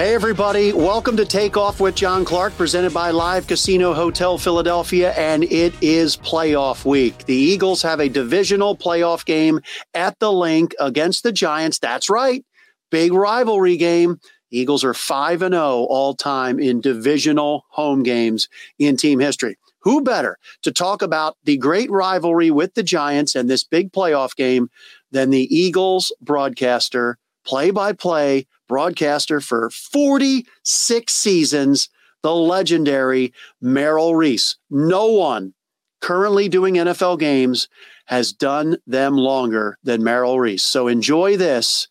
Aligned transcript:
Hey, 0.00 0.14
everybody. 0.14 0.72
Welcome 0.72 1.18
to 1.18 1.26
Take 1.26 1.58
Off 1.58 1.78
with 1.78 1.94
John 1.94 2.24
Clark, 2.24 2.56
presented 2.56 2.94
by 2.94 3.10
Live 3.10 3.46
Casino 3.46 3.92
Hotel 3.92 4.38
Philadelphia. 4.38 5.12
And 5.12 5.44
it 5.44 5.74
is 5.82 6.16
playoff 6.16 6.86
week. 6.86 7.26
The 7.26 7.34
Eagles 7.36 7.82
have 7.82 8.00
a 8.00 8.08
divisional 8.08 8.74
playoff 8.74 9.26
game 9.26 9.60
at 9.92 10.18
the 10.18 10.32
Linc 10.32 10.74
against 10.80 11.22
the 11.22 11.32
Giants. 11.32 11.78
That's 11.78 12.08
right. 12.08 12.42
Big 12.90 13.12
rivalry 13.12 13.76
game. 13.76 14.20
Eagles 14.50 14.84
are 14.84 14.94
5 14.94 15.42
and 15.42 15.52
0 15.52 15.62
all 15.66 16.14
time 16.14 16.58
in 16.58 16.80
divisional 16.80 17.66
home 17.68 18.02
games 18.02 18.48
in 18.78 18.96
team 18.96 19.20
history. 19.20 19.58
Who 19.80 20.00
better 20.02 20.38
to 20.62 20.72
talk 20.72 21.02
about 21.02 21.36
the 21.44 21.58
great 21.58 21.90
rivalry 21.90 22.50
with 22.50 22.72
the 22.72 22.82
Giants 22.82 23.34
and 23.34 23.50
this 23.50 23.64
big 23.64 23.92
playoff 23.92 24.34
game 24.34 24.70
than 25.10 25.28
the 25.28 25.54
Eagles 25.54 26.10
broadcaster, 26.22 27.18
play 27.44 27.70
by 27.70 27.92
play 27.92 28.46
broadcaster 28.70 29.40
for 29.40 29.68
46 29.68 31.12
seasons, 31.12 31.88
the 32.22 32.32
legendary 32.32 33.34
Merrill 33.60 34.14
Reese. 34.14 34.58
No 34.70 35.06
one 35.06 35.54
currently 36.00 36.48
doing 36.48 36.76
NFL 36.76 37.18
games 37.18 37.66
has 38.06 38.32
done 38.32 38.76
them 38.86 39.16
longer 39.16 39.76
than 39.82 40.04
Merrill 40.04 40.38
Reese. 40.38 40.62
So 40.62 40.86
enjoy 40.86 41.36
this. 41.36 41.88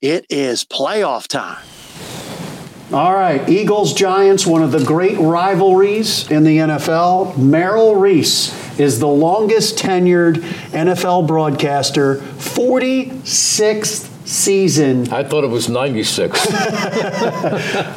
It 0.00 0.24
is 0.30 0.64
playoff 0.64 1.26
time. 1.26 1.64
All 2.92 3.12
right, 3.12 3.48
Eagles 3.48 3.92
Giants, 3.92 4.46
one 4.46 4.62
of 4.62 4.70
the 4.70 4.84
great 4.84 5.18
rivalries 5.18 6.30
in 6.30 6.44
the 6.44 6.58
NFL. 6.58 7.36
Merrill 7.36 7.96
Reese 7.96 8.52
is 8.78 9.00
the 9.00 9.08
longest 9.08 9.78
tenured 9.78 10.36
NFL 10.70 11.26
broadcaster, 11.26 12.16
46 12.16 14.13
season. 14.24 15.12
I 15.12 15.22
thought 15.22 15.44
it 15.44 15.50
was 15.50 15.68
96. 15.68 16.46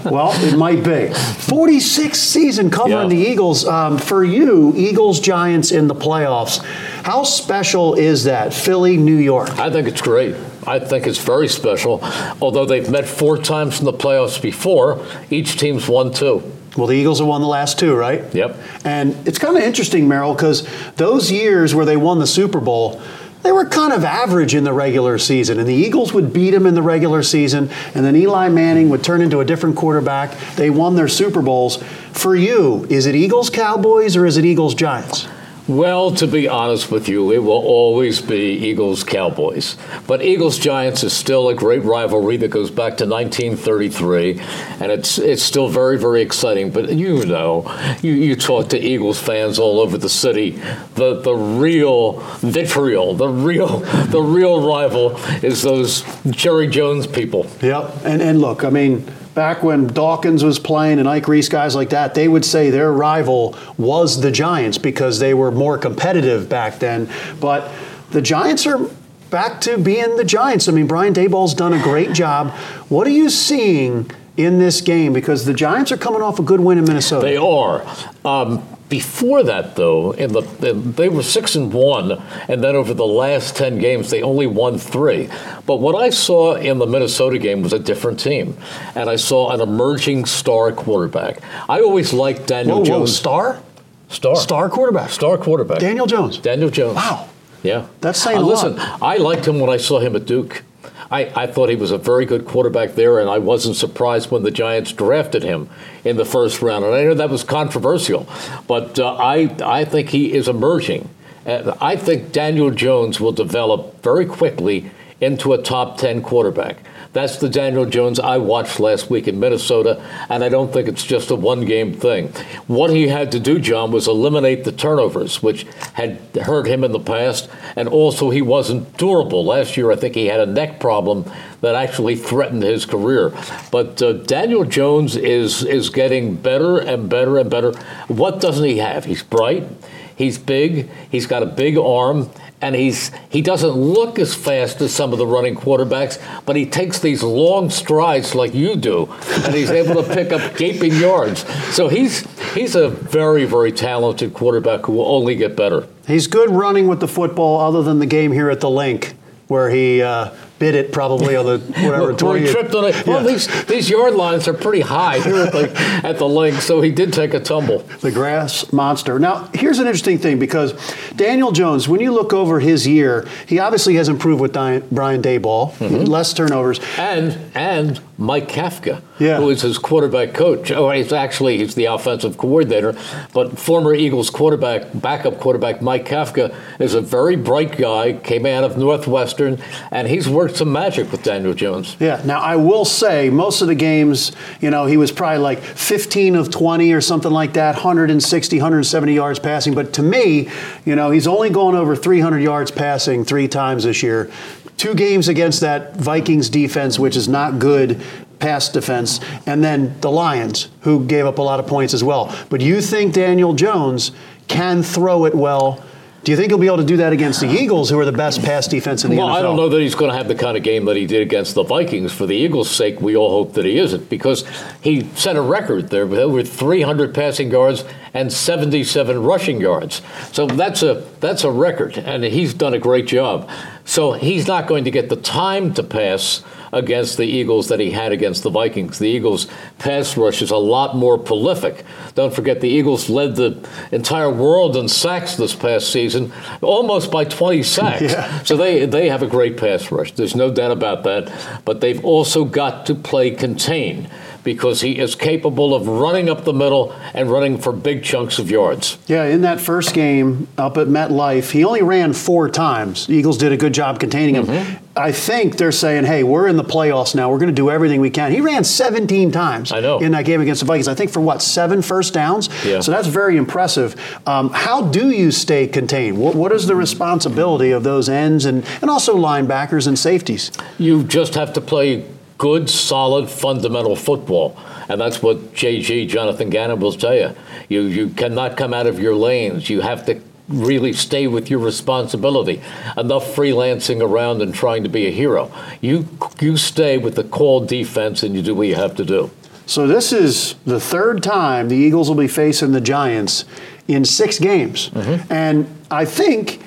well, 0.06 0.32
it 0.44 0.58
might 0.58 0.84
be. 0.84 1.14
46 1.14 2.20
season 2.20 2.70
covering 2.70 3.10
yeah. 3.12 3.18
the 3.18 3.30
Eagles. 3.30 3.66
Um, 3.66 3.98
for 3.98 4.24
you, 4.24 4.74
Eagles 4.76 5.20
Giants 5.20 5.72
in 5.72 5.88
the 5.88 5.96
playoffs. 5.96 6.64
How 7.04 7.24
special 7.24 7.96
is 7.96 8.26
that? 8.26 8.54
Philly, 8.54 8.98
New 8.98 9.16
York. 9.16 9.58
I 9.58 9.72
think 9.72 9.88
it's 9.88 10.02
great. 10.02 10.36
I 10.66 10.80
think 10.80 11.08
it's 11.08 11.20
very 11.20 11.48
special. 11.48 12.02
Although 12.42 12.66
they've 12.66 12.90
met 12.90 13.08
four 13.08 13.38
times 13.38 13.80
in 13.80 13.86
the 13.86 13.94
playoffs 13.94 14.42
before, 14.42 15.06
each 15.30 15.58
team's 15.58 15.88
won 15.88 16.14
two. 16.14 16.44
Well, 16.76 16.88
the 16.88 16.94
Eagles 16.96 17.20
have 17.20 17.28
won 17.28 17.42
the 17.42 17.48
last 17.48 17.80
two, 17.80 17.96
right? 17.96 18.24
Yep. 18.36 18.58
And 18.86 19.28
it's 19.28 19.40
kind 19.40 19.58
of 19.58 19.64
interesting, 19.64 20.08
Merrill, 20.08 20.36
because 20.36 20.68
those 20.96 21.32
years 21.32 21.74
where 21.74 21.86
they 21.86 21.98
won 21.98 22.20
the 22.20 22.28
Super 22.28 22.60
Bowl, 22.60 23.02
they 23.48 23.54
were 23.54 23.64
kind 23.64 23.94
of 23.94 24.04
average 24.04 24.56
in 24.56 24.66
the 24.66 24.74
regular 24.74 25.18
season, 25.18 25.58
and 25.58 25.66
the 25.66 25.74
Eagles 25.74 26.12
would 26.12 26.34
beat 26.34 26.52
them 26.52 26.66
in 26.66 26.76
the 26.76 26.82
regular 26.82 27.24
season, 27.24 27.70
and 27.96 28.04
then 28.04 28.14
Eli 28.14 28.50
Manning 28.50 28.90
would 28.90 29.06
turn 29.06 29.22
into 29.22 29.40
a 29.40 29.46
different 29.46 29.78
quarterback. 29.78 30.38
They 30.58 30.70
won 30.70 30.98
their 30.98 31.08
Super 31.08 31.42
Bowls. 31.42 31.82
For 32.12 32.36
you, 32.36 32.86
is 32.90 33.06
it 33.06 33.16
Eagles 33.16 33.50
Cowboys 33.50 34.18
or 34.18 34.26
is 34.26 34.36
it 34.36 34.44
Eagles 34.44 34.76
Giants? 34.76 35.30
Well, 35.68 36.12
to 36.12 36.28
be 36.28 36.48
honest 36.48 36.90
with 36.92 37.10
you, 37.10 37.34
it 37.34 37.40
will 37.40 37.52
always 37.52 38.22
be 38.22 38.54
Eagles 38.54 39.04
Cowboys. 39.04 39.76
But 40.08 40.22
Eagles 40.22 40.58
Giants 40.58 41.04
is 41.04 41.12
still 41.12 41.50
a 41.50 41.56
great 41.56 41.84
rivalry 41.84 42.38
that 42.38 42.48
goes 42.48 42.72
back 42.72 42.96
to 42.98 43.06
1933, 43.06 44.40
and 44.80 44.94
it's 44.94 45.18
it's 45.18 45.44
still 45.44 45.68
very 45.68 45.98
very 45.98 46.22
exciting. 46.22 46.72
But 46.72 46.94
you 46.94 47.26
know, 47.26 47.66
you, 48.02 48.14
you 48.14 48.38
talk 48.38 48.70
to 48.70 48.80
Eagles 48.80 49.20
fans 49.20 49.60
all 49.60 49.82
over 49.82 49.98
the 49.98 50.08
city, 50.08 50.52
the 50.96 51.20
the 51.22 51.36
real 51.36 52.22
vitriol, 52.38 53.16
the 53.16 53.28
real 53.28 53.80
the 54.06 54.22
real 54.22 54.66
rival 54.66 55.18
is 55.44 55.64
those 55.64 56.04
Jerry 56.30 56.68
Jones 56.68 57.08
people. 57.08 57.46
Yep, 57.62 58.06
and 58.06 58.22
and 58.22 58.40
look, 58.40 58.64
I 58.64 58.70
mean 58.70 59.06
back 59.38 59.62
when 59.62 59.86
Dawkins 59.86 60.44
was 60.44 60.58
playing 60.58 60.98
and 60.98 61.08
Ike 61.08 61.28
Reese, 61.28 61.48
guys 61.48 61.76
like 61.76 61.92
that, 61.92 62.16
they 62.16 62.28
would 62.28 62.44
say 62.44 62.72
their 62.72 62.92
rival 62.92 63.56
was 63.78 64.20
the 64.20 64.32
Giants 64.32 64.80
because 64.80 65.20
they 65.20 65.36
were 65.36 65.52
more 65.52 65.78
competitive 65.78 66.50
back 66.50 66.80
then. 66.80 67.08
But 67.40 67.72
the 68.10 68.20
Giants 68.20 68.66
are 68.66 68.90
back 69.30 69.62
to 69.62 69.78
being 69.78 70.16
the 70.16 70.24
Giants. 70.24 70.68
I 70.68 70.72
mean, 70.72 70.88
Brian 70.88 71.14
Daboll's 71.14 71.54
done 71.54 71.72
a 71.72 71.84
great 71.84 72.14
job. 72.14 72.50
What 72.90 73.06
are 73.06 73.12
you 73.12 73.30
seeing 73.30 74.10
in 74.38 74.58
this 74.58 74.82
game? 74.82 75.14
Because 75.14 75.46
the 75.46 75.54
Giants 75.54 75.92
are 75.92 75.98
coming 75.98 76.24
off 76.24 76.40
a 76.40 76.44
good 76.44 76.60
win 76.60 76.80
in 76.80 76.86
Minnesota. 76.86 77.24
They 77.24 77.38
are. 77.38 77.86
Um, 78.26 78.68
before 78.90 79.44
that, 79.44 79.76
though, 79.76 80.12
in 80.12 80.32
the, 80.32 80.42
they 80.42 81.10
were 81.10 81.24
six 81.24 81.56
and 81.56 81.74
one, 81.74 82.24
and 82.48 82.64
then 82.64 82.76
over 82.76 82.94
the 82.94 83.06
last 83.06 83.56
ten 83.56 83.80
games, 83.80 84.10
they 84.10 84.22
only 84.22 84.48
won 84.48 84.78
three. 84.78 85.30
But 85.66 85.78
what 85.78 85.96
I 85.96 86.10
saw 86.10 86.56
in 86.56 86.78
the 86.78 86.88
Minnesota 86.88 87.38
game 87.38 87.62
was 87.62 87.74
a 87.74 87.80
different 87.80 88.20
team, 88.20 88.58
and 88.96 89.10
I 89.10 89.18
saw 89.18 89.52
an 89.52 89.60
emerging 89.60 90.26
star 90.26 90.72
quarterback. 90.72 91.40
I 91.68 91.82
always 91.82 92.14
liked 92.14 92.48
Daniel 92.48 92.80
whoa, 92.80 92.86
Jones. 92.86 93.10
Whoa, 93.10 93.16
star, 93.16 93.64
star, 94.08 94.36
star 94.38 94.70
quarterback, 94.70 95.10
star 95.10 95.38
quarterback. 95.38 95.80
Daniel 95.80 96.06
Jones. 96.06 96.38
Daniel 96.38 96.70
Jones. 96.70 96.96
Wow. 96.96 97.28
Yeah, 97.64 97.88
that's 98.00 98.22
saying 98.22 98.38
uh, 98.38 98.44
listen. 98.44 98.76
I 98.78 99.18
liked 99.18 99.46
him 99.48 99.60
when 99.60 99.70
I 99.70 99.78
saw 99.78 100.00
him 100.00 100.16
at 100.16 100.26
Duke. 100.26 100.64
I, 101.10 101.44
I, 101.44 101.48
thought 101.48 101.70
he 101.70 101.76
was 101.76 101.92
a 101.92 101.98
very 101.98 102.26
good 102.26 102.46
quarterback 102.46 102.96
there, 102.96 103.20
and 103.20 103.30
I 103.30 103.38
wasn't 103.38 103.76
surprised 103.76 104.30
when 104.30 104.44
the 104.44 104.52
Giants 104.52 104.92
drafted 104.92 105.44
him 105.44 105.70
in 106.04 106.18
the 106.18 106.26
first 106.26 106.62
round. 106.62 106.84
And 106.84 106.94
I 106.94 107.04
know 107.04 107.14
that 107.14 107.30
was 107.30 107.44
controversial, 107.44 108.28
but 108.68 109.00
uh, 109.00 109.16
I, 109.16 109.56
I 109.64 109.86
think 109.86 110.10
he 110.10 110.34
is 110.34 110.48
emerging. 110.48 111.10
Uh, 111.46 111.76
I 111.80 111.96
think 111.96 112.32
Daniel 112.34 112.72
Jones 112.72 113.20
will 113.22 113.32
develop 113.32 114.04
very 114.04 114.26
quickly 114.26 114.92
into 115.20 115.54
a 115.54 115.62
top 115.62 115.98
10 115.98 116.22
quarterback. 116.22 116.78
That's 117.14 117.38
the 117.38 117.50
Daniel 117.50 117.86
Jones 117.86 118.20
I 118.20 118.38
watched 118.38 118.80
last 118.80 119.10
week 119.10 119.28
in 119.28 119.40
Minnesota, 119.40 120.04
and 120.30 120.44
I 120.44 120.50
don't 120.50 120.72
think 120.72 120.88
it's 120.88 121.04
just 121.04 121.32
a 121.32 121.36
one 121.36 121.66
game 121.66 121.94
thing. 121.94 122.28
What 122.68 122.92
he 122.92 123.08
had 123.08 123.32
to 123.32 123.40
do, 123.40 123.60
John, 123.60 123.92
was 123.92 124.08
eliminate 124.08 124.64
the 124.64 124.72
turnovers, 124.72 125.42
which 125.42 125.66
had 125.94 126.20
hurt 126.44 126.68
him 126.68 126.84
in 126.84 126.92
the 126.92 127.00
past, 127.00 127.50
and 127.76 127.88
also 127.88 128.30
he 128.30 128.42
wasn't 128.42 128.96
durable. 128.98 129.44
Last 129.44 129.78
year, 129.78 129.92
I 129.92 129.96
think 129.96 130.14
he 130.14 130.28
had 130.28 130.40
a 130.40 130.46
neck 130.46 130.80
problem 130.80 131.26
that 131.62 131.74
actually 131.74 132.16
threatened 132.16 132.62
his 132.62 132.86
career. 132.86 133.34
But 133.72 134.00
uh, 134.02 134.14
Daniel 134.14 134.64
Jones 134.64 135.16
is, 135.16 135.64
is 135.64 135.90
getting 135.90 136.36
better 136.36 136.78
and 136.78 137.10
better 137.10 137.40
and 137.40 137.50
better. 137.50 137.72
What 138.08 138.40
doesn't 138.40 138.64
he 138.64 138.78
have? 138.78 139.06
He's 139.06 139.24
bright. 139.24 139.68
He's 140.16 140.38
big. 140.38 140.90
He's 141.12 141.28
got 141.28 141.44
a 141.44 141.46
big 141.46 141.78
arm, 141.78 142.30
and 142.62 142.76
he's 142.76 143.12
he 143.30 143.42
doesn't 143.42 143.72
look 143.72 144.20
as 144.20 144.34
fast 144.34 144.82
as 144.82 144.94
some 144.94 145.12
of 145.14 145.20
the 145.20 145.28
running 145.28 145.56
quarterbacks, 145.56 146.22
but 146.46 146.56
he 146.56 146.66
takes 146.66 147.00
these 147.00 147.24
long 147.24 147.70
strides 147.70 148.34
like 148.36 148.54
you 148.54 148.76
do, 148.76 149.06
and 149.46 149.54
he's 149.54 149.70
able 149.70 150.02
to 150.02 150.14
pick 150.14 150.32
up 150.32 150.58
gaping 150.58 150.96
yards. 150.96 151.46
So 151.76 151.88
he's 151.88 152.26
he's 152.54 152.76
a 152.76 152.90
very 152.90 153.46
very 153.46 153.72
talented 153.72 154.34
quarterback 154.34 154.86
who 154.86 154.94
will 154.94 155.08
only 155.08 155.36
get 155.36 155.56
better. 155.56 155.88
He's 156.08 156.28
good 156.28 156.50
running 156.50 156.88
with 156.88 157.00
the 157.00 157.08
football, 157.08 157.60
other 157.60 157.84
than 157.84 158.00
the 158.00 158.06
game 158.06 158.32
here 158.32 158.50
at 158.50 158.62
the 158.62 158.70
Linc 158.70 159.16
where 159.48 159.70
he 159.70 160.02
uh, 160.02 160.30
bit 160.60 160.76
it 160.76 160.92
probably 160.92 161.36
on 161.36 161.46
the 161.46 161.60
whatever 161.84 162.14
twenty. 162.14 162.46
he 162.46 162.52
tripped 162.52 162.74
on 162.76 162.86
it. 162.86 163.06
Well, 163.06 163.24
yeah. 163.24 163.32
these 163.32 163.66
these 163.66 163.90
yard 163.90 164.16
lines 164.16 164.48
are 164.48 164.54
pretty 164.54 164.82
high 164.82 165.20
here 165.20 165.38
at 165.38 165.52
the, 165.52 165.72
at 166.04 166.18
the 166.18 166.28
Linc, 166.28 166.62
so 166.62 166.82
he 166.82 166.92
did 166.92 167.14
take 167.14 167.34
a 167.34 167.40
tumble. 167.40 167.80
The 168.02 168.12
grass 168.12 168.72
monster. 168.72 169.20
Now, 169.20 169.50
here's 169.54 169.80
an 169.80 169.88
interesting 169.88 170.18
thing 170.18 170.40
because 170.40 170.74
Daniel 171.16 171.52
Jones, 171.52 171.88
when 171.88 172.02
you 172.02 172.12
look 172.12 172.34
over 172.34 172.60
his 172.60 172.88
year, 172.88 173.28
he 173.48 173.60
obviously 173.60 173.96
has 173.96 174.10
improved 174.10 174.42
with 174.42 174.54
Brian 174.54 174.82
Daboll, 175.22 175.74
mm-hmm. 175.74 176.04
less 176.06 176.34
turnovers, 176.34 176.80
and 176.98 177.38
and 177.56 178.00
Mike 178.18 178.50
Kafka, 178.50 179.02
yeah. 179.20 179.38
who 179.38 179.50
is 179.50 179.62
his 179.62 179.78
quarterback 179.78 180.34
coach. 180.34 180.72
Oh, 180.72 180.90
he's 180.92 181.12
actually 181.12 181.58
he's 181.58 181.76
the 181.76 181.86
offensive 181.86 182.38
coordinator, 182.38 182.96
but 183.34 183.58
former 183.58 183.94
Eagles 183.94 184.30
quarterback, 184.30 184.88
backup 184.94 185.40
quarterback 185.40 185.82
Mike 185.82 186.06
Kafka 186.06 186.56
is 186.80 186.94
a 186.94 187.02
very 187.02 187.36
bright 187.36 187.78
guy. 187.78 188.14
Came 188.14 188.46
out 188.46 188.64
of 188.64 188.78
Northwestern, 188.78 189.62
and 189.92 190.08
he's 190.08 190.28
worked 190.28 190.58
some 190.58 190.72
magic 190.72 191.12
with 191.12 191.24
Daniel 191.24 191.54
Jones. 191.54 191.96
Yeah. 192.00 192.22
Now 192.26 192.40
I 192.40 192.56
will 192.56 192.86
say 192.86 193.30
most 193.30 193.62
of 193.62 193.68
the 193.68 193.76
games, 193.76 194.32
you 194.62 194.70
know, 194.70 194.86
he 194.86 194.98
was 194.98 195.12
probably 195.12 195.40
like 195.40 195.60
15 195.60 196.36
of 196.36 196.50
20 196.50 196.94
or 196.94 197.02
something 197.02 197.32
like 197.32 197.54
that, 197.54 197.76
160, 197.76 198.58
170 198.58 199.14
yards 199.14 199.40
passing. 199.40 199.74
But 199.74 199.94
to 199.94 200.04
me, 200.04 200.50
you 200.86 200.96
know, 200.96 201.12
he's 201.12 201.28
only 201.28 201.50
gone 201.50 201.76
over 201.76 201.96
300 201.96 202.40
yards 202.40 202.72
passing 202.72 203.26
three 203.26 203.48
times 203.48 203.84
this 203.84 204.04
year 204.04 204.32
two 204.78 204.94
games 204.94 205.28
against 205.28 205.62
that 205.62 205.96
Vikings 205.98 206.50
defense, 206.50 207.00
which 207.00 207.16
is 207.16 207.28
not 207.28 207.60
good 207.60 208.00
pass 208.40 208.70
defense, 208.70 209.20
and 209.46 209.64
then 209.64 210.00
the 210.02 210.12
Lions, 210.12 210.70
who 210.82 211.06
gave 211.06 211.26
up 211.26 211.38
a 211.38 211.42
lot 211.42 211.60
of 211.60 211.68
points 211.68 211.94
as 211.94 212.04
well. 212.04 212.36
But 212.50 212.62
you 212.62 212.82
think 212.82 213.14
Daniel 213.14 213.54
Jones 213.54 214.12
can 214.48 214.84
throw 214.84 215.26
it 215.26 215.36
well 215.36 215.84
do 216.28 216.32
you 216.34 216.38
think 216.38 216.52
he'll 216.52 216.58
be 216.58 216.68
able 216.68 216.76
to 216.76 216.84
do 216.84 216.98
that 216.98 217.14
against 217.14 217.40
the 217.40 217.50
Eagles, 217.50 217.90
who 217.90 217.98
are 218.00 218.04
the 218.04 218.12
best 218.12 218.44
pass 218.44 218.68
defense 218.68 219.06
in 219.06 219.12
the 219.12 219.16
well, 219.16 219.28
NFL? 219.28 219.32
Well, 219.32 219.40
I 219.40 219.42
don't 219.44 219.56
know 219.56 219.70
that 219.70 219.80
he's 219.80 219.96
going 219.96 220.12
to 220.12 220.18
have 220.18 220.28
the 220.28 220.36
kind 220.36 220.58
of 220.58 220.64
game 220.64 220.84
that 220.84 220.98
he 220.98 221.06
did 221.06 221.22
against 221.22 221.56
the 221.56 221.64
Vikings. 221.64 222.12
For 222.12 222.26
the 222.26 222.36
Eagles' 222.36 222.70
sake, 222.70 223.00
we 223.00 223.16
all 223.16 223.30
hope 223.30 223.54
that 223.54 223.64
he 223.64 223.78
isn't, 223.78 224.10
because 224.10 224.44
he 224.82 225.08
set 225.16 225.38
a 225.38 225.42
record 225.42 225.90
there 225.90 226.06
with 226.06 226.20
over 226.20 226.44
300 226.44 227.16
passing 227.16 227.50
yards 227.50 227.86
and 228.14 228.34
77 228.34 229.24
rushing 229.24 229.62
yards. 229.62 230.02
So 230.34 230.48
that's 230.48 230.84
a 230.84 231.06
that's 231.22 231.46
a 231.46 231.52
record, 231.52 231.98
and 231.98 232.26
he's 232.26 232.54
done 232.54 232.74
a 232.74 232.80
great 232.80 233.08
job. 233.08 233.50
So 233.86 234.12
he's 234.12 234.48
not 234.48 234.68
going 234.68 234.84
to 234.84 234.92
get 234.92 235.08
the 235.08 235.16
time 235.16 235.74
to 235.76 235.84
pass 235.84 236.44
against 236.72 237.18
the 237.18 237.26
Eagles 237.26 237.68
that 237.68 237.80
he 237.80 237.92
had 237.92 238.12
against 238.12 238.44
the 238.44 238.50
Vikings. 238.50 239.00
The 239.00 239.08
Eagles' 239.08 239.48
pass 239.80 240.18
rush 240.18 240.42
is 240.42 240.52
a 240.52 240.58
lot 240.58 240.96
more 240.96 241.18
prolific. 241.18 241.86
Don't 242.16 242.34
forget, 242.34 242.62
the 242.62 242.70
Eagles 242.70 243.10
led 243.10 243.36
the 243.36 243.68
entire 243.92 244.30
world 244.30 244.76
in 244.76 244.88
sacks 244.88 245.36
this 245.36 245.56
past 245.56 245.92
season, 245.92 246.32
almost 246.62 247.12
by 247.12 247.24
20 247.24 247.64
sacks. 247.64 248.02
Yeah. 248.02 248.44
So 248.44 248.58
they, 248.58 248.86
they 248.86 249.10
have 249.10 249.24
a 249.24 249.28
great 249.28 249.58
pass 249.58 249.92
rush. 249.92 250.14
There's 250.14 250.36
no 250.36 250.52
doubt 250.52 250.72
about 250.72 251.04
that. 251.04 251.32
But 251.66 251.82
they've 251.82 252.04
also 252.04 252.46
got 252.46 252.86
to 252.88 252.96
play 252.96 253.32
contain 253.32 254.10
because 254.48 254.80
he 254.80 254.98
is 254.98 255.14
capable 255.14 255.76
of 255.76 255.90
running 255.90 256.30
up 256.30 256.46
the 256.46 256.54
middle 256.54 256.94
and 257.14 257.30
running 257.30 257.58
for 257.58 257.74
big 257.74 258.02
chunks 258.02 258.40
of 258.40 258.50
yards. 258.50 258.98
Yeah, 259.06 259.26
in 259.26 259.42
that 259.42 259.60
first 259.60 259.94
game 259.94 260.48
up 260.58 260.78
at 260.78 260.88
MetLife, 260.88 261.52
he 261.52 261.66
only 261.66 261.82
ran 261.82 262.14
four 262.14 262.50
times. 262.50 263.08
The 263.08 263.14
Eagles 263.14 263.38
did 263.38 263.52
a 263.52 263.58
good 263.58 263.74
job 263.74 264.00
containing 264.00 264.36
him. 264.36 264.46
Mm-hmm. 264.46 264.86
I 264.96 265.12
think 265.12 265.58
they're 265.58 265.74
saying, 265.74 266.06
hey, 266.06 266.24
we're 266.24 266.48
in 266.48 266.56
the 266.56 266.64
playoffs 266.64 267.14
now. 267.14 267.30
We're 267.30 267.40
going 267.40 267.54
to 267.54 267.62
do 267.62 267.70
everything 267.70 268.00
we 268.00 268.10
can. 268.10 268.32
He 268.32 268.40
ran 268.40 268.64
17 268.64 269.34
times 269.34 269.74
I 269.74 269.82
know. 269.82 270.00
in 270.00 270.14
that 270.14 270.24
game 270.24 270.40
against 270.40 270.62
the 270.62 270.66
Vikings. 270.66 270.88
I 270.88 270.96
think 270.96 271.12
for 271.12 271.20
what, 271.20 271.42
seven 271.42 271.82
first 271.82 272.14
downs? 272.14 272.48
Yeah. 272.66 272.80
So 272.80 272.92
that's 272.92 273.10
very 273.10 273.36
impressive. 273.36 273.96
Um, 274.26 274.50
how 274.52 274.82
do 274.82 275.12
you 275.12 275.32
stay 275.32 275.68
contained? 275.68 276.18
What, 276.18 276.36
what 276.36 276.54
is 276.54 276.68
the 276.68 276.76
responsibility 276.76 277.72
of 277.72 277.84
those 277.84 278.08
ends 278.08 278.46
and, 278.46 278.66
and 278.82 278.90
also 278.90 279.18
linebackers 279.18 279.88
and 279.88 280.00
safeties? 280.00 280.52
You 280.80 281.04
just 281.04 281.36
have 281.36 281.52
to 281.54 281.62
play 281.62 282.06
good, 282.38 282.70
solid, 282.70 283.30
fundamental 283.30 283.96
football. 283.96 284.58
And 284.90 285.02
that's 285.02 285.22
what 285.22 285.54
JG, 285.54 286.08
Jonathan 286.08 286.50
Gannon, 286.50 286.80
will 286.80 286.94
tell 286.94 287.16
you. 287.16 287.36
You, 287.70 287.82
you 287.82 288.10
cannot 288.10 288.58
come 288.58 288.74
out 288.74 288.88
of 288.88 289.00
your 289.00 289.16
lanes. 289.16 289.70
You 289.70 289.82
have 289.82 290.06
to 290.06 290.22
really 290.48 290.94
stay 290.94 291.28
with 291.28 291.50
your 291.50 291.60
responsibility. 291.60 292.62
Enough 292.96 293.26
freelancing 293.36 294.02
around 294.02 294.42
and 294.42 294.54
trying 294.54 294.84
to 294.84 294.90
be 294.90 295.08
a 295.08 295.12
hero. 295.12 295.52
You, 295.82 296.08
you 296.40 296.56
stay 296.58 296.98
with 296.98 297.16
the 297.16 297.24
call 297.24 297.66
defense 297.66 298.24
and 298.24 298.34
you 298.34 298.42
do 298.42 298.56
what 298.56 298.68
you 298.68 298.76
have 298.76 298.96
to 298.96 299.06
do. 299.06 299.32
So 299.66 299.86
this 299.86 300.14
is 300.14 300.56
the 300.66 300.80
third 300.80 301.22
time 301.22 301.68
the 301.68 301.76
Eagles 301.76 302.08
will 302.08 302.16
be 302.16 302.30
facing 302.30 302.72
the 302.72 302.80
Giants 302.80 303.44
in 303.90 304.06
six 304.06 304.40
games. 304.40 304.90
Mm-hmm. 304.92 305.32
And 305.32 305.78
I 305.92 306.06
think 306.06 306.62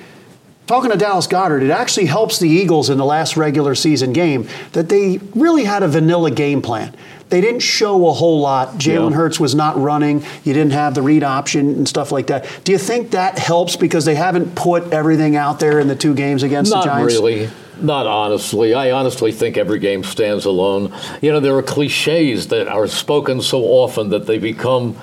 talking 0.71 0.93
to 0.93 0.97
Dallas 0.97 1.27
Goedert, 1.27 1.65
it 1.65 1.71
actually 1.71 2.07
helps 2.07 2.39
the 2.39 2.49
Eagles 2.49 2.91
in 2.91 2.99
the 2.99 3.05
last 3.05 3.37
regular 3.37 3.75
season 3.75 4.13
game 4.13 4.47
that 4.71 4.89
they 4.89 5.19
really 5.35 5.65
had 5.65 5.83
a 5.83 5.89
vanilla 5.89 6.31
game 6.31 6.63
plan. 6.63 6.95
They 7.29 7.41
didn't 7.41 7.61
show 7.61 8.07
a 8.07 8.13
whole 8.13 8.39
lot. 8.39 8.75
Jalen 8.75 9.11
yeah. 9.11 9.17
Hurts 9.17 9.41
was 9.41 9.53
not 9.53 9.77
running. 9.77 10.23
You 10.45 10.55
didn't 10.55 10.71
have 10.71 10.95
the 10.95 11.03
read 11.03 11.25
option 11.25 11.71
and 11.71 11.89
stuff 11.89 12.13
like 12.13 12.29
that. 12.29 12.47
Do 12.63 12.71
you 12.71 12.79
think 12.79 13.11
that 13.11 13.37
helps 13.37 13.75
because 13.75 14.05
they 14.05 14.15
haven't 14.15 14.55
put 14.55 14.93
everything 14.93 15.35
out 15.35 15.59
there 15.59 15.81
in 15.81 15.89
the 15.89 15.97
two 15.97 16.15
games 16.15 16.45
against 16.45 16.71
not 16.71 16.85
the 16.85 16.91
Giants? 16.91 17.15
Not 17.15 17.21
really. 17.21 17.51
Not 17.81 18.07
honestly. 18.07 18.73
I 18.73 18.93
honestly 18.93 19.33
think 19.33 19.57
every 19.57 19.81
game 19.81 20.05
stands 20.05 20.45
alone. 20.45 20.95
You 21.21 21.33
know, 21.33 21.41
there 21.41 21.57
are 21.57 21.63
cliches 21.65 22.49
that 22.49 22.69
are 22.69 22.87
spoken 22.87 23.41
so 23.41 23.63
often 23.65 24.11
that 24.11 24.27
they 24.27 24.39
become 24.39 24.97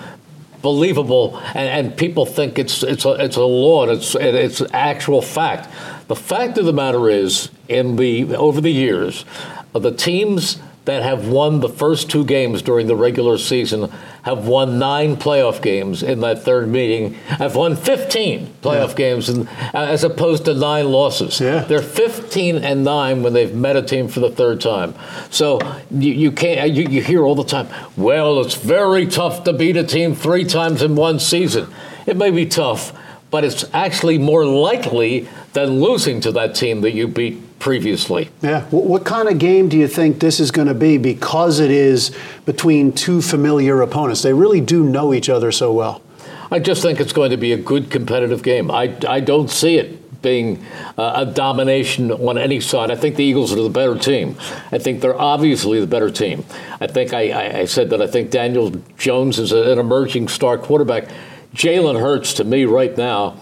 believable, 0.61 1.37
and, 1.53 1.87
and 1.87 1.97
people 1.97 2.25
think 2.25 2.59
it's 2.59 2.83
it's 2.83 3.05
a, 3.05 3.11
it's 3.23 3.37
a 3.37 3.43
law 3.43 3.83
and 3.83 3.91
it's 3.91 4.15
it's 4.15 4.61
actual 4.73 5.21
fact. 5.21 5.69
The 6.07 6.15
fact 6.15 6.57
of 6.57 6.65
the 6.65 6.73
matter 6.73 7.09
is, 7.09 7.49
in 7.67 7.95
the 7.95 8.35
over 8.35 8.61
the 8.61 8.71
years, 8.71 9.25
the 9.73 9.91
teams 9.91 10.59
that 10.87 11.03
have 11.03 11.27
won 11.27 11.59
the 11.59 11.67
first 11.67 12.09
two 12.09 12.23
games 12.23 12.61
during 12.61 12.87
the 12.87 12.95
regular 12.95 13.37
season 13.37 13.91
have 14.21 14.47
won 14.47 14.79
nine 14.79 15.17
playoff 15.17 15.61
games 15.61 16.01
in 16.01 16.21
that 16.21 16.43
third 16.43 16.69
meeting, 16.69 17.13
have 17.25 17.57
won 17.57 17.75
15 17.75 18.47
playoff 18.61 18.89
yeah. 18.89 18.95
games 18.95 19.27
in, 19.27 19.49
as 19.73 20.05
opposed 20.05 20.45
to 20.45 20.53
nine 20.53 20.89
losses. 20.89 21.41
Yeah. 21.41 21.65
They're 21.65 21.81
15 21.81 22.63
and 22.63 22.85
nine 22.85 23.21
when 23.21 23.33
they've 23.33 23.53
met 23.53 23.75
a 23.75 23.81
team 23.81 24.07
for 24.07 24.21
the 24.21 24.31
third 24.31 24.61
time. 24.61 24.95
So 25.29 25.59
you, 25.91 26.13
you 26.13 26.31
can't, 26.31 26.71
you, 26.71 26.83
you 26.83 27.01
hear 27.01 27.23
all 27.23 27.35
the 27.35 27.43
time, 27.43 27.67
well, 27.97 28.39
it's 28.39 28.55
very 28.55 29.07
tough 29.07 29.43
to 29.43 29.51
beat 29.51 29.75
a 29.75 29.83
team 29.83 30.15
three 30.15 30.45
times 30.45 30.81
in 30.81 30.95
one 30.95 31.19
season. 31.19 31.67
It 32.05 32.15
may 32.15 32.31
be 32.31 32.45
tough, 32.45 32.97
but 33.29 33.43
it's 33.43 33.65
actually 33.73 34.19
more 34.19 34.45
likely 34.45 35.27
than 35.51 35.81
losing 35.81 36.21
to 36.21 36.31
that 36.31 36.55
team 36.55 36.79
that 36.81 36.93
you 36.93 37.09
beat 37.09 37.41
previously. 37.59 38.29
Yeah. 38.41 38.63
What 38.69 39.05
kind 39.05 39.27
of 39.27 39.39
game 39.39 39.69
do 39.69 39.77
you 39.77 39.87
think 39.87 40.19
this 40.19 40.39
is 40.39 40.51
going 40.51 40.67
to 40.67 40.73
be 40.73 40.97
because 40.97 41.59
it 41.59 41.71
is 41.71 42.15
between 42.45 42.91
two 42.91 43.21
familiar 43.21 43.81
opponents? 43.81 44.21
They 44.21 44.33
really 44.33 44.61
do 44.61 44.83
know 44.83 45.13
each 45.13 45.29
other 45.29 45.51
so 45.51 45.73
well. 45.73 46.01
I 46.49 46.59
just 46.59 46.81
think 46.81 46.99
it's 46.99 47.13
going 47.13 47.31
to 47.31 47.37
be 47.37 47.51
a 47.51 47.57
good 47.57 47.91
competitive 47.91 48.41
game. 48.41 48.71
I, 48.71 48.97
I 49.07 49.19
don't 49.19 49.49
see 49.49 49.77
it 49.77 50.21
being 50.21 50.63
uh, 50.97 51.13
a 51.15 51.25
domination 51.25 52.11
on 52.11 52.37
any 52.37 52.59
side. 52.59 52.89
I 52.89 52.95
think 52.95 53.15
the 53.15 53.23
Eagles 53.23 53.53
are 53.53 53.61
the 53.61 53.69
better 53.69 53.97
team. 53.97 54.37
I 54.71 54.77
think 54.77 55.01
they're 55.01 55.19
obviously 55.19 55.79
the 55.79 55.87
better 55.87 56.09
team. 56.09 56.45
I 56.79 56.87
think 56.87 57.13
I, 57.13 57.59
I 57.59 57.65
said 57.65 57.89
that 57.91 58.01
I 58.01 58.07
think 58.07 58.31
Daniel 58.31 58.71
Jones 58.97 59.39
is 59.39 59.51
an 59.51 59.77
emerging 59.77 60.29
star 60.29 60.57
quarterback. 60.57 61.09
Jalen 61.53 61.99
Hurts, 61.99 62.33
to 62.35 62.43
me, 62.43 62.65
right 62.65 62.95
now, 62.97 63.39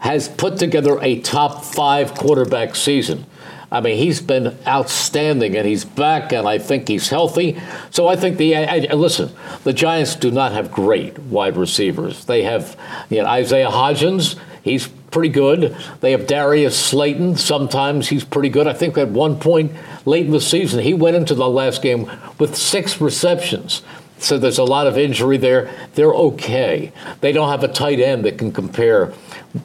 has 0.00 0.28
put 0.28 0.58
together 0.58 0.98
a 1.00 1.20
top 1.20 1.64
five 1.64 2.14
quarterback 2.14 2.76
season. 2.76 3.26
I 3.74 3.80
mean, 3.80 3.98
he's 3.98 4.20
been 4.20 4.56
outstanding, 4.68 5.56
and 5.56 5.66
he's 5.66 5.84
back, 5.84 6.32
and 6.32 6.46
I 6.46 6.58
think 6.58 6.86
he's 6.86 7.08
healthy. 7.08 7.60
So 7.90 8.06
I 8.06 8.14
think 8.14 8.36
the 8.36 8.54
I, 8.54 8.86
I, 8.88 8.94
listen. 8.94 9.32
The 9.64 9.72
Giants 9.72 10.14
do 10.14 10.30
not 10.30 10.52
have 10.52 10.70
great 10.70 11.18
wide 11.18 11.56
receivers. 11.56 12.24
They 12.26 12.44
have 12.44 12.76
you 13.10 13.20
know, 13.22 13.26
Isaiah 13.26 13.70
Hodgins. 13.70 14.38
He's 14.62 14.86
pretty 14.86 15.28
good. 15.28 15.76
They 16.00 16.12
have 16.12 16.28
Darius 16.28 16.78
Slayton. 16.78 17.36
Sometimes 17.36 18.08
he's 18.08 18.24
pretty 18.24 18.48
good. 18.48 18.68
I 18.68 18.74
think 18.74 18.96
at 18.96 19.08
one 19.08 19.40
point 19.40 19.72
late 20.04 20.26
in 20.26 20.30
the 20.30 20.40
season, 20.40 20.80
he 20.80 20.94
went 20.94 21.16
into 21.16 21.34
the 21.34 21.48
last 21.48 21.82
game 21.82 22.08
with 22.38 22.54
six 22.54 23.00
receptions. 23.00 23.82
So 24.18 24.38
there's 24.38 24.58
a 24.58 24.64
lot 24.64 24.86
of 24.86 24.96
injury 24.96 25.36
there. 25.36 25.70
They're 25.94 26.14
okay. 26.14 26.92
They 27.20 27.32
don't 27.32 27.48
have 27.48 27.64
a 27.64 27.68
tight 27.68 27.98
end 27.98 28.24
that 28.24 28.38
can 28.38 28.52
compare 28.52 29.12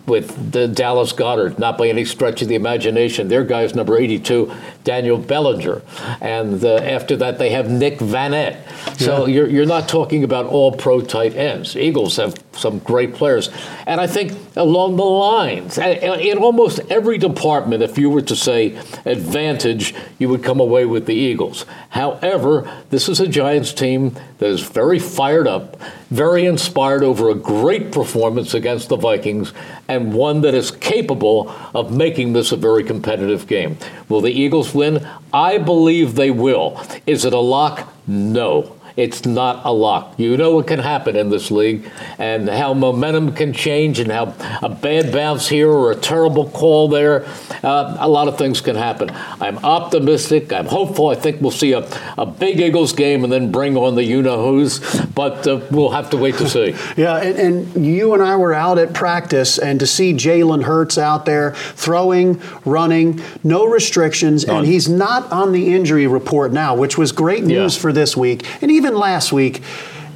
with 0.06 0.52
the 0.52 0.68
Dallas 0.68 1.14
Goedert, 1.14 1.58
not 1.58 1.78
by 1.78 1.88
any 1.88 2.06
stretch 2.06 2.42
of 2.42 2.48
the 2.48 2.56
imagination. 2.56 3.28
Their 3.28 3.44
guy 3.44 3.64
is 3.64 3.74
number 3.74 3.98
82, 3.98 4.54
Daniel 4.84 5.18
Bellinger. 5.18 5.82
And 6.22 6.64
uh, 6.64 6.76
after 6.76 7.16
that, 7.18 7.40
they 7.40 7.50
have 7.52 7.70
Nick 7.72 7.98
Vannett. 7.98 8.58
So 8.98 9.26
yeah. 9.26 9.34
you're, 9.34 9.50
you're 9.50 9.66
not 9.66 9.90
talking 9.90 10.24
about 10.24 10.46
all 10.46 10.72
pro 10.72 11.02
tight 11.02 11.36
ends. 11.36 11.76
Eagles 11.76 12.18
have 12.18 12.36
some 12.54 12.80
great 12.80 13.16
players. 13.16 13.50
And 13.88 14.00
I 14.00 14.06
think 14.06 14.34
along 14.56 14.98
the 14.98 15.04
lines, 15.04 15.78
in 15.78 16.38
almost 16.38 16.80
every 16.90 17.18
department, 17.18 17.82
if 17.82 17.98
you 17.98 18.10
were 18.10 18.22
to 18.22 18.36
say 18.36 18.76
advantage, 19.06 19.96
you 20.20 20.30
would 20.30 20.44
come 20.44 20.60
away 20.60 20.86
with 20.86 21.06
the 21.06 21.16
Eagles. 21.16 21.66
However, 21.90 22.72
this 22.90 23.10
is 23.10 23.20
a 23.20 23.28
Giants 23.28 23.74
team 23.74 24.16
that 24.38 24.50
is 24.50 24.62
very 24.62 25.00
fired 25.00 25.48
up, 25.48 25.82
very 26.10 26.46
inspired 26.46 27.04
over 27.04 27.30
a 27.30 27.36
great 27.36 27.92
performance 27.92 28.54
against 28.54 28.90
the 28.90 28.98
Vikings 28.98 29.54
and 29.90 30.14
one 30.14 30.42
that 30.42 30.54
is 30.54 30.72
capable 30.72 31.54
of 31.76 31.92
making 31.92 32.34
this 32.34 32.52
a 32.52 32.56
very 32.56 32.84
competitive 32.84 33.48
game. 33.48 33.78
Will 34.08 34.22
the 34.22 34.32
Eagles 34.32 34.74
win? 34.74 35.06
I 35.34 35.58
believe 35.58 36.16
they 36.16 36.32
will. 36.32 36.82
Is 37.06 37.26
it 37.26 37.34
a 37.34 37.40
lock? 37.40 37.92
No. 38.08 38.79
It's 39.00 39.26
not 39.26 39.66
a 39.66 39.72
lock. 39.72 40.20
You 40.20 40.36
know 40.36 40.56
what 40.56 40.68
can 40.68 40.80
happen 40.80 41.16
in 41.16 41.30
this 41.30 41.52
league 41.52 41.90
and 42.18 42.50
how 42.50 42.74
momentum 42.74 43.34
can 43.34 43.54
change 43.54 43.98
and 44.00 44.12
how 44.12 44.36
a 44.62 44.68
bad 44.68 45.14
bounce 45.14 45.48
here 45.48 45.70
or 45.70 45.92
a 45.92 45.96
terrible 45.96 46.50
call 46.50 46.90
there. 46.90 47.26
Uh, 47.64 47.96
a 47.98 48.10
lot 48.10 48.28
of 48.28 48.38
things 48.38 48.60
can 48.60 48.76
happen. 48.76 49.10
I'm 49.40 49.58
optimistic. 49.60 50.52
I'm 50.52 50.66
hopeful. 50.66 51.08
I 51.08 51.16
think 51.16 51.40
we'll 51.40 51.52
see 51.52 51.72
a, 51.72 51.88
a 52.18 52.26
big 52.26 52.60
Eagles 52.60 52.92
game 52.92 53.24
and 53.24 53.32
then 53.32 53.54
bring 53.54 53.78
on 53.78 53.96
the 53.96 54.04
you 54.04 54.22
know 54.22 54.44
who's, 54.44 54.80
but 55.16 55.48
uh, 55.48 55.62
we'll 55.72 55.92
have 55.92 56.10
to 56.10 56.18
wait 56.18 56.36
to 56.36 56.50
see. 56.50 56.76
yeah, 56.98 57.18
and, 57.18 57.40
and, 57.40 57.86
you 57.86 58.14
and 58.14 58.22
I 58.22 58.36
were 58.36 58.54
out 58.54 58.78
at 58.78 58.94
practice, 58.94 59.58
and 59.58 59.80
to 59.80 59.88
see 59.88 60.14
Jalen 60.14 60.64
Hurts 60.64 60.98
out 60.98 61.26
there 61.26 61.54
throwing, 61.54 62.42
running, 62.66 63.22
no 63.44 63.66
restrictions, 63.66 64.46
None. 64.46 64.58
and 64.58 64.68
he's 64.68 64.90
not 64.90 65.32
on 65.32 65.54
the 65.54 65.74
injury 65.74 66.08
report 66.08 66.52
now, 66.52 66.76
which 66.76 66.98
was 66.98 67.14
great 67.14 67.46
news 67.46 67.76
yeah. 67.76 67.82
for 67.82 67.94
this 67.94 68.18
week. 68.18 68.46
And 68.62 68.70
even 68.70 68.89
even 68.90 69.00
last 69.00 69.32
week, 69.32 69.62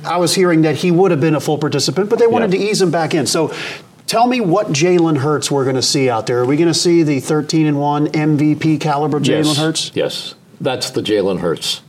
I 0.03 0.17
was 0.17 0.33
hearing 0.33 0.63
that 0.63 0.77
he 0.77 0.91
would 0.91 1.11
have 1.11 1.21
been 1.21 1.35
a 1.35 1.39
full 1.39 1.57
participant, 1.57 2.09
but 2.09 2.19
they 2.19 2.27
wanted 2.27 2.51
yeah. 2.51 2.59
to 2.59 2.65
ease 2.65 2.81
him 2.81 2.91
back 2.91 3.13
in. 3.13 3.27
So 3.27 3.53
tell 4.07 4.27
me 4.27 4.41
what 4.41 4.67
Jalen 4.67 5.17
Hurts 5.17 5.51
we're 5.51 5.63
going 5.63 5.75
to 5.75 5.81
see 5.81 6.09
out 6.09 6.27
there. 6.27 6.39
Are 6.39 6.45
we 6.45 6.57
going 6.57 6.67
to 6.67 6.73
see 6.73 7.03
the 7.03 7.19
13 7.19 7.67
and 7.67 7.79
1 7.79 8.07
MVP 8.07 8.81
caliber 8.81 9.19
Jalen 9.19 9.45
yes. 9.45 9.57
Hurts? 9.57 9.91
Yes, 9.93 10.35
that's 10.59 10.89
the 10.89 11.01
Jalen 11.01 11.39
Hurts. 11.39 11.81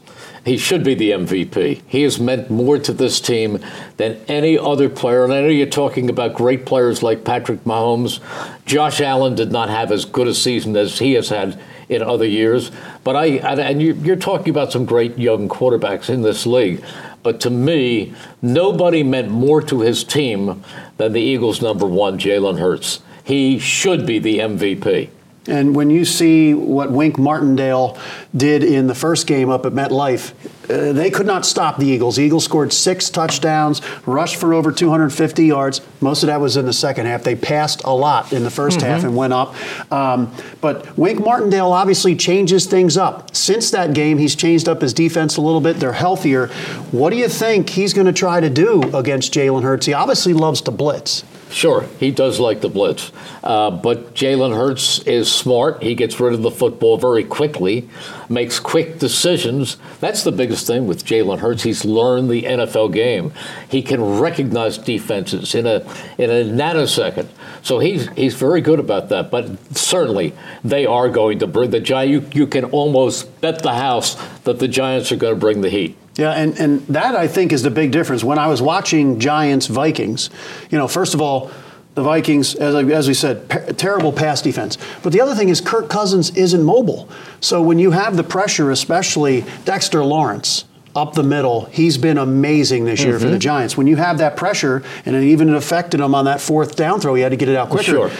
He 0.44 0.58
should 0.58 0.84
be 0.84 0.94
the 0.94 1.12
MVP. 1.12 1.80
He 1.86 2.02
has 2.02 2.20
meant 2.20 2.50
more 2.50 2.78
to 2.78 2.92
this 2.92 3.18
team 3.18 3.60
than 3.96 4.20
any 4.28 4.58
other 4.58 4.90
player. 4.90 5.24
And 5.24 5.32
I 5.32 5.40
know 5.40 5.48
you're 5.48 5.66
talking 5.66 6.10
about 6.10 6.34
great 6.34 6.66
players 6.66 7.02
like 7.02 7.24
Patrick 7.24 7.64
Mahomes. 7.64 8.20
Josh 8.66 9.00
Allen 9.00 9.34
did 9.34 9.50
not 9.50 9.70
have 9.70 9.90
as 9.90 10.04
good 10.04 10.28
a 10.28 10.34
season 10.34 10.76
as 10.76 10.98
he 10.98 11.14
has 11.14 11.30
had 11.30 11.58
in 11.88 12.02
other 12.02 12.26
years. 12.26 12.70
But 13.02 13.16
I, 13.16 13.26
and 13.26 13.80
you're 13.82 14.16
talking 14.16 14.50
about 14.50 14.72
some 14.72 14.84
great 14.84 15.18
young 15.18 15.48
quarterbacks 15.48 16.08
in 16.08 16.22
this 16.22 16.46
league. 16.46 16.84
But 17.22 17.40
to 17.40 17.50
me, 17.50 18.14
nobody 18.42 19.02
meant 19.02 19.30
more 19.30 19.62
to 19.62 19.80
his 19.80 20.04
team 20.04 20.62
than 20.98 21.12
the 21.12 21.20
Eagles' 21.20 21.62
number 21.62 21.86
one, 21.86 22.18
Jalen 22.18 22.58
Hurts. 22.58 23.00
He 23.24 23.58
should 23.58 24.06
be 24.06 24.18
the 24.18 24.38
MVP. 24.38 25.08
And 25.46 25.76
when 25.76 25.90
you 25.90 26.04
see 26.06 26.54
what 26.54 26.90
Wink 26.90 27.18
Martindale 27.18 27.98
did 28.34 28.64
in 28.64 28.86
the 28.86 28.94
first 28.94 29.26
game 29.26 29.50
up 29.50 29.66
at 29.66 29.72
MetLife, 29.72 30.32
uh, 30.70 30.92
they 30.94 31.10
could 31.10 31.26
not 31.26 31.44
stop 31.44 31.76
the 31.76 31.86
Eagles. 31.86 32.16
The 32.16 32.22
Eagles 32.22 32.44
scored 32.44 32.72
six 32.72 33.10
touchdowns, 33.10 33.82
rushed 34.06 34.36
for 34.36 34.54
over 34.54 34.72
250 34.72 35.44
yards. 35.44 35.82
Most 36.00 36.22
of 36.22 36.28
that 36.28 36.40
was 36.40 36.56
in 36.56 36.64
the 36.64 36.72
second 36.72 37.04
half. 37.04 37.22
They 37.22 37.36
passed 37.36 37.82
a 37.84 37.94
lot 37.94 38.32
in 38.32 38.42
the 38.42 38.48
1st 38.48 38.78
mm-hmm. 38.78 38.86
half 38.86 39.04
and 39.04 39.14
went 39.14 39.34
up. 39.34 39.54
Um, 39.92 40.34
but 40.62 40.96
Wink 40.96 41.20
Martindale 41.20 41.72
obviously 41.72 42.16
changes 42.16 42.64
things 42.64 42.96
up. 42.96 43.36
Since 43.36 43.70
that 43.72 43.92
game, 43.92 44.16
he's 44.16 44.34
changed 44.34 44.66
up 44.66 44.80
his 44.80 44.94
defense 44.94 45.36
a 45.36 45.42
little 45.42 45.60
bit. 45.60 45.78
They're 45.78 45.92
healthier. 45.92 46.46
What 46.90 47.10
do 47.10 47.16
you 47.16 47.28
think 47.28 47.68
he's 47.68 47.92
going 47.92 48.06
to 48.06 48.12
try 48.14 48.40
to 48.40 48.48
do 48.48 48.82
against 48.96 49.34
Jalen 49.34 49.62
Hurts? 49.62 49.84
He 49.84 49.92
obviously 49.92 50.32
loves 50.32 50.62
to 50.62 50.70
blitz. 50.70 51.24
Sure, 51.54 51.86
he 52.00 52.10
does 52.10 52.40
like 52.40 52.62
the 52.62 52.68
blitz. 52.68 53.12
Uh, 53.44 53.70
but 53.70 54.12
Jalen 54.12 54.56
Hurts 54.56 54.98
is 55.06 55.30
smart. 55.30 55.84
He 55.84 55.94
gets 55.94 56.18
rid 56.18 56.32
of 56.34 56.42
the 56.42 56.50
football 56.50 56.98
very 56.98 57.22
quickly, 57.22 57.88
makes 58.28 58.58
quick 58.58 58.98
decisions. 58.98 59.76
That's 60.00 60.24
the 60.24 60.32
biggest 60.32 60.66
thing 60.66 60.88
with 60.88 61.04
Jalen 61.04 61.38
Hurts. 61.38 61.62
He's 61.62 61.84
learned 61.84 62.28
the 62.28 62.42
NFL 62.42 62.92
game. 62.92 63.32
He 63.68 63.82
can 63.82 64.18
recognize 64.18 64.78
defenses 64.78 65.54
in 65.54 65.64
a 65.64 65.86
in 66.18 66.28
a 66.28 66.42
nanosecond. 66.42 67.28
So 67.62 67.78
he's 67.78 68.08
he's 68.16 68.34
very 68.34 68.60
good 68.60 68.80
about 68.80 69.08
that. 69.10 69.30
But 69.30 69.76
certainly 69.76 70.32
they 70.64 70.86
are 70.86 71.08
going 71.08 71.38
to 71.38 71.46
bring 71.46 71.70
the 71.70 71.78
Giants. 71.78 72.34
You, 72.34 72.40
you 72.40 72.46
can 72.48 72.64
almost 72.64 73.40
bet 73.40 73.62
the 73.62 73.74
house 73.74 74.16
that 74.40 74.58
the 74.58 74.66
Giants 74.66 75.12
are 75.12 75.16
going 75.16 75.34
to 75.34 75.40
bring 75.40 75.60
the 75.60 75.70
heat. 75.70 75.96
Yeah, 76.16 76.30
and, 76.30 76.58
and 76.58 76.86
that 76.88 77.16
I 77.16 77.26
think 77.26 77.52
is 77.52 77.62
the 77.62 77.70
big 77.70 77.90
difference. 77.90 78.22
When 78.22 78.38
I 78.38 78.46
was 78.46 78.62
watching 78.62 79.18
Giants 79.18 79.66
Vikings, 79.66 80.30
you 80.70 80.78
know, 80.78 80.86
first 80.86 81.14
of 81.14 81.20
all, 81.20 81.50
the 81.94 82.02
Vikings, 82.02 82.54
as, 82.56 82.74
I, 82.74 82.82
as 82.84 83.08
we 83.08 83.14
said, 83.14 83.48
pa- 83.48 83.72
terrible 83.76 84.12
pass 84.12 84.42
defense. 84.42 84.78
But 85.02 85.12
the 85.12 85.20
other 85.20 85.34
thing 85.34 85.48
is 85.48 85.60
Kirk 85.60 85.88
Cousins 85.88 86.30
isn't 86.36 86.62
mobile. 86.62 87.08
So 87.40 87.62
when 87.62 87.78
you 87.78 87.92
have 87.92 88.16
the 88.16 88.24
pressure, 88.24 88.70
especially 88.70 89.44
Dexter 89.64 90.04
Lawrence 90.04 90.64
up 90.96 91.14
the 91.14 91.22
middle, 91.22 91.66
he's 91.66 91.98
been 91.98 92.18
amazing 92.18 92.84
this 92.84 93.02
year 93.02 93.14
mm-hmm. 93.14 93.22
for 93.22 93.28
the 93.28 93.32
mm-hmm. 93.32 93.40
Giants. 93.40 93.76
When 93.76 93.86
you 93.86 93.96
have 93.96 94.18
that 94.18 94.36
pressure, 94.36 94.82
and 95.06 95.14
it 95.14 95.24
even 95.24 95.52
affected 95.54 96.00
him 96.00 96.14
on 96.14 96.24
that 96.24 96.40
fourth 96.40 96.76
down 96.76 97.00
throw, 97.00 97.14
he 97.14 97.22
had 97.22 97.30
to 97.30 97.36
get 97.36 97.48
it 97.48 97.56
out 97.56 97.70
quicker. 97.70 97.84
Sure. 97.84 98.10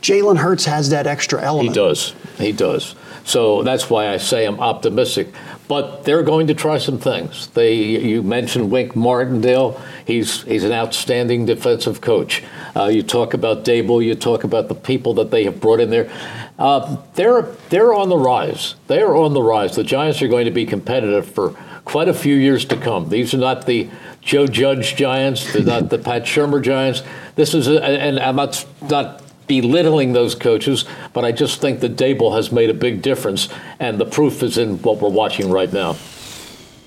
Jalen 0.00 0.36
Hurts 0.36 0.66
has 0.66 0.90
that 0.90 1.06
extra 1.06 1.40
element. 1.42 1.70
He 1.70 1.74
does. 1.74 2.14
He 2.36 2.52
does. 2.52 2.94
So 3.24 3.62
that's 3.62 3.88
why 3.88 4.10
I 4.10 4.18
say 4.18 4.44
I'm 4.44 4.60
optimistic. 4.60 5.28
But 5.66 6.04
they're 6.04 6.22
going 6.22 6.48
to 6.48 6.54
try 6.54 6.76
some 6.76 6.98
things. 6.98 7.46
They, 7.48 7.74
you 7.74 8.22
mentioned 8.22 8.70
Wink 8.70 8.94
Martindale. 8.94 9.80
He's 10.06 10.42
he's 10.42 10.62
an 10.62 10.72
outstanding 10.72 11.46
defensive 11.46 12.02
coach. 12.02 12.42
Uh, 12.76 12.86
you 12.86 13.02
talk 13.02 13.32
about 13.32 13.64
Daboll. 13.64 14.04
You 14.04 14.14
talk 14.14 14.44
about 14.44 14.68
the 14.68 14.74
people 14.74 15.14
that 15.14 15.30
they 15.30 15.44
have 15.44 15.60
brought 15.60 15.80
in 15.80 15.88
there. 15.88 16.10
Uh, 16.58 16.98
they're 17.14 17.42
they're 17.70 17.94
on 17.94 18.10
the 18.10 18.18
rise. 18.18 18.74
They 18.88 19.00
are 19.00 19.16
on 19.16 19.32
the 19.32 19.42
rise. 19.42 19.74
The 19.74 19.84
Giants 19.84 20.20
are 20.20 20.28
going 20.28 20.44
to 20.44 20.50
be 20.50 20.66
competitive 20.66 21.26
for 21.26 21.56
quite 21.84 22.08
a 22.08 22.14
few 22.14 22.36
years 22.36 22.64
to 22.66 22.76
come. 22.76 23.08
These 23.08 23.32
are 23.34 23.38
not 23.38 23.66
the 23.66 23.88
Joe 24.20 24.46
Judge 24.46 24.96
Giants. 24.96 25.52
They're 25.52 25.62
not 25.62 25.90
the 25.90 25.98
Pat 25.98 26.24
Shurmur 26.24 26.62
Giants. 26.62 27.02
This 27.36 27.54
is, 27.54 27.68
a, 27.68 27.82
and 27.82 28.18
I'm 28.18 28.36
not 28.36 28.64
not 28.82 29.23
belittling 29.46 30.12
those 30.12 30.34
coaches, 30.34 30.84
but 31.12 31.24
I 31.24 31.32
just 31.32 31.60
think 31.60 31.80
that 31.80 31.96
Daboll 31.96 32.34
has 32.36 32.52
made 32.52 32.70
a 32.70 32.74
big 32.74 33.02
difference, 33.02 33.48
and 33.78 33.98
the 33.98 34.06
proof 34.06 34.42
is 34.42 34.58
in 34.58 34.80
what 34.82 35.00
we're 35.00 35.08
watching 35.08 35.50
right 35.50 35.72
now. 35.72 35.96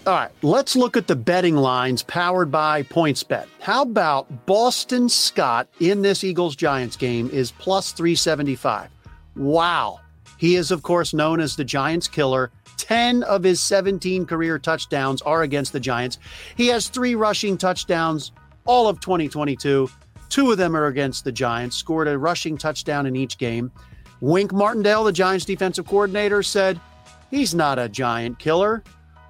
All 0.05 0.13
right, 0.13 0.31
let's 0.41 0.75
look 0.77 0.95
at 0.95 1.07
the 1.07 1.17
betting 1.17 1.57
lines 1.57 2.01
powered 2.03 2.49
by 2.49 2.83
PointsBet. 2.83 3.45
How 3.59 3.81
about 3.81 4.45
Boston 4.45 5.09
Scott 5.09 5.67
in 5.81 6.01
this 6.01 6.23
Eagles 6.23 6.55
Giants 6.55 6.95
game 6.95 7.29
is 7.29 7.51
plus 7.51 7.91
375? 7.91 8.89
Wow. 9.35 9.99
He 10.37 10.55
is, 10.55 10.71
of 10.71 10.81
course, 10.81 11.13
known 11.13 11.41
as 11.41 11.57
the 11.57 11.65
Giants 11.65 12.07
killer. 12.07 12.51
10 12.77 13.23
of 13.23 13.43
his 13.43 13.61
17 13.61 14.25
career 14.25 14.57
touchdowns 14.57 15.21
are 15.23 15.41
against 15.41 15.73
the 15.73 15.79
Giants. 15.79 16.19
He 16.55 16.67
has 16.67 16.87
three 16.87 17.15
rushing 17.15 17.57
touchdowns 17.57 18.31
all 18.67 18.87
of 18.87 18.99
2022. 18.99 19.89
Two 20.29 20.51
of 20.51 20.57
them 20.57 20.75
are 20.75 20.87
against 20.87 21.23
the 21.23 21.31
Giants, 21.31 21.77
scored 21.77 22.07
a 22.07 22.17
rushing 22.17 22.57
touchdown 22.57 23.05
in 23.05 23.15
each 23.15 23.37
game. 23.37 23.71
Wink 24.19 24.51
Martindale, 24.51 25.03
the 25.03 25.11
Giants 25.11 25.45
defensive 25.45 25.87
coordinator, 25.87 26.43
said 26.43 26.79
he's 27.31 27.53
not 27.53 27.79
a 27.79 27.87
giant 27.87 28.39
killer. 28.39 28.83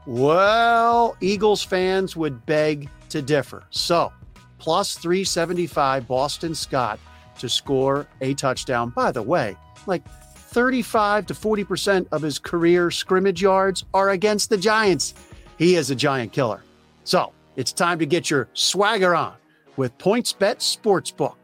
Well, 0.05 1.17
Eagles 1.19 1.63
fans 1.63 2.15
would 2.15 2.45
beg 2.45 2.89
to 3.09 3.21
differ. 3.21 3.63
So, 3.69 4.11
plus 4.57 4.97
375 4.97 6.07
Boston 6.07 6.55
Scott 6.55 6.99
to 7.39 7.49
score 7.49 8.07
a 8.21 8.33
touchdown. 8.33 8.89
By 8.89 9.11
the 9.11 9.21
way, 9.21 9.55
like 9.85 10.07
35 10.07 11.27
to 11.27 11.33
40% 11.33 12.07
of 12.11 12.21
his 12.21 12.39
career 12.39 12.89
scrimmage 12.89 13.41
yards 13.41 13.83
are 13.93 14.11
against 14.11 14.49
the 14.49 14.57
Giants. 14.57 15.13
He 15.57 15.75
is 15.75 15.91
a 15.91 15.95
giant 15.95 16.31
killer. 16.31 16.63
So, 17.03 17.33
it's 17.55 17.73
time 17.73 17.99
to 17.99 18.05
get 18.05 18.29
your 18.29 18.47
swagger 18.53 19.15
on 19.15 19.33
with 19.77 19.97
PointsBet 19.97 20.57
Sportsbook. 20.57 21.35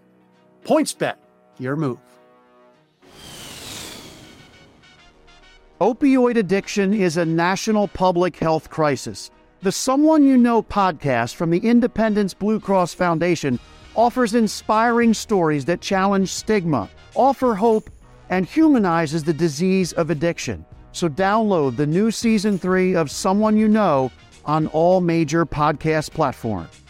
PointsBet, 0.65 1.15
your 1.59 1.75
move. 1.75 1.99
Opioid 5.79 6.37
addiction 6.37 6.93
is 6.93 7.17
a 7.17 7.25
national 7.25 7.87
public 7.89 8.37
health 8.37 8.69
crisis. 8.69 9.31
The 9.61 9.71
Someone 9.71 10.23
You 10.23 10.37
Know 10.37 10.61
podcast 10.61 11.35
from 11.35 11.49
the 11.49 11.59
Independence 11.59 12.33
Blue 12.33 12.59
Cross 12.59 12.93
Foundation 12.95 13.59
offers 13.95 14.33
inspiring 14.33 15.13
stories 15.13 15.65
that 15.65 15.81
challenge 15.81 16.29
stigma, 16.29 16.89
offer 17.15 17.55
hope, 17.55 17.89
and 18.29 18.45
humanizes 18.45 19.23
the 19.23 19.33
disease 19.33 19.93
of 19.93 20.09
addiction. 20.09 20.65
So 20.91 21.09
download 21.09 21.75
the 21.75 21.87
new 21.87 22.11
season 22.11 22.57
three 22.57 22.95
of 22.95 23.11
Someone 23.11 23.57
You 23.57 23.67
Know 23.67 24.11
on 24.45 24.67
all 24.67 25.01
major 25.01 25.45
podcast 25.45 26.11
platforms. 26.11 26.82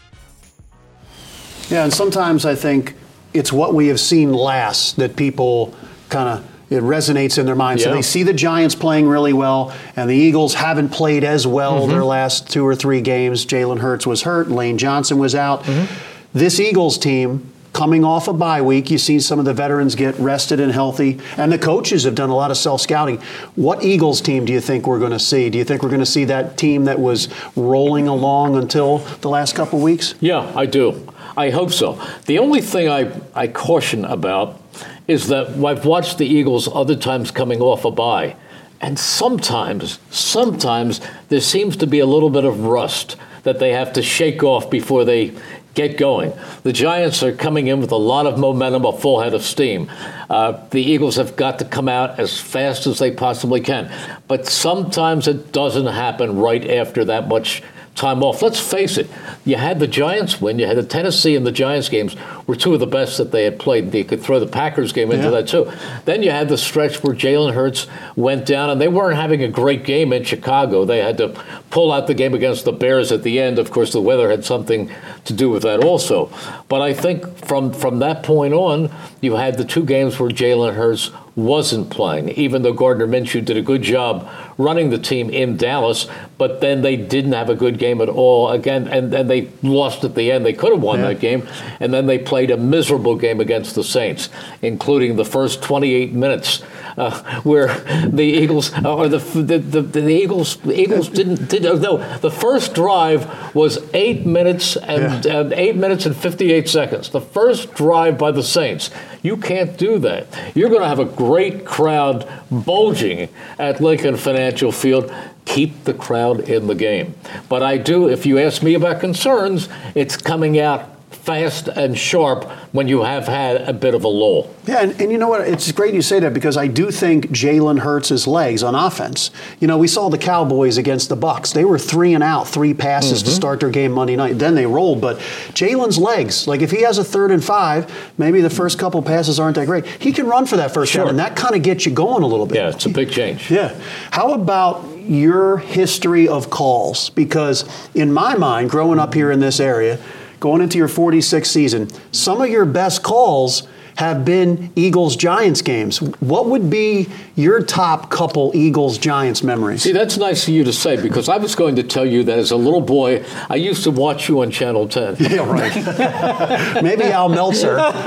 Yeah, 1.68 1.84
and 1.84 1.92
sometimes 1.92 2.44
I 2.44 2.54
think 2.54 2.94
it's 3.32 3.52
what 3.52 3.74
we 3.74 3.88
have 3.88 4.00
seen 4.00 4.32
last 4.32 4.96
that 4.96 5.16
people 5.16 5.74
kind 6.08 6.28
of 6.28 6.50
it 6.70 6.82
resonates 6.82 7.38
in 7.38 7.46
their 7.46 7.54
mind. 7.54 7.80
Yeah. 7.80 7.86
So 7.86 7.94
they 7.94 8.02
see 8.02 8.22
the 8.22 8.32
Giants 8.32 8.74
playing 8.74 9.06
really 9.06 9.32
well, 9.32 9.74
and 9.96 10.08
the 10.08 10.14
Eagles 10.14 10.54
haven't 10.54 10.90
played 10.90 11.22
as 11.22 11.46
well 11.46 11.80
mm-hmm. 11.80 11.90
their 11.90 12.04
last 12.04 12.50
two 12.50 12.66
or 12.66 12.74
three 12.74 13.00
games. 13.00 13.44
Jalen 13.44 13.80
Hurts 13.80 14.06
was 14.06 14.22
hurt, 14.22 14.50
Lane 14.50 14.78
Johnson 14.78 15.18
was 15.18 15.34
out. 15.34 15.62
Mm-hmm. 15.64 16.38
This 16.38 16.58
Eagles 16.58 16.98
team 16.98 17.52
coming 17.74 18.04
off 18.04 18.28
a 18.28 18.32
bye 18.32 18.62
week. 18.62 18.90
you 18.90 18.96
see 18.96 19.20
some 19.20 19.38
of 19.38 19.44
the 19.44 19.52
veterans 19.52 19.94
get 19.94 20.16
rested 20.18 20.60
and 20.60 20.72
healthy, 20.72 21.20
and 21.36 21.52
the 21.52 21.58
coaches 21.58 22.04
have 22.04 22.14
done 22.14 22.30
a 22.30 22.34
lot 22.34 22.50
of 22.50 22.56
self 22.56 22.80
scouting. 22.80 23.20
What 23.56 23.84
Eagles 23.84 24.20
team 24.20 24.44
do 24.46 24.52
you 24.52 24.60
think 24.60 24.86
we're 24.86 24.98
going 24.98 25.12
to 25.12 25.18
see? 25.18 25.50
Do 25.50 25.58
you 25.58 25.64
think 25.64 25.82
we're 25.82 25.90
going 25.90 26.00
to 26.00 26.06
see 26.06 26.24
that 26.24 26.56
team 26.56 26.84
that 26.84 26.98
was 26.98 27.28
rolling 27.56 28.08
along 28.08 28.56
until 28.56 28.98
the 29.20 29.28
last 29.28 29.54
couple 29.54 29.80
weeks? 29.80 30.14
Yeah, 30.20 30.50
I 30.56 30.66
do. 30.66 31.06
I 31.36 31.50
hope 31.50 31.72
so. 31.72 32.00
The 32.26 32.38
only 32.38 32.60
thing 32.60 32.88
I, 32.88 33.12
I 33.34 33.48
caution 33.48 34.04
about 34.04 34.60
is 35.06 35.28
that 35.28 35.48
I've 35.64 35.84
watched 35.84 36.18
the 36.18 36.26
Eagles 36.26 36.68
other 36.72 36.96
times 36.96 37.30
coming 37.30 37.60
off 37.60 37.84
a 37.84 37.90
bye. 37.90 38.36
And 38.80 38.98
sometimes, 38.98 39.98
sometimes 40.10 41.00
there 41.28 41.40
seems 41.40 41.76
to 41.78 41.86
be 41.86 42.00
a 42.00 42.06
little 42.06 42.30
bit 42.30 42.44
of 42.44 42.64
rust 42.64 43.16
that 43.42 43.58
they 43.58 43.72
have 43.72 43.92
to 43.94 44.02
shake 44.02 44.42
off 44.42 44.70
before 44.70 45.04
they 45.04 45.32
get 45.74 45.98
going. 45.98 46.32
The 46.62 46.72
Giants 46.72 47.22
are 47.22 47.32
coming 47.32 47.66
in 47.66 47.80
with 47.80 47.90
a 47.90 47.96
lot 47.96 48.26
of 48.26 48.38
momentum, 48.38 48.84
a 48.84 48.92
full 48.92 49.20
head 49.20 49.34
of 49.34 49.42
steam. 49.42 49.90
Uh, 50.30 50.64
the 50.70 50.82
Eagles 50.82 51.16
have 51.16 51.36
got 51.36 51.58
to 51.58 51.64
come 51.64 51.88
out 51.88 52.18
as 52.18 52.40
fast 52.40 52.86
as 52.86 52.98
they 52.98 53.10
possibly 53.10 53.60
can. 53.60 53.92
But 54.28 54.46
sometimes 54.46 55.26
it 55.28 55.52
doesn't 55.52 55.86
happen 55.86 56.38
right 56.38 56.68
after 56.70 57.04
that 57.06 57.28
much 57.28 57.62
time 57.94 58.22
off. 58.22 58.42
Let's 58.42 58.58
face 58.58 58.98
it, 58.98 59.08
you 59.44 59.56
had 59.56 59.78
the 59.78 59.86
Giants 59.86 60.40
win, 60.40 60.58
you 60.58 60.66
had 60.66 60.76
the 60.76 60.82
Tennessee 60.82 61.36
and 61.36 61.46
the 61.46 61.52
Giants 61.52 61.88
games 61.88 62.16
were 62.46 62.56
two 62.56 62.74
of 62.74 62.80
the 62.80 62.86
best 62.86 63.18
that 63.18 63.30
they 63.30 63.44
had 63.44 63.58
played. 63.58 63.94
You 63.94 64.04
could 64.04 64.20
throw 64.20 64.40
the 64.40 64.46
Packers 64.46 64.92
game 64.92 65.12
into 65.12 65.24
yeah. 65.24 65.30
that 65.30 65.48
too. 65.48 65.70
Then 66.04 66.22
you 66.22 66.30
had 66.30 66.48
the 66.48 66.58
stretch 66.58 67.02
where 67.02 67.14
Jalen 67.14 67.54
Hurts 67.54 67.86
went 68.16 68.46
down, 68.46 68.70
and 68.70 68.80
they 68.80 68.88
weren't 68.88 69.16
having 69.16 69.42
a 69.42 69.48
great 69.48 69.84
game 69.84 70.12
in 70.12 70.24
Chicago. 70.24 70.84
They 70.84 70.98
had 70.98 71.18
to 71.18 71.28
pull 71.70 71.92
out 71.92 72.06
the 72.06 72.14
game 72.14 72.34
against 72.34 72.64
the 72.64 72.72
Bears 72.72 73.12
at 73.12 73.22
the 73.22 73.40
end. 73.40 73.58
Of 73.58 73.70
course, 73.70 73.92
the 73.92 74.00
weather 74.00 74.28
had 74.28 74.44
something 74.44 74.90
to 75.24 75.32
do 75.32 75.48
with 75.48 75.62
that 75.62 75.84
also. 75.84 76.32
But 76.68 76.82
I 76.82 76.94
think 76.94 77.38
from 77.44 77.72
from 77.72 78.00
that 78.00 78.22
point 78.22 78.54
on, 78.54 78.90
you 79.20 79.36
had 79.36 79.56
the 79.56 79.64
two 79.64 79.84
games 79.84 80.18
where 80.18 80.30
Jalen 80.30 80.74
Hurts 80.74 81.10
wasn't 81.36 81.90
playing, 81.90 82.28
even 82.30 82.62
though 82.62 82.72
Gardner 82.72 83.06
Minshew 83.06 83.44
did 83.44 83.56
a 83.56 83.62
good 83.62 83.82
job 83.82 84.28
running 84.56 84.90
the 84.90 84.98
team 84.98 85.30
in 85.30 85.56
Dallas, 85.56 86.06
but 86.38 86.60
then 86.60 86.82
they 86.82 86.96
didn't 86.96 87.32
have 87.32 87.50
a 87.50 87.56
good 87.56 87.78
game 87.78 88.00
at 88.00 88.08
all 88.08 88.50
again, 88.50 88.86
and, 88.86 89.12
and 89.12 89.28
they 89.28 89.50
lost 89.62 90.04
at 90.04 90.14
the 90.14 90.30
end. 90.30 90.46
They 90.46 90.52
could 90.52 90.72
have 90.72 90.82
won 90.82 91.00
yeah. 91.00 91.08
that 91.08 91.20
game, 91.20 91.48
and 91.80 91.92
then 91.92 92.06
they 92.06 92.18
played 92.18 92.50
a 92.50 92.56
miserable 92.56 93.16
game 93.16 93.40
against 93.40 93.74
the 93.74 93.82
Saints, 93.82 94.28
including 94.62 95.16
the 95.16 95.24
first 95.24 95.62
28 95.62 96.12
minutes 96.12 96.62
uh, 96.96 97.40
where 97.42 97.68
the 98.08 98.22
Eagles 98.22 98.72
uh, 98.72 98.94
or 98.94 99.08
the 99.08 99.18
the, 99.18 99.58
the, 99.58 99.82
the 99.82 100.08
Eagles 100.08 100.56
the 100.58 100.78
Eagles 100.78 101.08
didn't 101.08 101.48
did 101.48 101.66
uh, 101.66 101.74
no 101.74 101.96
the 102.18 102.30
first 102.30 102.74
drive 102.74 103.54
was 103.54 103.78
eight 103.94 104.26
minutes 104.26 104.76
and, 104.76 105.24
yeah. 105.24 105.40
and 105.40 105.52
eight 105.52 105.76
minutes 105.76 106.06
and 106.06 106.16
58 106.16 106.68
seconds. 106.68 107.08
The 107.10 107.20
first 107.20 107.74
drive 107.74 108.18
by 108.18 108.30
the 108.30 108.42
Saints. 108.42 108.90
You 109.22 109.36
can't 109.36 109.78
do 109.78 109.98
that. 110.00 110.26
You're 110.54 110.68
going 110.68 110.82
to 110.82 110.88
have 110.88 110.98
a 110.98 111.06
great 111.24 111.64
crowd 111.64 112.28
bulging 112.50 113.30
at 113.58 113.80
Lincoln 113.80 114.14
Financial 114.14 114.70
Field 114.70 115.10
keep 115.46 115.84
the 115.84 115.94
crowd 115.94 116.40
in 116.50 116.66
the 116.66 116.74
game. 116.74 117.14
But 117.48 117.62
I 117.62 117.78
do, 117.78 118.10
if 118.10 118.26
you 118.26 118.38
ask 118.38 118.62
me 118.62 118.74
about 118.74 119.00
concerns, 119.00 119.70
it's 119.94 120.18
coming 120.18 120.60
out 120.60 120.93
fast 121.24 121.68
and 121.68 121.98
sharp 121.98 122.44
when 122.72 122.86
you 122.86 123.02
have 123.02 123.26
had 123.26 123.62
a 123.62 123.72
bit 123.72 123.94
of 123.94 124.04
a 124.04 124.08
lull. 124.08 124.54
Yeah, 124.66 124.82
and, 124.82 125.00
and 125.00 125.10
you 125.10 125.16
know 125.16 125.28
what? 125.28 125.40
It's 125.48 125.72
great 125.72 125.94
you 125.94 126.02
say 126.02 126.20
that 126.20 126.34
because 126.34 126.58
I 126.58 126.66
do 126.66 126.90
think 126.90 127.28
Jalen 127.28 127.78
hurts 127.78 128.10
his 128.10 128.26
legs 128.26 128.62
on 128.62 128.74
offense. 128.74 129.30
You 129.58 129.66
know, 129.66 129.78
we 129.78 129.88
saw 129.88 130.10
the 130.10 130.18
Cowboys 130.18 130.76
against 130.76 131.08
the 131.08 131.16
Bucks. 131.16 131.52
They 131.52 131.64
were 131.64 131.78
three 131.78 132.12
and 132.12 132.22
out, 132.22 132.46
three 132.46 132.74
passes 132.74 133.20
mm-hmm. 133.20 133.28
to 133.28 133.34
start 133.34 133.60
their 133.60 133.70
game 133.70 133.92
Monday 133.92 134.16
night. 134.16 134.38
Then 134.38 134.54
they 134.54 134.66
rolled. 134.66 135.00
But 135.00 135.18
Jalen's 135.54 135.96
legs, 135.96 136.46
like 136.46 136.60
if 136.60 136.70
he 136.70 136.82
has 136.82 136.98
a 136.98 137.04
third 137.04 137.30
and 137.30 137.42
five, 137.42 137.90
maybe 138.18 138.42
the 138.42 138.50
first 138.50 138.78
couple 138.78 139.00
passes 139.00 139.40
aren't 139.40 139.56
that 139.56 139.66
great. 139.66 139.86
He 139.86 140.12
can 140.12 140.26
run 140.26 140.44
for 140.44 140.56
that 140.56 140.74
first 140.74 140.92
sure. 140.92 141.04
down, 141.04 141.10
and 141.10 141.18
that 141.20 141.36
kind 141.36 141.54
of 141.54 141.62
gets 141.62 141.86
you 141.86 141.92
going 141.92 142.22
a 142.22 142.26
little 142.26 142.46
bit. 142.46 142.56
Yeah, 142.56 142.68
it's 142.68 142.84
a 142.84 142.90
big 142.90 143.10
change. 143.10 143.50
Yeah. 143.50 143.74
How 144.10 144.34
about 144.34 144.84
your 144.98 145.56
history 145.56 146.28
of 146.28 146.50
calls? 146.50 147.08
Because 147.10 147.64
in 147.94 148.12
my 148.12 148.36
mind, 148.36 148.68
growing 148.68 148.98
up 148.98 149.14
here 149.14 149.30
in 149.30 149.40
this 149.40 149.58
area, 149.58 149.98
going 150.44 150.60
into 150.60 150.76
your 150.76 150.88
46th 150.88 151.46
season, 151.46 151.88
some 152.12 152.42
of 152.42 152.50
your 152.50 152.66
best 152.66 153.02
calls 153.02 153.66
have 153.96 154.24
been 154.24 154.72
Eagles 154.76 155.16
Giants 155.16 155.62
games. 155.62 156.00
What 156.20 156.46
would 156.46 156.68
be 156.70 157.08
your 157.36 157.62
top 157.62 158.10
couple 158.10 158.52
Eagles 158.54 158.98
Giants 158.98 159.42
memories? 159.42 159.82
See, 159.82 159.92
that's 159.92 160.16
nice 160.16 160.48
of 160.48 160.54
you 160.54 160.64
to 160.64 160.72
say 160.72 161.00
because 161.00 161.28
I 161.28 161.36
was 161.36 161.54
going 161.54 161.76
to 161.76 161.82
tell 161.82 162.04
you 162.06 162.24
that 162.24 162.38
as 162.38 162.50
a 162.50 162.56
little 162.56 162.80
boy, 162.80 163.24
I 163.48 163.56
used 163.56 163.84
to 163.84 163.90
watch 163.90 164.28
you 164.28 164.42
on 164.42 164.50
Channel 164.50 164.88
10. 164.88 165.16
Yeah, 165.34 165.50
right. 165.50 166.82
maybe 166.82 167.04
Al 167.04 167.28
Meltzer. 167.28 167.76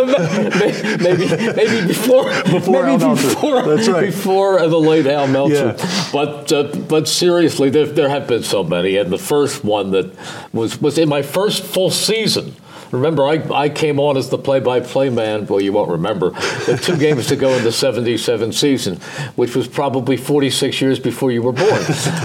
maybe, 1.01 1.27
maybe 1.27 1.88
before, 1.88 2.25
before 2.44 2.84
maybe 2.86 3.03
Al 3.03 3.15
before, 3.15 3.63
That's 3.63 3.88
right. 3.88 4.06
Before 4.06 4.60
the 4.65 4.79
late 4.79 5.08
Al 5.08 5.27
Meltzer. 5.27 5.75
Yeah. 5.77 6.10
But 6.13 6.51
uh, 6.53 6.63
but 6.88 7.08
seriously, 7.08 7.70
there, 7.70 7.86
there 7.86 8.08
have 8.08 8.27
been 8.27 8.44
so 8.44 8.63
many, 8.63 8.98
and 8.98 9.12
the 9.12 9.17
first 9.17 9.65
one 9.65 9.91
that 9.91 10.13
was 10.53 10.79
was 10.79 10.98
in 10.98 11.10
my 11.10 11.22
first 11.22 11.63
full 11.63 11.89
season 11.89 12.55
Remember, 12.92 13.28
I, 13.28 13.44
I 13.54 13.70
came 13.70 14.00
on 14.00 14.18
as 14.18 14.30
the 14.30 14.38
play-by-play 14.38 15.10
man. 15.10 15.46
Well, 15.48 15.62
you 15.62 15.74
won't 15.74 15.92
remember. 15.92 16.32
The 16.32 16.80
two 16.82 16.98
games 17.08 17.28
to 17.28 17.36
go 17.36 17.50
in 17.50 17.64
the 17.64 17.72
77 17.72 18.52
season, 18.54 18.98
which 19.36 19.56
was 19.56 19.68
probably 19.68 20.18
46 20.18 20.82
years 20.82 21.00
before 21.00 21.32
you 21.32 21.42
were 21.42 21.52
born. 21.52 21.82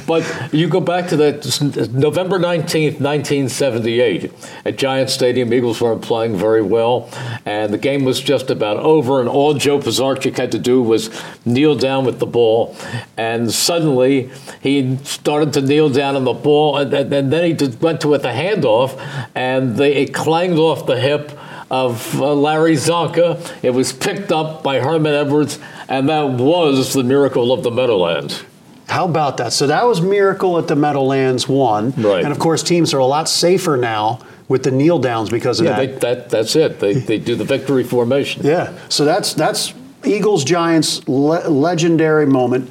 but 0.06 0.52
you 0.52 0.68
go 0.68 0.80
back 0.80 1.08
to 1.08 1.16
that 1.16 1.90
November 1.92 2.38
19th, 2.38 3.00
1978, 3.00 4.32
at 4.64 4.78
Giant 4.78 5.10
Stadium. 5.10 5.52
Eagles 5.52 5.80
weren't 5.80 6.02
playing 6.02 6.36
very 6.36 6.62
well, 6.62 7.08
and 7.44 7.72
the 7.72 7.78
game 7.78 8.04
was 8.04 8.20
just 8.20 8.50
about 8.50 8.78
over, 8.78 9.20
and 9.20 9.28
all 9.28 9.54
Joe 9.54 9.78
Pisarcik 9.78 10.36
had 10.36 10.52
to 10.52 10.58
do 10.58 10.82
was 10.82 11.10
kneel 11.44 11.74
down 11.74 12.04
with 12.04 12.18
the 12.18 12.26
ball, 12.26 12.76
and 13.16 13.52
suddenly 13.52 14.30
he 14.60 14.96
started 15.04 15.52
to 15.54 15.60
kneel 15.60 15.88
down 15.88 16.16
on 16.16 16.24
the 16.24 16.32
ball, 16.32 16.76
and, 16.76 16.92
and 16.92 17.32
then 17.32 17.44
he 17.44 17.66
went 17.80 18.00
to 18.00 18.14
it 18.14 18.22
the 18.22 18.28
handoff, 18.28 18.98
and 19.34 19.76
they, 19.76 19.94
it 19.94 20.14
clanged 20.14 20.51
off 20.58 20.86
the 20.86 20.98
hip 20.98 21.38
of 21.70 22.20
uh, 22.20 22.34
Larry 22.34 22.74
Zonka. 22.74 23.40
It 23.62 23.70
was 23.70 23.92
picked 23.92 24.30
up 24.30 24.62
by 24.62 24.80
Herman 24.80 25.14
Edwards, 25.14 25.58
and 25.88 26.08
that 26.08 26.22
was 26.22 26.92
the 26.92 27.02
miracle 27.02 27.52
of 27.52 27.62
the 27.62 27.70
Meadowlands. 27.70 28.44
How 28.88 29.06
about 29.06 29.38
that? 29.38 29.54
So 29.54 29.68
that 29.68 29.86
was 29.86 30.02
Miracle 30.02 30.58
at 30.58 30.68
the 30.68 30.76
Meadowlands 30.76 31.48
one. 31.48 31.92
Right. 31.92 32.22
And 32.22 32.30
of 32.30 32.38
course, 32.38 32.62
teams 32.62 32.92
are 32.92 32.98
a 32.98 33.06
lot 33.06 33.26
safer 33.26 33.78
now 33.78 34.20
with 34.48 34.64
the 34.64 34.70
kneel 34.70 34.98
downs 34.98 35.30
because 35.30 35.60
of 35.60 35.66
yeah, 35.66 35.76
that. 35.76 36.00
They, 36.00 36.14
that. 36.14 36.28
That's 36.28 36.54
it. 36.56 36.78
They, 36.78 36.94
they 36.94 37.18
do 37.18 37.34
the 37.34 37.44
victory 37.44 37.84
formation. 37.84 38.42
Yeah. 38.52 38.76
So 38.90 39.06
that's 39.06 39.32
that's 39.32 39.72
Eagles 40.04 40.44
Giants 40.44 41.06
le- 41.08 41.48
legendary 41.48 42.26
moment. 42.26 42.70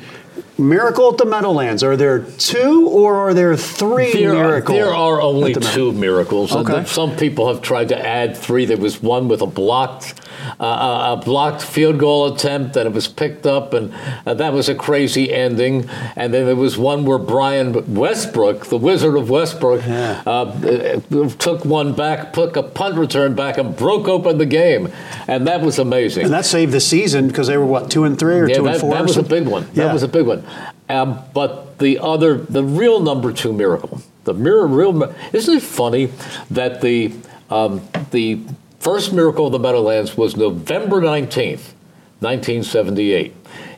Miracle 0.62 1.12
at 1.12 1.18
the 1.18 1.26
Meadowlands. 1.26 1.84
Are 1.84 1.98
there 1.98 2.20
two 2.20 2.88
or 2.88 3.16
are 3.16 3.34
there 3.34 3.56
three 3.58 4.14
there 4.14 4.34
miracles? 4.34 4.78
Are, 4.78 4.86
there 4.86 4.94
are 4.94 5.22
only 5.22 5.54
two 5.54 5.92
miracles. 5.92 6.56
Okay. 6.56 6.86
Some 6.86 7.16
people 7.16 7.48
have 7.54 7.62
tried 7.62 7.90
to 7.90 8.08
add 8.08 8.38
three. 8.38 8.66
There 8.66 8.78
was 8.78 9.02
one 9.02 9.28
with 9.28 9.42
a 9.42 9.48
blocked 9.48 10.22
uh, 10.60 11.18
a 11.18 11.22
blocked 11.24 11.62
field 11.62 12.00
goal 12.00 12.34
attempt, 12.34 12.76
and 12.76 12.88
it 12.88 12.94
was 12.94 13.08
picked 13.08 13.46
up, 13.46 13.74
and 13.74 13.94
uh, 14.26 14.34
that 14.34 14.54
was 14.54 14.70
a 14.70 14.76
crazy 14.76 15.32
ending. 15.32 15.90
And 16.16 16.34
then 16.34 16.46
there 16.46 16.56
was 16.56 16.78
one 16.78 17.06
where 17.06 17.18
Brian 17.18 17.96
Westbrook, 17.96 18.68
the 18.68 18.78
Wizard 18.78 19.16
of 19.16 19.30
Westbrook, 19.30 19.86
yeah. 19.86 20.22
uh, 20.26 21.00
took 21.40 21.66
one 21.66 21.94
back, 21.94 22.34
took 22.34 22.56
a 22.56 22.64
punt 22.64 22.98
return 22.98 23.36
back, 23.36 23.58
and 23.58 23.76
broke 23.76 24.08
open 24.08 24.38
the 24.38 24.46
game, 24.46 24.92
and 25.28 25.48
that 25.48 25.62
was 25.62 25.80
amazing. 25.80 26.26
And 26.26 26.34
that 26.34 26.46
saved 26.46 26.72
the 26.72 26.82
season 26.82 27.28
because 27.28 27.48
they 27.48 27.58
were 27.58 27.66
what 27.66 27.92
two 27.92 28.04
and 28.04 28.18
three 28.18 28.40
or 28.40 28.48
yeah, 28.48 28.56
two 28.56 28.64
that, 28.64 28.74
and 28.74 28.82
four. 28.82 28.94
That 28.94 29.04
was 29.04 29.18
a 29.18 29.24
big 29.24 29.48
one. 29.48 29.64
Yeah. 29.74 29.86
That 29.86 29.94
was 29.94 30.04
a 30.04 30.08
big 30.08 30.26
one. 30.26 30.44
Um, 30.90 31.20
but 31.34 31.80
the 31.80 32.00
other, 32.00 32.38
the 32.38 32.64
real 32.64 33.00
number 33.00 33.32
two 33.32 33.54
miracle, 33.54 34.02
the 34.24 34.34
mirror, 34.34 34.68
real. 34.68 35.16
Isn't 35.34 35.58
it 35.58 35.64
funny 35.64 36.12
that 36.50 36.82
the 36.82 37.14
um, 37.50 37.82
the 38.12 38.42
First 38.80 39.14
Miracle 39.14 39.46
of 39.46 39.52
the 39.52 39.60
Meadowlands 39.60 40.18
was 40.18 40.36
November 40.36 41.02
19th, 41.02 41.74
1978. 42.20 43.36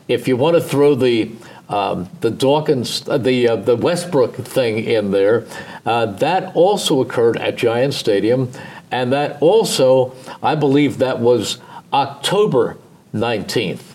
If 0.08 0.26
you 0.26 0.36
want 0.36 0.56
to 0.56 0.62
throw 0.62 0.94
the 0.94 1.30
um, 1.68 2.08
the 2.20 2.30
Dawkins, 2.30 3.08
uh, 3.08 3.18
the 3.18 3.48
uh, 3.48 3.56
the 3.56 3.76
Westbrook 3.76 4.36
thing 4.36 4.78
in 4.78 5.10
there, 5.10 5.46
uh, 5.86 6.06
that 6.06 6.54
also 6.54 7.00
occurred 7.00 7.38
at 7.38 7.56
Giant 7.56 7.94
Stadium, 7.94 8.50
and 8.90 9.12
that 9.12 9.40
also, 9.40 10.14
I 10.42 10.54
believe, 10.54 10.98
that 10.98 11.20
was 11.20 11.58
October 11.92 12.76
19th, 13.14 13.94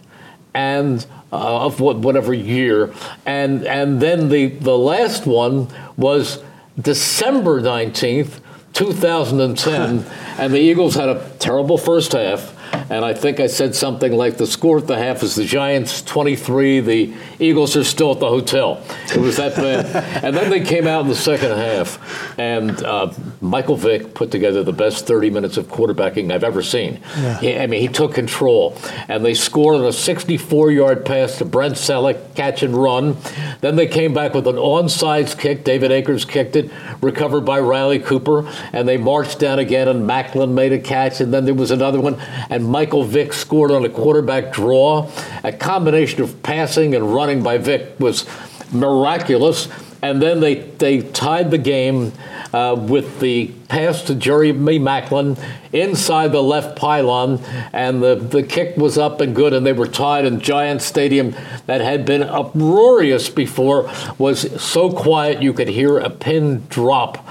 and 0.54 1.06
uh, 1.32 1.66
of 1.66 1.80
what, 1.80 1.98
whatever 1.98 2.34
year, 2.34 2.94
and 3.26 3.66
and 3.66 4.02
then 4.02 4.30
the 4.30 4.48
the 4.48 4.78
last 4.78 5.26
one 5.26 5.68
was 5.98 6.44
December 6.80 7.62
19th, 7.62 8.40
2010, 8.74 10.06
and 10.40 10.54
the 10.54 10.60
Eagles 10.60 10.96
had 10.96 11.10
a 11.10 11.30
terrible 11.40 11.78
first 11.78 12.14
half. 12.14 12.56
And 12.90 13.06
I 13.06 13.14
think 13.14 13.40
I 13.40 13.48
said 13.48 13.76
something 13.76 14.12
like 14.12 14.38
the 14.38 14.48
score 14.48 14.80
at 14.80 14.88
the 14.88 14.98
half 14.98 15.22
is 15.24 15.36
the 15.36 15.46
Giants 15.46 16.02
23, 16.02 16.80
the 16.80 17.14
Eagles 17.40 17.76
are 17.76 17.84
still 17.84 18.12
at 18.12 18.20
the 18.20 18.28
hotel. 18.28 18.84
It 19.14 19.18
was 19.18 19.38
that 19.38 19.56
bad. 19.56 19.86
and 20.24 20.36
then 20.36 20.50
they 20.50 20.62
came 20.62 20.88
out 20.88 21.02
in 21.02 21.08
the 21.08 21.16
second 21.16 21.52
half, 21.52 22.40
and 22.40 22.72
uh, 22.84 23.14
Michael 23.42 23.76
Vick 23.76 24.14
put 24.14 24.32
together 24.32 24.64
the 24.64 24.74
best 24.74 25.06
30 25.06 25.30
minutes 25.30 25.58
of 25.58 25.68
quarterbacking 25.68 26.32
I've 26.32 26.44
ever 26.44 26.64
seen. 26.64 27.00
Yeah. 27.18 27.40
He, 27.40 27.58
I 27.58 27.68
mean, 27.68 27.82
he 27.82 27.88
took 27.88 28.14
control, 28.14 28.76
and 29.08 29.24
they 29.24 29.34
scored 29.34 29.76
on 29.76 29.86
a 29.86 29.94
64 29.94 30.72
yard 30.72 31.06
pass 31.06 31.38
to 31.38 31.46
Brent 31.46 31.76
Celek, 31.76 32.36
catch 32.36 32.64
and 32.64 32.76
run. 32.76 33.18
Then 33.62 33.76
they 33.76 33.88
came 33.88 34.14
back 34.14 34.34
with 34.34 34.48
an 34.48 34.56
onside 34.56 35.38
kick. 35.38 35.64
David 35.64 35.92
Akers 35.92 36.26
kicked 36.26 36.56
it, 36.56 36.72
recovered 37.02 37.42
by 37.42 37.60
Riley 37.60 38.00
Cooper, 38.00 38.48
and 38.74 38.88
they 38.88 38.98
marched 38.98 39.40
down 39.40 39.60
again, 39.60 39.88
and 39.88 40.10
Maclin 40.10 40.54
made 40.54 40.74
a 40.74 40.80
catch, 40.80 41.22
and 41.22 41.34
then 41.34 41.46
there 41.46 41.54
was 41.54 41.72
another 41.72 42.00
one, 42.00 42.20
and 42.50 42.59
Michael 42.64 43.04
Vick 43.04 43.34
scored 43.34 43.72
on 43.72 43.86
a 43.86 43.90
quarterback 43.90 44.54
draw. 44.54 45.10
A 45.44 45.52
combination 45.52 46.22
of 46.22 46.42
passing 46.44 46.96
and 46.96 47.14
running 47.14 47.44
by 47.44 47.58
Vick 47.58 48.00
was 48.00 48.26
miraculous. 48.72 49.68
And 50.02 50.22
then 50.22 50.40
they, 50.40 50.56
they 50.56 51.02
tied 51.02 51.52
the 51.52 51.58
game 51.58 52.14
uh, 52.54 52.76
with 52.80 53.20
the 53.20 53.48
pass 53.68 54.04
to 54.04 54.16
Jeremy 54.16 54.80
Maclin 54.80 55.38
inside 55.74 56.32
the 56.32 56.42
left 56.42 56.78
pylon, 56.78 57.40
and 57.74 58.02
the, 58.02 58.16
the 58.16 58.42
kick 58.42 58.78
was 58.78 58.98
up 58.98 59.22
and 59.22 59.36
good, 59.36 59.54
and 59.54 59.66
they 59.66 59.74
were 59.74 59.88
tied. 59.88 60.26
And 60.26 60.42
Giant 60.42 60.82
Stadium, 60.82 61.36
that 61.68 61.82
had 61.82 62.06
been 62.06 62.24
uproarious 62.24 63.30
before, 63.30 63.92
was 64.18 64.62
so 64.62 64.90
quiet 64.90 65.42
you 65.42 65.54
could 65.54 65.68
hear 65.68 65.98
a 66.00 66.10
pin 66.10 66.66
drop. 66.70 67.24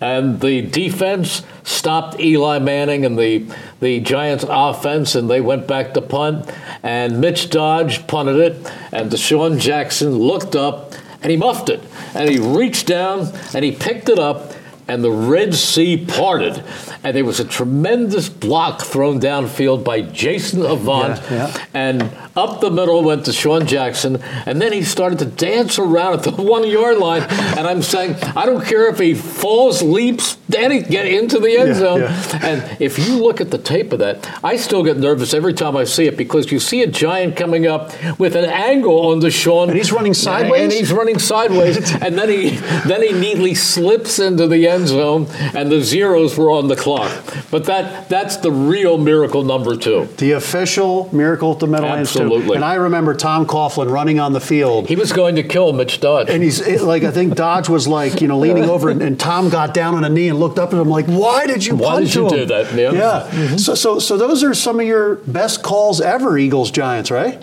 And 0.00 0.40
the 0.40 0.62
defense 0.62 1.42
stopped 1.66 2.20
Eli 2.20 2.60
Manning 2.60 3.04
and 3.04 3.18
the, 3.18 3.44
the 3.80 4.00
Giants 4.00 4.44
offense, 4.48 5.14
and 5.14 5.28
they 5.28 5.40
went 5.40 5.66
back 5.66 5.94
to 5.94 6.00
punt. 6.00 6.50
And 6.82 7.20
Mitch 7.20 7.50
Dodge 7.50 8.06
punted 8.06 8.36
it, 8.36 8.72
and 8.92 9.10
DeSean 9.10 9.58
Jackson 9.58 10.16
looked 10.16 10.56
up 10.56 10.94
and 11.22 11.30
he 11.30 11.36
muffed 11.36 11.68
it. 11.68 11.82
And 12.14 12.30
he 12.30 12.38
reached 12.38 12.86
down 12.86 13.32
and 13.52 13.64
he 13.64 13.72
picked 13.72 14.08
it 14.08 14.18
up 14.18 14.52
and 14.88 15.02
the 15.02 15.10
Red 15.10 15.54
Sea 15.54 16.04
parted, 16.06 16.62
and 17.02 17.16
there 17.16 17.24
was 17.24 17.40
a 17.40 17.44
tremendous 17.44 18.28
block 18.28 18.82
thrown 18.82 19.20
downfield 19.20 19.82
by 19.82 20.00
Jason 20.00 20.64
Avant, 20.64 21.20
yeah, 21.22 21.48
yeah. 21.48 21.64
and 21.74 22.16
up 22.36 22.60
the 22.60 22.70
middle 22.70 23.02
went 23.02 23.24
DeSean 23.24 23.66
Jackson, 23.66 24.22
and 24.46 24.62
then 24.62 24.72
he 24.72 24.82
started 24.84 25.18
to 25.18 25.26
dance 25.26 25.78
around 25.78 26.14
at 26.14 26.22
the 26.22 26.30
one 26.42 26.66
yard 26.68 26.98
line, 26.98 27.22
and 27.22 27.66
I'm 27.66 27.82
saying, 27.82 28.14
I 28.36 28.46
don't 28.46 28.64
care 28.64 28.88
if 28.88 28.98
he 28.98 29.14
falls, 29.14 29.82
leaps, 29.82 30.36
Danny, 30.48 30.82
get 30.82 31.06
into 31.06 31.40
the 31.40 31.56
end 31.56 31.68
yeah, 31.68 31.74
zone. 31.74 32.02
And 32.42 32.80
if 32.80 32.98
you 32.98 33.22
look 33.22 33.40
at 33.40 33.50
the 33.50 33.58
tape 33.58 33.92
of 33.92 33.98
that, 33.98 34.28
I 34.44 34.56
still 34.56 34.84
get 34.84 34.96
nervous 34.96 35.34
every 35.34 35.54
time 35.54 35.76
I 35.76 35.84
see 35.84 36.06
it 36.06 36.16
because 36.16 36.52
you 36.52 36.60
see 36.60 36.82
a 36.82 36.86
giant 36.86 37.36
coming 37.36 37.66
up 37.66 37.92
with 38.18 38.36
an 38.36 38.44
angle 38.44 39.08
on 39.08 39.20
DeSean, 39.20 39.68
and 39.68 39.76
he's 39.76 39.90
running 39.90 40.14
sideways, 40.14 40.62
and 40.62 40.72
he's 40.72 40.92
running 40.92 41.18
sideways, 41.18 41.92
and 42.02 42.16
then 42.16 42.28
he 42.28 42.50
then 42.86 43.02
he 43.02 43.12
neatly 43.12 43.54
slips 43.54 44.18
into 44.18 44.46
the 44.46 44.68
end 44.68 44.76
end 44.76 44.88
zone, 44.88 45.26
and 45.54 45.70
the 45.70 45.82
zeros 45.82 46.36
were 46.36 46.50
on 46.50 46.68
the 46.68 46.76
clock. 46.76 47.10
But 47.50 47.64
that 47.64 48.08
that's 48.08 48.36
the 48.36 48.52
real 48.52 48.98
miracle 48.98 49.42
number 49.42 49.76
two. 49.76 50.08
The 50.18 50.32
official 50.32 51.08
miracle 51.14 51.52
at 51.52 51.58
the 51.58 51.66
Meadowlands 51.66 52.12
Absolutely. 52.26 52.56
And 52.56 52.64
I 52.64 52.74
remember 52.74 53.14
Tom 53.14 53.46
Coughlin 53.46 53.90
running 53.90 54.20
on 54.20 54.32
the 54.32 54.40
field. 54.40 54.88
He 54.88 54.96
was 54.96 55.12
going 55.12 55.36
to 55.36 55.42
kill 55.42 55.72
Mitch 55.72 56.00
Dodge. 56.00 56.28
And 56.28 56.42
he's 56.42 56.60
like, 56.82 57.02
I 57.02 57.10
think 57.10 57.34
Dodge 57.34 57.68
was 57.68 57.86
like, 57.88 58.20
you 58.20 58.28
know, 58.28 58.38
leaning 58.38 58.64
over, 58.64 58.90
and, 58.90 59.02
and 59.02 59.18
Tom 59.18 59.48
got 59.48 59.74
down 59.74 59.94
on 59.94 60.04
a 60.04 60.08
knee 60.08 60.28
and 60.28 60.38
looked 60.38 60.58
up 60.58 60.72
at 60.72 60.80
him 60.80 60.88
like, 60.88 61.06
"Why 61.06 61.46
did 61.46 61.64
you? 61.64 61.76
Why 61.76 62.00
did 62.00 62.14
you 62.14 62.24
him? 62.24 62.30
do 62.30 62.44
that?" 62.46 62.74
Yeah. 62.74 62.92
yeah. 62.92 63.30
Mm-hmm. 63.30 63.56
So, 63.56 63.74
so, 63.74 63.98
so 63.98 64.16
those 64.16 64.42
are 64.44 64.54
some 64.54 64.80
of 64.80 64.86
your 64.86 65.16
best 65.16 65.62
calls 65.62 66.00
ever, 66.00 66.36
Eagles 66.38 66.70
Giants, 66.70 67.10
right? 67.10 67.42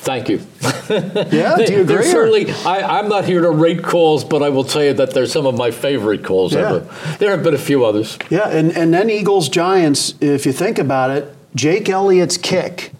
Thank 0.00 0.30
you. 0.30 0.40
yeah, 0.88 1.56
do 1.56 1.72
you 1.74 1.82
agree? 1.82 2.04
Certainly, 2.04 2.50
I, 2.64 3.00
am 3.00 3.10
not 3.10 3.26
here 3.26 3.42
to 3.42 3.50
rate 3.50 3.82
calls, 3.82 4.24
but 4.24 4.42
I 4.42 4.48
will 4.48 4.64
tell 4.64 4.82
you 4.82 4.94
that 4.94 5.12
they're 5.12 5.26
some 5.26 5.44
of 5.44 5.56
my 5.56 5.70
favorite 5.70 6.24
calls 6.24 6.54
yeah. 6.54 6.60
ever. 6.60 7.16
There 7.18 7.30
have 7.32 7.44
been 7.44 7.52
a 7.52 7.58
few 7.58 7.84
others. 7.84 8.18
Yeah, 8.30 8.48
and, 8.48 8.74
and 8.74 8.94
then 8.94 9.10
Eagles 9.10 9.50
Giants, 9.50 10.14
if 10.22 10.46
you 10.46 10.52
think 10.52 10.78
about 10.78 11.10
it, 11.10 11.36
Jake 11.54 11.90
Elliott's 11.90 12.38
kick 12.38 12.92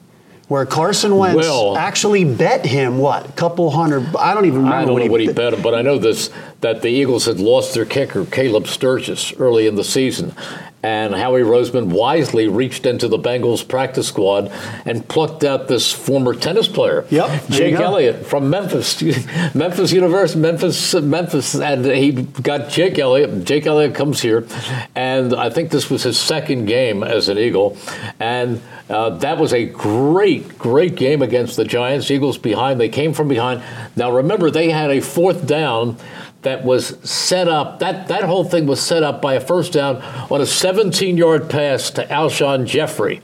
where 0.50 0.66
Carson 0.66 1.16
Wentz 1.16 1.36
well, 1.36 1.76
actually 1.76 2.24
bet 2.24 2.66
him 2.66 2.98
what 2.98 3.28
a 3.28 3.32
couple 3.32 3.70
hundred. 3.70 4.16
I 4.16 4.34
don't 4.34 4.46
even 4.46 4.64
remember. 4.64 4.76
I 4.76 4.84
don't 4.84 4.94
what 4.94 4.98
know 4.98 5.04
he 5.04 5.08
what 5.08 5.20
he 5.20 5.32
bet 5.32 5.54
him, 5.54 5.62
but 5.62 5.76
I 5.76 5.82
know 5.82 5.96
this 5.96 6.28
that 6.60 6.82
the 6.82 6.88
Eagles 6.88 7.26
had 7.26 7.38
lost 7.38 7.72
their 7.72 7.84
kicker 7.84 8.24
Caleb 8.24 8.66
Sturgis 8.66 9.32
early 9.38 9.68
in 9.68 9.76
the 9.76 9.84
season, 9.84 10.34
and 10.82 11.14
Howie 11.14 11.42
Roseman 11.42 11.86
wisely 11.86 12.48
reached 12.48 12.86
into 12.86 13.08
the 13.08 13.18
Bengals 13.18 13.66
practice 13.66 14.08
squad 14.08 14.50
and 14.84 15.06
plucked 15.08 15.44
out 15.44 15.68
this 15.68 15.92
former 15.92 16.34
tennis 16.34 16.68
player, 16.68 17.04
yep, 17.10 17.46
Jake 17.48 17.74
Elliott 17.74 18.26
from 18.26 18.48
Memphis, 18.48 19.00
Memphis 19.54 19.92
University, 19.92 20.40
Memphis, 20.40 20.94
Memphis, 20.94 21.54
and 21.54 21.84
he 21.84 22.12
got 22.12 22.70
Jake 22.70 22.98
Elliott. 22.98 23.44
Jake 23.44 23.66
Elliott 23.66 23.94
comes 23.94 24.20
here, 24.20 24.46
and 24.94 25.34
I 25.34 25.50
think 25.50 25.70
this 25.70 25.90
was 25.90 26.02
his 26.02 26.18
second 26.18 26.64
game 26.66 27.02
as 27.02 27.28
an 27.28 27.38
Eagle, 27.38 27.76
and 28.18 28.62
uh, 28.88 29.10
that 29.18 29.38
was 29.38 29.52
a 29.52 29.66
great, 29.66 30.58
great 30.58 30.96
game 30.96 31.22
against 31.22 31.56
the 31.56 31.64
Giants. 31.64 32.10
Eagles 32.10 32.38
behind, 32.38 32.80
they 32.80 32.88
came 32.88 33.12
from 33.12 33.28
behind. 33.28 33.62
Now 33.96 34.10
remember, 34.10 34.50
they 34.50 34.70
had 34.70 34.90
a 34.90 35.00
fourth 35.00 35.46
down 35.46 35.96
that 36.42 36.64
was 36.64 36.98
set 37.08 37.48
up. 37.48 37.80
That 37.80 38.08
that 38.08 38.24
whole 38.24 38.44
thing 38.44 38.66
was 38.66 38.80
set 38.80 39.02
up 39.02 39.20
by 39.20 39.34
a 39.34 39.40
first 39.40 39.72
down 39.72 39.96
on 39.96 40.40
a 40.40 40.44
17-yard 40.44 41.50
pass 41.50 41.90
to 41.90 42.06
Alshon 42.06 42.66
Jeffery, 42.66 43.20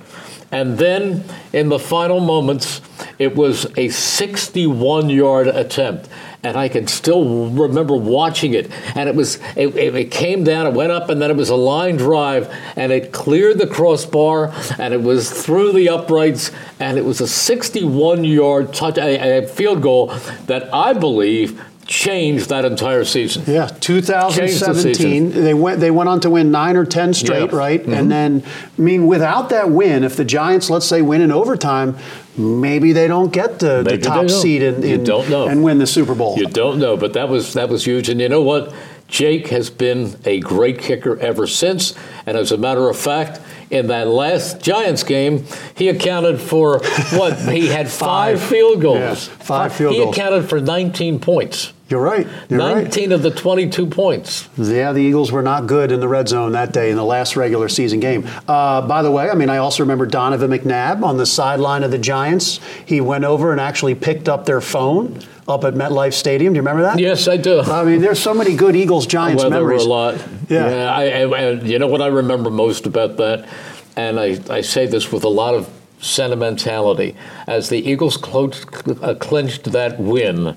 And 0.51 0.79
then 0.79 1.25
in 1.53 1.69
the 1.69 1.79
final 1.79 2.21
moments, 2.21 2.81
it 3.19 3.35
was 3.35 3.67
a 3.77 3.89
61 3.89 5.09
yard 5.11 5.49
attempt. 5.49 6.09
And 6.43 6.57
I 6.57 6.69
can 6.69 6.87
still 6.87 7.51
remember 7.51 7.97
watching 7.97 8.55
it. 8.55 8.71
And 8.95 9.09
it 9.09 9.17
was 9.17 9.41
it, 9.57 9.75
it, 9.75 10.11
came 10.13 10.45
down, 10.45 10.67
it 10.67 10.75
went 10.75 10.93
up, 10.93 11.09
and 11.09 11.21
then 11.21 11.31
it 11.31 11.37
was 11.37 11.49
a 11.49 11.57
line 11.57 11.97
drive, 11.97 12.55
and 12.77 12.93
it 12.93 13.13
cleared 13.13 13.59
the 13.59 13.67
crossbar, 13.67 14.53
and 14.79 14.95
it 14.95 15.03
was 15.03 15.29
through 15.29 15.73
the 15.73 15.89
uprights, 15.89 16.53
and 16.79 16.99
it 16.99 17.05
was 17.05 17.21
a 17.21 17.27
61 17.27 18.23
yard 18.23 18.73
touch, 18.73 18.97
a, 18.99 19.39
a 19.39 19.49
field 19.49 19.83
goal 19.83 20.09
that 20.47 20.73
I 20.73 20.93
believe 20.93 21.61
changed 21.87 22.49
that 22.49 22.65
entire 22.65 23.05
season. 23.05 23.45
Yeah, 23.47 23.67
2017. 23.67 25.31
The 25.31 25.41
they 25.41 25.55
went 25.55 25.81
they 25.81 25.91
went 25.91 26.09
on 26.09 26.21
to 26.21 26.31
win 26.31 26.51
9 26.51 26.77
or 26.77 26.85
10 26.85 27.15
straight, 27.15 27.51
yeah. 27.51 27.57
right? 27.57 27.81
Mm-hmm. 27.81 27.93
And 27.93 28.11
then 28.11 28.43
I 28.45 28.81
mean 28.81 29.07
without 29.07 29.51
that 29.51 29.71
win, 29.71 30.05
if 30.05 30.17
the 30.17 30.25
Giants 30.25 30.69
let's 30.69 30.87
say 30.87 31.03
win 31.03 31.23
in 31.23 31.31
overtime, 31.31 31.97
maybe 32.37 32.93
they 32.93 33.07
don't 33.07 33.33
get 33.33 33.61
the, 33.61 33.83
the 33.83 33.99
top 33.99 34.29
seed 34.29 34.63
in, 34.63 34.83
in, 34.83 35.05
don't 35.05 35.31
know. 35.31 35.49
and 35.49 35.63
win 35.63 35.79
the 35.79 35.87
Super 35.87 36.15
Bowl. 36.15 36.37
You 36.37 36.47
don't 36.47 36.79
know, 36.79 36.97
but 36.97 37.13
that 37.13 37.29
was 37.29 37.55
that 37.55 37.69
was 37.69 37.85
huge 37.85 38.09
and 38.09 38.21
you 38.21 38.29
know 38.29 38.43
what? 38.43 38.75
Jake 39.09 39.49
has 39.49 39.71
been 39.71 40.17
a 40.25 40.41
great 40.41 40.81
kicker 40.81 41.17
ever 41.21 41.47
since, 41.47 41.95
and 42.27 42.37
as 42.37 42.51
a 42.51 42.59
matter 42.59 42.89
of 42.89 42.97
fact, 42.97 43.41
in 43.71 43.87
that 43.87 44.09
last 44.09 44.61
Giants 44.61 45.05
game, 45.05 45.45
he 45.77 45.89
accounted 45.89 46.41
for 46.41 46.81
what? 47.13 47.39
he 47.39 47.69
had 47.69 47.89
five, 47.91 48.41
five 48.41 48.49
field 48.49 48.81
goals. 48.81 48.99
Yeah, 48.99 49.15
five 49.15 49.73
field 49.73 49.93
he 49.95 50.01
goals. 50.01 50.17
He 50.17 50.21
accounted 50.21 50.49
for 50.49 50.61
19 50.61 51.21
points. 51.21 51.73
You're 51.89 52.03
right. 52.03 52.27
You're 52.49 52.59
19 52.59 53.11
right. 53.11 53.15
of 53.15 53.23
the 53.23 53.31
22 53.31 53.87
points. 53.87 54.49
Yeah, 54.59 54.93
the 54.93 55.01
Eagles 55.01 55.31
were 55.31 55.43
not 55.43 55.69
good 55.69 55.93
in 55.93 56.01
the 56.01 56.09
red 56.09 56.29
zone 56.29 56.53
that 56.53 56.73
day 56.73 56.91
in 56.91 56.97
the 56.97 57.05
last 57.05 57.37
regular 57.37 57.69
season 57.69 58.01
game. 58.01 58.29
Uh, 58.49 58.83
by 58.83 59.03
the 59.03 59.11
way, 59.11 59.31
I 59.31 59.35
mean, 59.35 59.51
I 59.51 59.59
also 59.59 59.85
remember 59.85 60.05
Donovan 60.05 60.51
McNabb 60.51 61.05
on 61.05 61.17
the 61.17 61.27
sideline 61.27 61.85
of 61.85 61.93
the 61.93 61.99
Giants. 61.99 62.59
He 62.85 63.01
went 63.01 63.25
over 63.25 63.53
and 63.53 63.61
actually 63.61 63.95
picked 63.95 64.29
up 64.29 64.47
their 64.47 64.61
phone 64.61 65.21
up 65.47 65.63
at 65.63 65.75
MetLife 65.75 66.15
Stadium. 66.15 66.55
Do 66.55 66.59
you 66.59 66.63
remember 66.63 66.83
that? 66.83 66.99
Yes, 66.99 67.29
I 67.29 67.37
do. 67.37 67.61
I 67.61 67.85
mean, 67.85 68.01
there's 68.01 68.19
so 68.19 68.35
many 68.35 68.57
good 68.57 68.75
Eagles 68.75 69.07
Giants 69.07 69.45
well, 69.45 69.51
memories. 69.51 69.83
There 69.83 69.89
were 69.89 69.95
a 69.95 70.11
lot. 70.11 70.29
Yeah. 70.49 70.71
yeah 70.71 70.91
I, 70.91 71.23
I, 71.23 71.51
you 71.53 71.79
know 71.79 71.87
what 71.87 72.03
I 72.03 72.09
remember 72.09 72.51
most 72.51 72.87
about 72.87 73.17
that? 73.19 73.49
And 73.95 74.19
I, 74.19 74.41
I 74.51 74.61
say 74.61 74.87
this 74.87 75.13
with 75.13 75.23
a 75.23 75.29
lot 75.29 75.55
of 75.55 75.71
sentimentality. 76.01 77.17
As 77.47 77.69
the 77.69 77.79
Eagles 77.79 78.17
uh, 78.23 79.15
clinched 79.21 79.65
that 79.73 79.99
win, 79.99 80.57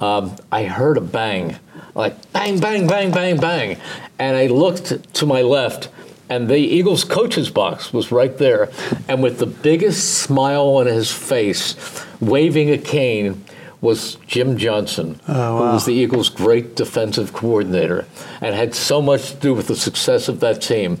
um, 0.00 0.36
I 0.52 0.64
heard 0.64 0.96
a 0.96 1.00
bang, 1.00 1.56
like 1.94 2.32
bang, 2.32 2.60
bang, 2.60 2.86
bang, 2.86 3.10
bang, 3.10 3.38
bang. 3.38 3.80
And 4.18 4.36
I 4.36 4.46
looked 4.46 5.14
to 5.14 5.26
my 5.26 5.42
left, 5.42 5.88
and 6.28 6.48
the 6.48 6.58
Eagles 6.58 7.04
coach's 7.04 7.50
box 7.50 7.92
was 7.92 8.12
right 8.12 8.36
there. 8.36 8.70
And 9.08 9.22
with 9.22 9.38
the 9.38 9.46
biggest 9.46 10.18
smile 10.18 10.68
on 10.76 10.86
his 10.86 11.10
face, 11.10 11.76
waving 12.20 12.70
a 12.70 12.78
cane, 12.78 13.44
was 13.80 14.16
Jim 14.26 14.56
Johnson, 14.56 15.20
oh, 15.28 15.34
wow. 15.34 15.58
who 15.58 15.72
was 15.74 15.84
the 15.84 15.92
Eagles' 15.92 16.28
great 16.28 16.76
defensive 16.76 17.32
coordinator 17.32 18.06
and 18.40 18.54
had 18.54 18.74
so 18.74 19.02
much 19.02 19.30
to 19.30 19.36
do 19.36 19.54
with 19.54 19.68
the 19.68 19.76
success 19.76 20.28
of 20.28 20.40
that 20.40 20.62
team. 20.62 20.98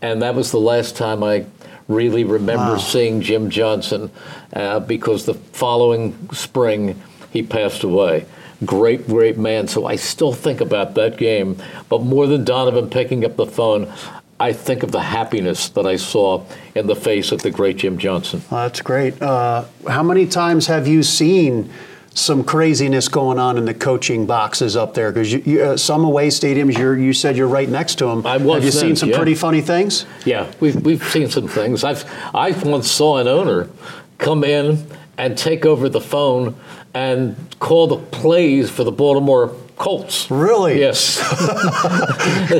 And 0.00 0.22
that 0.22 0.34
was 0.34 0.50
the 0.50 0.60
last 0.60 0.96
time 0.96 1.22
I 1.22 1.46
really 1.88 2.24
remember 2.24 2.72
wow. 2.72 2.78
seeing 2.78 3.20
Jim 3.20 3.50
Johnson 3.50 4.10
uh, 4.52 4.80
because 4.80 5.26
the 5.26 5.34
following 5.34 6.30
spring 6.32 7.00
he 7.32 7.42
passed 7.42 7.82
away. 7.82 8.26
Great, 8.64 9.06
great 9.06 9.38
man. 9.38 9.66
So 9.66 9.86
I 9.86 9.96
still 9.96 10.32
think 10.32 10.60
about 10.60 10.94
that 10.94 11.16
game. 11.16 11.56
But 11.88 12.02
more 12.02 12.26
than 12.26 12.44
Donovan 12.44 12.90
picking 12.90 13.24
up 13.24 13.36
the 13.36 13.46
phone, 13.46 13.92
I 14.38 14.52
think 14.52 14.82
of 14.82 14.92
the 14.92 15.00
happiness 15.00 15.68
that 15.70 15.86
I 15.86 15.96
saw 15.96 16.44
in 16.74 16.86
the 16.86 16.96
face 16.96 17.32
of 17.32 17.42
the 17.42 17.50
great 17.50 17.78
Jim 17.78 17.98
Johnson. 17.98 18.42
Well, 18.50 18.62
that's 18.62 18.80
great. 18.80 19.20
Uh, 19.20 19.64
how 19.88 20.02
many 20.02 20.26
times 20.26 20.66
have 20.66 20.86
you 20.86 21.02
seen 21.02 21.70
some 22.14 22.44
craziness 22.44 23.08
going 23.08 23.38
on 23.38 23.56
in 23.56 23.64
the 23.64 23.74
coaching 23.74 24.26
boxes 24.26 24.76
up 24.76 24.94
there? 24.94 25.10
Because 25.10 25.34
uh, 25.34 25.76
some 25.76 26.04
away 26.04 26.28
stadiums, 26.28 26.76
you 26.76 27.12
said 27.12 27.36
you're 27.36 27.48
right 27.48 27.68
next 27.68 27.96
to 27.96 28.06
them. 28.06 28.26
I 28.26 28.36
was 28.36 28.56
have 28.56 28.64
you 28.64 28.70
then, 28.70 28.80
seen 28.80 28.96
some 28.96 29.10
yeah. 29.10 29.16
pretty 29.16 29.34
funny 29.34 29.60
things? 29.60 30.06
Yeah, 30.24 30.52
we've, 30.60 30.76
we've 30.84 31.02
seen 31.04 31.30
some 31.30 31.48
things. 31.48 31.84
I've, 31.84 32.04
I 32.34 32.50
once 32.50 32.90
saw 32.90 33.18
an 33.18 33.28
owner 33.28 33.70
come 34.18 34.44
in 34.44 34.86
and 35.18 35.36
take 35.36 35.64
over 35.64 35.88
the 35.88 36.00
phone 36.00 36.54
and 36.94 37.36
call 37.58 37.86
the 37.86 37.96
plays 37.96 38.70
for 38.70 38.84
the 38.84 38.92
Baltimore 38.92 39.54
Colts. 39.76 40.30
Really? 40.30 40.80
Yes. 40.80 41.18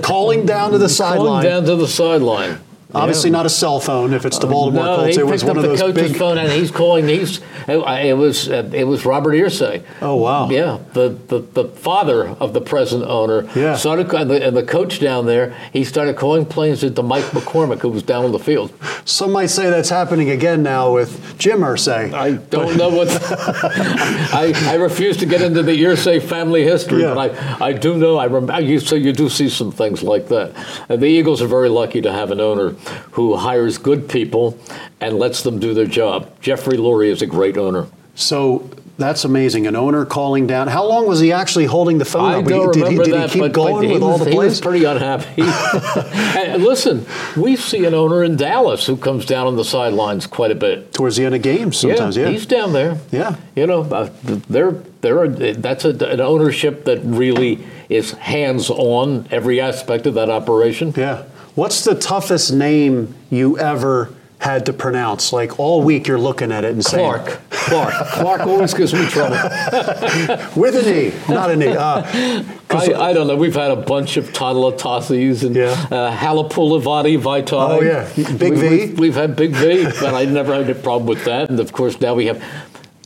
Calling 0.02 0.46
down 0.46 0.72
to 0.72 0.78
the 0.78 0.88
sideline. 0.88 1.26
Calling 1.26 1.44
down 1.44 1.64
to 1.64 1.76
the 1.76 1.88
sideline. 1.88 2.58
Obviously 2.94 3.30
not 3.30 3.46
a 3.46 3.50
cell 3.50 3.80
phone 3.80 4.12
if 4.12 4.24
it's 4.24 4.38
the 4.38 4.46
Baltimore 4.46 4.84
no, 4.84 4.96
Colts. 4.96 5.16
It 5.16 5.26
was 5.26 5.42
picked 5.42 5.48
one 5.48 5.58
up 5.58 5.64
of 5.64 5.70
the 5.70 5.76
those 5.76 5.80
coach's 5.94 6.12
big. 6.12 6.18
phone 6.18 6.38
and 6.38 6.50
he's 6.52 6.70
calling. 6.70 7.08
He's 7.08 7.40
it, 7.68 7.78
it 7.78 8.16
was 8.16 8.48
uh, 8.48 8.70
it 8.72 8.84
was 8.84 9.04
Robert 9.04 9.32
Irsay. 9.32 9.84
Oh, 10.00 10.16
wow. 10.16 10.48
Yeah, 10.50 10.78
the, 10.92 11.10
the, 11.28 11.40
the 11.40 11.64
father 11.64 12.28
of 12.28 12.52
the 12.52 12.60
present 12.60 13.04
owner. 13.04 13.48
Yeah. 13.54 13.76
Started 13.76 14.12
and 14.12 14.30
the, 14.30 14.46
and 14.46 14.56
the 14.56 14.62
coach 14.62 15.00
down 15.00 15.26
there. 15.26 15.56
He 15.72 15.84
started 15.84 16.16
calling 16.16 16.46
plays 16.46 16.82
into 16.82 17.02
Mike 17.02 17.24
McCormack, 17.26 17.80
who 17.80 17.88
was 17.88 18.02
down 18.02 18.24
on 18.24 18.32
the 18.32 18.38
field. 18.38 18.72
Some 19.04 19.32
might 19.32 19.46
say 19.46 19.70
that's 19.70 19.88
happening 19.88 20.30
again 20.30 20.62
now 20.62 20.92
with 20.92 21.38
Jim 21.38 21.60
Irsay. 21.60 22.12
I 22.12 22.32
don't 22.34 22.76
know 22.76 22.90
what. 22.90 23.08
I, 24.32 24.52
I 24.66 24.74
refuse 24.74 25.16
to 25.18 25.26
get 25.26 25.42
into 25.42 25.62
the 25.62 25.72
Irsay 25.72 26.22
family 26.22 26.64
history, 26.64 27.02
Yeah. 27.02 27.14
but 27.14 27.38
I, 27.38 27.66
I 27.68 27.72
do 27.72 27.96
know. 27.96 28.16
I 28.16 28.24
remember. 28.24 28.60
You, 28.60 28.80
so 28.80 28.94
you 28.96 29.12
do 29.12 29.28
see 29.28 29.48
some 29.48 29.72
things 29.72 30.02
like 30.02 30.28
that. 30.28 30.52
And 30.88 31.02
the 31.02 31.06
Eagles 31.06 31.42
are 31.42 31.46
very 31.46 31.68
lucky 31.68 32.00
to 32.02 32.12
have 32.12 32.30
an 32.30 32.40
owner 32.40 32.74
who 33.12 33.36
hires 33.36 33.78
good 33.78 34.08
people 34.08 34.58
and 35.00 35.18
lets 35.18 35.42
them 35.42 35.58
do 35.58 35.74
their 35.74 35.86
job. 35.86 36.40
Jeffrey 36.40 36.76
Lurie 36.76 37.08
is 37.08 37.22
a 37.22 37.26
great 37.26 37.56
owner. 37.56 37.86
So 38.14 38.70
that's 38.98 39.24
amazing. 39.24 39.66
An 39.66 39.74
owner 39.74 40.04
calling 40.04 40.46
down. 40.46 40.68
How 40.68 40.84
long 40.84 41.06
was 41.06 41.18
he 41.20 41.32
actually 41.32 41.64
holding 41.64 41.98
the 41.98 42.04
phone? 42.04 42.30
I 42.30 42.38
up? 42.38 42.44
don't 42.44 42.72
did 42.72 42.76
he, 42.76 42.82
remember 42.82 43.04
did 43.04 43.14
that, 43.14 43.30
he 43.30 43.32
keep 43.34 43.40
but, 43.40 43.52
going 43.52 43.74
but 43.76 43.84
he 43.86 43.92
with 43.92 44.02
all 44.02 44.18
the 44.18 44.30
he 44.30 44.36
was 44.36 44.60
pretty 44.60 44.84
unhappy. 44.84 45.42
and 45.42 46.62
listen, 46.62 47.06
we 47.36 47.56
see 47.56 47.84
an 47.84 47.94
owner 47.94 48.22
in 48.22 48.36
Dallas 48.36 48.86
who 48.86 48.96
comes 48.96 49.24
down 49.24 49.46
on 49.46 49.56
the 49.56 49.64
sidelines 49.64 50.26
quite 50.26 50.50
a 50.50 50.54
bit. 50.54 50.92
Towards 50.92 51.16
the 51.16 51.24
end 51.24 51.34
of 51.34 51.42
games, 51.42 51.78
sometimes. 51.78 52.16
Yeah. 52.16 52.28
he's 52.28 52.46
down 52.46 52.72
there. 52.72 52.98
Yeah. 53.10 53.36
you 53.56 53.66
know, 53.66 53.82
uh, 53.82 54.10
they're 54.22 54.72
they're 55.00 55.24
a, 55.24 55.52
that's 55.54 55.84
a, 55.84 55.90
an 56.08 56.20
ownership 56.20 56.84
that 56.84 57.00
really 57.02 57.64
is 57.88 58.12
hands 58.12 58.70
on 58.70 59.26
every 59.30 59.60
aspect 59.60 60.06
of 60.06 60.14
that 60.14 60.30
operation. 60.30 60.92
yeah. 60.96 61.24
What's 61.54 61.84
the 61.84 61.94
toughest 61.94 62.52
name 62.52 63.14
you 63.30 63.58
ever 63.58 64.14
had 64.38 64.66
to 64.66 64.72
pronounce? 64.72 65.32
Like 65.32 65.58
all 65.58 65.82
week, 65.82 66.06
you're 66.06 66.18
looking 66.18 66.50
at 66.50 66.64
it 66.64 66.72
and 66.72 66.82
Clark, 66.84 67.26
saying, 67.28 67.38
Clark, 67.50 67.92
Clark 67.92 68.08
Clark 68.12 68.40
always 68.42 68.72
gives 68.74 68.94
me 68.94 69.06
trouble. 69.06 69.36
with 70.56 70.74
an 70.74 70.94
E, 70.94 71.12
not 71.32 71.50
an 71.50 71.62
E. 71.62 71.68
Uh, 71.68 72.42
I, 72.70 72.94
I 72.94 73.12
don't 73.12 73.26
know. 73.26 73.36
We've 73.36 73.54
had 73.54 73.70
a 73.70 73.76
bunch 73.76 74.16
of 74.16 74.32
Toddlatasis 74.32 75.44
and 75.44 75.54
Yeah. 75.54 75.72
uh, 75.90 76.16
Halapoulivaati 76.16 77.18
Vaitai. 77.20 77.52
Oh, 77.52 77.80
yeah. 77.82 78.08
Big 78.38 78.52
we, 78.54 78.58
V. 78.58 78.68
We've, 78.68 78.98
we've 78.98 79.14
had 79.14 79.36
Big 79.36 79.52
V, 79.52 79.84
but 80.00 80.14
I 80.14 80.24
never 80.24 80.54
had 80.54 80.70
a 80.70 80.74
problem 80.74 81.06
with 81.06 81.24
that. 81.26 81.50
And 81.50 81.60
of 81.60 81.72
course, 81.72 82.00
now 82.00 82.14
we 82.14 82.26
have. 82.26 82.42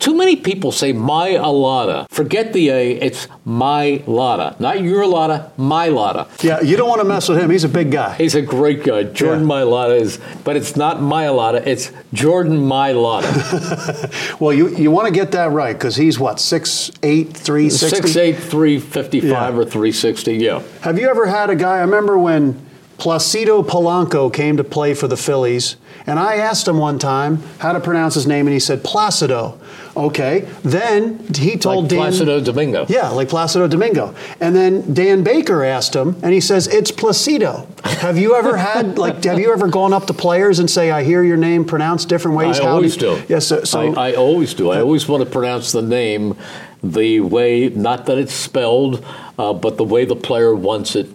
Too 0.06 0.14
many 0.16 0.36
people 0.36 0.70
say 0.70 0.92
my 0.92 1.30
Alada. 1.30 2.08
Forget 2.10 2.52
the 2.52 2.68
A, 2.68 2.92
it's 2.92 3.26
my 3.44 4.04
Lada. 4.06 4.54
Not 4.60 4.80
your 4.80 5.04
Lada, 5.04 5.50
my 5.56 5.88
Lada. 5.88 6.28
yeah, 6.42 6.60
you 6.60 6.76
don't 6.76 6.88
want 6.88 7.00
to 7.00 7.04
mess 7.08 7.28
with 7.28 7.38
him. 7.38 7.50
He's 7.50 7.64
a 7.64 7.68
big 7.68 7.90
guy. 7.90 8.14
He's 8.14 8.36
a 8.36 8.40
great 8.40 8.84
guy. 8.84 9.02
Jordan 9.02 9.48
Yeah. 9.48 9.54
Mailata 9.54 10.00
is, 10.00 10.20
but 10.44 10.54
it's 10.54 10.76
not 10.76 10.98
Mailata, 10.98 11.66
it's 11.66 11.90
Jordan 12.12 12.58
Mailata. 12.68 14.36
Well, 14.40 14.52
you, 14.52 14.68
you 14.68 14.90
want 14.92 15.08
to 15.08 15.12
get 15.14 15.32
that 15.32 15.50
right 15.50 15.72
because 15.76 15.96
he's 15.96 16.18
what, 16.20 16.36
6'8, 16.36 17.32
360? 17.32 17.98
6'8, 18.32 18.36
355 18.36 19.24
Yeah. 19.24 19.48
or 19.60 19.64
360, 19.64 20.34
yeah. 20.36 20.62
Have 20.82 20.98
you 21.00 21.08
ever 21.08 21.26
had 21.26 21.50
a 21.50 21.56
guy? 21.56 21.78
I 21.78 21.80
remember 21.80 22.16
when 22.18 22.64
Placido 22.98 23.62
Polanco 23.66 24.32
came 24.32 24.56
to 24.56 24.64
play 24.64 24.94
for 24.94 25.06
the 25.06 25.16
Phillies, 25.16 25.76
and 26.06 26.18
I 26.18 26.36
asked 26.36 26.66
him 26.66 26.78
one 26.78 26.98
time 26.98 27.42
how 27.58 27.72
to 27.72 27.80
pronounce 27.80 28.14
his 28.14 28.26
name, 28.26 28.46
and 28.46 28.54
he 28.54 28.60
said 28.60 28.82
Placido. 28.82 29.58
Okay. 29.96 30.48
Then 30.62 31.18
he 31.34 31.56
told 31.56 31.84
Like 31.84 31.90
Dan. 31.90 31.98
Placido 32.00 32.44
Domingo. 32.44 32.86
Yeah, 32.88 33.08
like 33.10 33.28
Placido 33.28 33.68
Domingo. 33.68 34.14
And 34.40 34.54
then 34.54 34.94
Dan 34.94 35.22
Baker 35.22 35.64
asked 35.64 35.94
him, 35.94 36.16
and 36.22 36.32
he 36.32 36.40
says, 36.40 36.66
It's 36.68 36.90
Placido. 36.90 37.66
Have 37.84 38.18
you 38.18 38.34
ever 38.34 38.56
had, 38.56 38.98
like, 39.04 39.24
have 39.24 39.38
you 39.38 39.52
ever 39.52 39.68
gone 39.68 39.92
up 39.92 40.06
to 40.06 40.14
players 40.14 40.58
and 40.58 40.70
say, 40.70 40.90
I 40.90 41.02
hear 41.02 41.22
your 41.22 41.36
name 41.36 41.64
pronounced 41.64 42.08
different 42.08 42.36
ways? 42.36 42.58
I 42.60 42.64
How 42.64 42.70
always 42.70 42.96
do. 42.96 43.16
do. 43.16 43.24
Yes, 43.28 43.46
so, 43.46 43.64
so 43.64 43.94
I, 43.94 44.10
I 44.10 44.14
always 44.14 44.54
do. 44.54 44.70
I 44.70 44.80
always 44.80 45.06
want 45.06 45.22
to 45.22 45.30
pronounce 45.30 45.72
the 45.72 45.82
name 45.82 46.36
the 46.82 47.20
way, 47.20 47.68
not 47.70 48.06
that 48.06 48.18
it's 48.18 48.34
spelled, 48.34 49.04
uh, 49.38 49.52
but 49.52 49.76
the 49.76 49.84
way 49.84 50.04
the 50.04 50.16
player 50.16 50.54
wants 50.54 50.94
it 50.94 51.08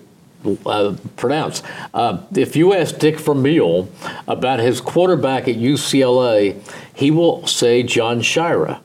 uh, 0.65 0.95
pronounced. 1.17 1.63
Uh, 1.93 2.21
if 2.35 2.55
you 2.55 2.73
ask 2.73 2.97
Dick 2.97 3.19
Vermeil 3.19 3.89
about 4.27 4.59
his 4.59 4.81
quarterback 4.81 5.47
at 5.47 5.55
UCLA, 5.55 6.61
he 6.93 7.11
will 7.11 7.45
say 7.47 7.83
John 7.83 8.21
Shira. 8.21 8.81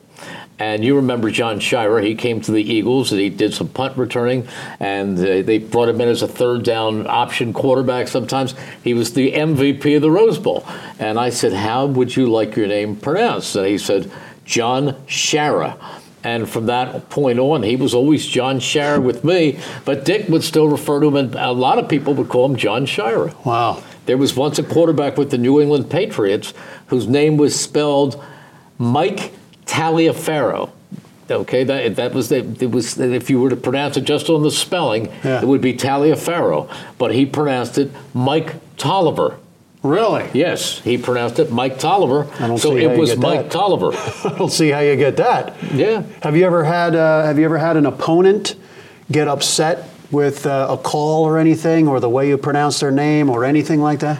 And 0.59 0.83
you 0.83 0.95
remember 0.95 1.29
John 1.29 1.59
Shira, 1.59 2.03
he 2.03 2.15
came 2.15 2.41
to 2.41 2.51
the 2.51 2.63
Eagles 2.63 3.11
and 3.11 3.21
he 3.21 3.29
did 3.29 3.53
some 3.53 3.67
punt 3.67 3.95
returning, 3.95 4.47
and 4.79 5.17
uh, 5.19 5.43
they 5.43 5.59
brought 5.59 5.87
him 5.87 6.01
in 6.01 6.07
as 6.07 6.23
a 6.23 6.27
third 6.27 6.63
down 6.63 7.05
option 7.05 7.53
quarterback 7.53 8.07
sometimes. 8.07 8.55
He 8.83 8.95
was 8.95 9.13
the 9.13 9.33
MVP 9.33 9.95
of 9.95 10.01
the 10.01 10.09
Rose 10.09 10.39
Bowl. 10.39 10.65
And 10.97 11.19
I 11.19 11.29
said, 11.29 11.53
How 11.53 11.85
would 11.85 12.15
you 12.15 12.25
like 12.25 12.55
your 12.55 12.67
name 12.67 12.95
pronounced? 12.95 13.55
And 13.55 13.67
he 13.67 13.77
said, 13.77 14.11
John 14.45 14.93
Shara. 15.05 15.77
And 16.27 16.49
from 16.49 16.65
that 16.65 17.09
point 17.09 17.39
on, 17.39 17.63
he 17.63 17.77
was 17.77 17.93
always 17.93 18.25
John 18.27 18.59
Shira 18.59 18.99
with 18.99 19.23
me, 19.23 19.57
but 19.85 20.03
Dick 20.03 20.27
would 20.27 20.43
still 20.43 20.67
refer 20.67 20.99
to 20.99 21.07
him, 21.07 21.15
and 21.15 21.35
a 21.35 21.53
lot 21.53 21.79
of 21.79 21.87
people 21.87 22.13
would 22.15 22.27
call 22.27 22.45
him 22.45 22.57
John 22.57 22.85
Shira. 22.85 23.33
wow. 23.45 23.81
There 24.07 24.17
was 24.17 24.35
once 24.35 24.59
a 24.59 24.63
quarterback 24.63 25.17
with 25.17 25.31
the 25.31 25.37
New 25.37 25.61
England 25.61 25.89
Patriots 25.89 26.53
whose 26.87 27.07
name 27.07 27.37
was 27.37 27.57
spelled 27.57 28.21
Mike 28.77 29.31
Taliaferro. 29.65 30.69
Okay, 31.31 31.63
that 31.65 31.95
that 31.97 32.13
was 32.13 32.27
the, 32.29 32.37
it 32.59 32.71
was 32.71 32.97
if 32.99 33.29
you 33.29 33.39
were 33.41 33.49
to 33.49 33.55
pronounce 33.57 33.95
it 33.97 34.01
just 34.05 34.29
on 34.29 34.43
the 34.43 34.51
spelling, 34.51 35.05
Yeah. 35.23 35.41
it 35.41 35.47
would 35.47 35.61
be 35.61 35.73
Taliaferro, 35.73 36.69
but 36.97 37.13
he 37.13 37.25
pronounced 37.25 37.77
it 37.77 37.89
Mike 38.13 38.55
Tolliver. 38.77 39.37
Really? 39.83 40.27
Yes, 40.33 40.79
he 40.79 40.97
pronounced 40.97 41.39
it 41.39 41.51
Mike 41.51 41.79
Tolliver. 41.79 42.27
I 42.39 42.47
don't 42.47 42.57
so 42.57 42.75
see 42.75 42.83
how 42.83 42.89
it 42.89 42.93
you 42.95 42.99
was 42.99 43.09
get 43.11 43.19
Mike 43.19 43.43
that. 43.43 43.51
Tolliver. 43.51 43.91
I 44.27 44.37
don't 44.37 44.51
see 44.51 44.69
how 44.69 44.79
you 44.79 44.95
get 44.95 45.17
that. 45.17 45.55
Yeah. 45.73 46.03
Have 46.23 46.35
you 46.35 46.45
ever 46.45 46.63
had 46.63 46.95
uh, 46.95 47.23
Have 47.25 47.37
you 47.39 47.45
ever 47.45 47.57
had 47.57 47.77
an 47.77 47.85
opponent 47.85 48.55
get 49.11 49.27
upset 49.27 49.87
with 50.11 50.45
uh, 50.45 50.67
a 50.69 50.77
call 50.77 51.23
or 51.25 51.37
anything, 51.37 51.87
or 51.87 51.99
the 51.99 52.09
way 52.09 52.27
you 52.27 52.37
pronounce 52.37 52.79
their 52.79 52.91
name, 52.91 53.29
or 53.29 53.43
anything 53.45 53.79
like 53.81 53.99
that? 53.99 54.19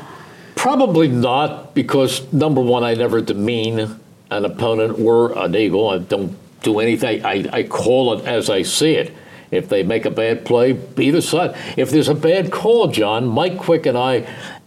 Probably 0.56 1.08
not, 1.08 1.74
because 1.74 2.32
number 2.34 2.62
one, 2.62 2.84
I 2.84 2.94
never 2.94 3.22
demean 3.22 4.00
an 4.30 4.46
opponent 4.46 5.00
or 5.00 5.38
an 5.38 5.56
eagle. 5.56 5.90
I 5.90 6.00
don't 6.00 6.36
do 6.62 6.80
anything. 6.80 7.26
I, 7.26 7.48
I 7.52 7.64
call 7.64 8.14
it 8.14 8.26
as 8.26 8.50
I 8.50 8.64
see 8.64 8.94
it. 8.96 9.14
If 9.50 9.70
they 9.70 9.84
make 9.84 10.06
a 10.06 10.12
bad 10.12 10.46
play, 10.46 10.78
either 10.98 11.22
side. 11.22 11.56
If 11.78 11.90
there's 11.90 12.10
a 12.10 12.16
bad 12.16 12.52
call, 12.52 12.88
John, 12.88 13.28
Mike 13.28 13.58
Quick 13.58 13.86
and 13.86 13.98
I, 13.98 14.16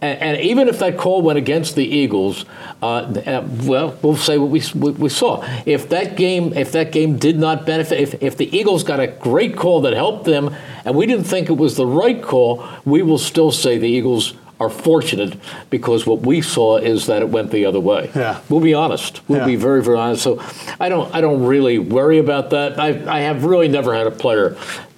and, 0.01 0.19
and 0.19 0.37
even 0.41 0.67
if 0.67 0.79
that 0.79 0.97
call 0.97 1.21
went 1.21 1.37
against 1.37 1.75
the 1.75 1.85
Eagles, 1.85 2.45
uh, 2.81 2.85
uh, 2.85 3.47
well, 3.63 3.95
we'll 4.01 4.15
say 4.15 4.37
what 4.37 4.49
we, 4.49 4.61
what 4.61 4.97
we 4.97 5.09
saw. 5.09 5.45
If 5.65 5.89
that 5.89 6.17
game, 6.17 6.53
if 6.53 6.71
that 6.71 6.91
game 6.91 7.17
did 7.17 7.37
not 7.37 7.65
benefit, 7.65 7.99
if, 7.99 8.23
if 8.23 8.37
the 8.37 8.55
Eagles 8.55 8.83
got 8.83 8.99
a 8.99 9.07
great 9.07 9.55
call 9.55 9.81
that 9.81 9.93
helped 9.93 10.25
them, 10.25 10.55
and 10.83 10.95
we 10.95 11.05
didn't 11.05 11.25
think 11.25 11.49
it 11.49 11.57
was 11.57 11.75
the 11.75 11.85
right 11.85 12.21
call, 12.21 12.67
we 12.83 13.03
will 13.03 13.19
still 13.19 13.51
say 13.51 13.77
the 13.77 13.87
Eagles 13.87 14.33
are 14.61 14.69
fortunate 14.69 15.35
because 15.71 16.05
what 16.05 16.21
we 16.21 16.39
saw 16.41 16.77
is 16.77 17.07
that 17.07 17.21
it 17.23 17.29
went 17.29 17.49
the 17.51 17.65
other 17.65 17.79
way. 17.79 18.11
Yeah. 18.15 18.39
We'll 18.47 18.59
be 18.61 18.75
honest. 18.75 19.27
We'll 19.27 19.39
Yeah. 19.39 19.45
be 19.47 19.55
very, 19.55 19.81
very 19.83 19.97
honest. 19.97 20.21
So 20.21 20.39
I 20.79 20.87
don't, 20.87 21.13
I 21.15 21.19
don't 21.19 21.43
really 21.43 21.79
worry 21.79 22.19
about 22.19 22.51
that. 22.51 22.79
I, 22.79 22.89
I 23.07 23.19
have 23.21 23.43
really 23.43 23.67
never 23.67 23.93
had 23.95 24.05
a 24.05 24.11
player 24.11 24.55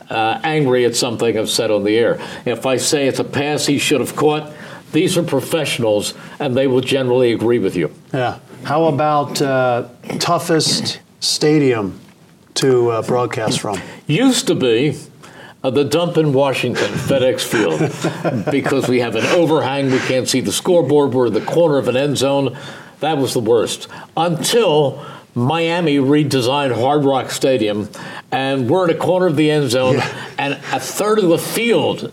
uh, 0.09 0.39
angry 0.43 0.83
at 0.85 0.95
something 0.97 1.37
I've 1.37 1.49
said 1.49 1.71
on 1.71 1.85
the 1.85 1.97
air. 1.97 2.19
If 2.45 2.65
I 2.65 2.75
say 2.77 3.07
it's 3.07 3.19
a 3.19 3.23
pass 3.23 3.65
he 3.65 3.77
should 3.79 4.01
have 4.01 4.15
caught, 4.17 4.51
these 4.91 5.17
are 5.17 5.23
professionals, 5.23 6.13
and 6.39 6.55
they 6.55 6.67
will 6.67 6.81
generally 6.81 7.31
agree 7.33 7.57
with 7.57 7.75
you. 7.75 7.89
Yeah. 8.13 8.39
How 8.63 8.85
about 8.85 9.41
uh, 9.41 9.87
toughest 10.19 10.99
stadium 11.19 11.99
to 12.55 12.89
uh, 12.91 13.01
broadcast 13.01 13.61
from? 13.61 13.79
Used 14.07 14.45
to 14.47 14.55
be 14.55 14.97
uh, 15.63 15.69
the 15.69 15.83
dump 15.83 16.17
in 16.17 16.33
Washington, 16.33 16.91
FedEx 16.93 17.41
Field, 17.41 18.45
because 18.51 18.87
we 18.87 18.99
have 18.99 19.15
an 19.15 19.25
overhang. 19.27 19.91
We 19.91 19.99
can't 19.99 20.27
see 20.27 20.41
the 20.41 20.51
scoreboard. 20.51 21.13
We're 21.13 21.27
in 21.27 21.33
the 21.33 21.41
corner 21.41 21.77
of 21.77 21.87
an 21.87 21.95
end 21.97 22.17
zone. 22.17 22.57
That 22.99 23.17
was 23.17 23.33
the 23.33 23.39
worst. 23.39 23.87
Until 24.15 25.03
Miami 25.35 25.97
redesigned 25.97 26.75
Hard 26.79 27.03
Rock 27.05 27.31
Stadium, 27.31 27.89
and 28.31 28.69
we're 28.69 28.87
in 28.89 28.95
a 28.95 28.99
corner 28.99 29.25
of 29.25 29.35
the 29.35 29.49
end 29.49 29.69
zone, 29.71 29.95
Yeah. 29.95 30.29
and 30.37 30.53
a 30.53 30.79
third 30.79 31.17
of 31.19 31.27
the 31.29 31.37
field 31.39 32.11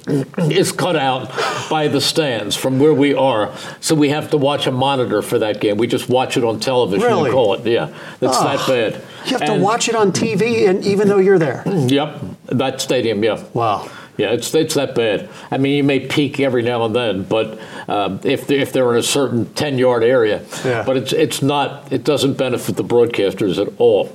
is 0.51 0.73
cut 0.73 0.97
out 0.97 1.31
by 1.69 1.89
the 1.89 2.01
stands 2.01 2.57
from 2.57 2.79
where 2.79 2.95
we 2.95 3.15
are. 3.15 3.53
So 3.81 3.95
we 3.95 4.09
have 4.09 4.31
to 4.31 4.37
watch 4.39 4.67
a 4.67 4.73
monitor 4.73 5.21
for 5.23 5.39
that 5.39 5.61
game. 5.61 5.77
We 5.77 5.87
just 5.87 6.09
watch 6.09 6.37
it 6.39 6.45
on 6.45 6.61
television 6.61 7.07
Really? 7.07 7.25
and 7.27 7.33
call 7.35 7.55
it. 7.55 7.67
Yeah, 7.67 7.89
it's 8.21 8.37
Oh, 8.39 8.45
that 8.45 8.67
bad. 8.67 9.03
You 9.27 9.37
have 9.39 9.45
to 9.47 9.59
watch 9.61 9.89
it 9.89 9.95
on 9.95 10.13
TV, 10.13 10.67
and 10.67 10.83
even 10.85 11.07
though 11.09 11.19
you're 11.19 11.39
there. 11.39 11.63
Yep, 11.67 12.23
that 12.51 12.81
stadium. 12.81 13.23
Yeah. 13.25 13.43
Wow. 13.55 13.89
Yeah, 14.17 14.33
it's 14.33 14.55
it's 14.55 14.75
that 14.75 14.95
bad. 14.95 15.31
I 15.51 15.57
mean, 15.57 15.77
you 15.77 15.85
may 15.85 16.01
peak 16.01 16.41
every 16.41 16.63
now 16.63 16.85
and 16.85 16.95
then, 16.95 17.23
but 17.23 17.59
uh, 17.89 18.19
if 18.23 18.47
they, 18.47 18.59
if 18.59 18.71
they're 18.73 18.93
in 18.93 18.99
a 18.99 19.03
certain 19.03 19.47
ten 19.55 19.79
yard 19.79 20.03
area, 20.05 20.45
Yeah. 20.65 20.83
but 20.85 20.99
it's 20.99 21.13
it's 21.15 21.41
not. 21.43 21.91
It 21.91 22.05
doesn't 22.05 22.35
benefit 22.35 22.77
the 22.77 22.85
broadcasters 22.85 23.59
at 23.65 23.73
all. 23.79 24.15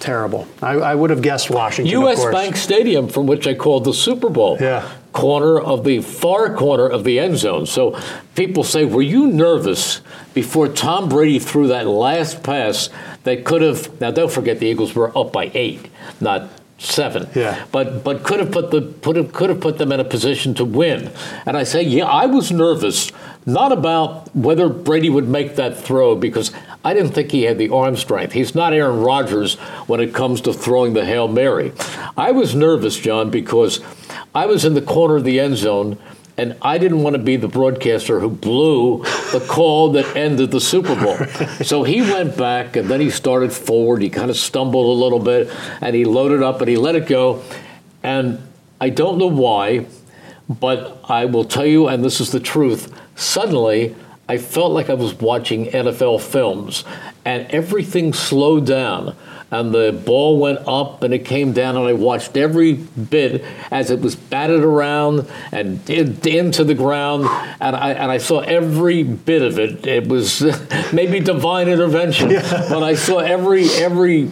Terrible. 0.00 0.48
I, 0.62 0.72
I 0.72 0.94
would 0.94 1.10
have 1.10 1.20
guessed 1.22 1.50
Washington. 1.50 1.92
U.S. 1.92 2.24
Bank 2.24 2.56
Stadium, 2.56 3.06
from 3.08 3.26
which 3.26 3.46
I 3.46 3.54
called 3.54 3.84
the 3.84 3.92
Super 3.92 4.30
Bowl. 4.30 4.56
Yeah. 4.58 4.90
Corner 5.12 5.60
of 5.60 5.84
the 5.84 6.00
far 6.00 6.54
corner 6.56 6.88
of 6.88 7.04
the 7.04 7.18
end 7.20 7.36
zone. 7.36 7.66
So 7.66 8.00
people 8.34 8.64
say, 8.64 8.84
were 8.86 9.02
you 9.02 9.26
nervous 9.26 10.00
before 10.32 10.68
Tom 10.68 11.08
Brady 11.10 11.38
threw 11.38 11.68
that 11.68 11.86
last 11.86 12.42
pass 12.42 12.88
that 13.24 13.44
could 13.44 13.60
have? 13.60 14.00
Now, 14.00 14.10
don't 14.10 14.32
forget 14.32 14.58
the 14.58 14.66
Eagles 14.66 14.94
were 14.94 15.16
up 15.18 15.32
by 15.34 15.50
eight, 15.52 15.90
not 16.20 16.48
seven. 16.80 17.28
Yeah. 17.34 17.64
But 17.70 18.02
but 18.02 18.24
could 18.24 18.40
have 18.40 18.50
put 18.50 18.70
the 18.70 18.80
put 18.80 19.16
have, 19.16 19.32
could 19.32 19.50
have 19.50 19.60
put 19.60 19.78
them 19.78 19.92
in 19.92 20.00
a 20.00 20.04
position 20.04 20.54
to 20.54 20.64
win. 20.64 21.12
And 21.46 21.56
I 21.56 21.62
say, 21.62 21.82
yeah, 21.82 22.06
I 22.06 22.26
was 22.26 22.50
nervous, 22.50 23.12
not 23.46 23.70
about 23.70 24.34
whether 24.34 24.68
Brady 24.68 25.10
would 25.10 25.28
make 25.28 25.56
that 25.56 25.76
throw 25.76 26.16
because 26.16 26.52
I 26.82 26.94
didn't 26.94 27.12
think 27.12 27.30
he 27.30 27.42
had 27.42 27.58
the 27.58 27.68
arm 27.68 27.96
strength. 27.96 28.32
He's 28.32 28.54
not 28.54 28.72
Aaron 28.72 29.00
Rodgers 29.00 29.56
when 29.86 30.00
it 30.00 30.14
comes 30.14 30.40
to 30.42 30.52
throwing 30.52 30.94
the 30.94 31.04
hail 31.04 31.28
mary. 31.28 31.72
I 32.16 32.32
was 32.32 32.54
nervous, 32.54 32.98
John, 32.98 33.30
because 33.30 33.80
I 34.34 34.46
was 34.46 34.64
in 34.64 34.74
the 34.74 34.82
corner 34.82 35.16
of 35.16 35.24
the 35.24 35.38
end 35.38 35.58
zone. 35.58 35.98
And 36.40 36.56
I 36.62 36.78
didn't 36.78 37.02
want 37.02 37.16
to 37.16 37.22
be 37.22 37.36
the 37.36 37.48
broadcaster 37.48 38.18
who 38.18 38.30
blew 38.30 39.02
the 39.30 39.44
call 39.46 39.90
that 39.92 40.16
ended 40.16 40.50
the 40.50 40.60
Super 40.60 40.96
Bowl. 40.96 41.18
So 41.62 41.82
he 41.82 42.00
went 42.00 42.38
back 42.38 42.76
and 42.76 42.88
then 42.88 42.98
he 42.98 43.10
started 43.10 43.52
forward. 43.52 44.00
He 44.00 44.08
kind 44.08 44.30
of 44.30 44.38
stumbled 44.38 44.86
a 44.86 44.98
little 44.98 45.18
bit 45.18 45.54
and 45.82 45.94
he 45.94 46.06
loaded 46.06 46.42
up 46.42 46.62
and 46.62 46.70
he 46.70 46.78
let 46.78 46.94
it 46.94 47.06
go. 47.06 47.42
And 48.02 48.40
I 48.80 48.88
don't 48.88 49.18
know 49.18 49.26
why, 49.26 49.84
but 50.48 50.98
I 51.04 51.26
will 51.26 51.44
tell 51.44 51.66
you, 51.66 51.88
and 51.88 52.02
this 52.02 52.22
is 52.22 52.32
the 52.32 52.40
truth, 52.40 52.90
suddenly 53.16 53.94
I 54.26 54.38
felt 54.38 54.72
like 54.72 54.88
I 54.88 54.94
was 54.94 55.12
watching 55.12 55.66
NFL 55.66 56.22
films 56.22 56.84
and 57.26 57.50
everything 57.50 58.14
slowed 58.14 58.64
down. 58.64 59.14
And 59.50 59.74
the 59.74 59.92
ball 60.06 60.38
went 60.38 60.60
up 60.68 61.02
and 61.02 61.12
it 61.12 61.24
came 61.24 61.52
down, 61.52 61.76
and 61.76 61.86
I 61.86 61.92
watched 61.92 62.36
every 62.36 62.74
bit 62.74 63.44
as 63.70 63.90
it 63.90 64.00
was 64.00 64.14
batted 64.14 64.62
around 64.62 65.28
and 65.50 65.88
in, 65.90 66.16
into 66.26 66.62
the 66.62 66.74
ground. 66.74 67.24
And 67.60 67.74
I, 67.74 67.90
and 67.90 68.10
I 68.10 68.18
saw 68.18 68.40
every 68.40 69.02
bit 69.02 69.42
of 69.42 69.58
it. 69.58 69.86
It 69.86 70.06
was 70.06 70.42
maybe 70.92 71.20
divine 71.20 71.68
intervention, 71.68 72.28
but 72.28 72.82
I 72.82 72.94
saw 72.94 73.18
every 73.18 73.68
every 73.70 74.30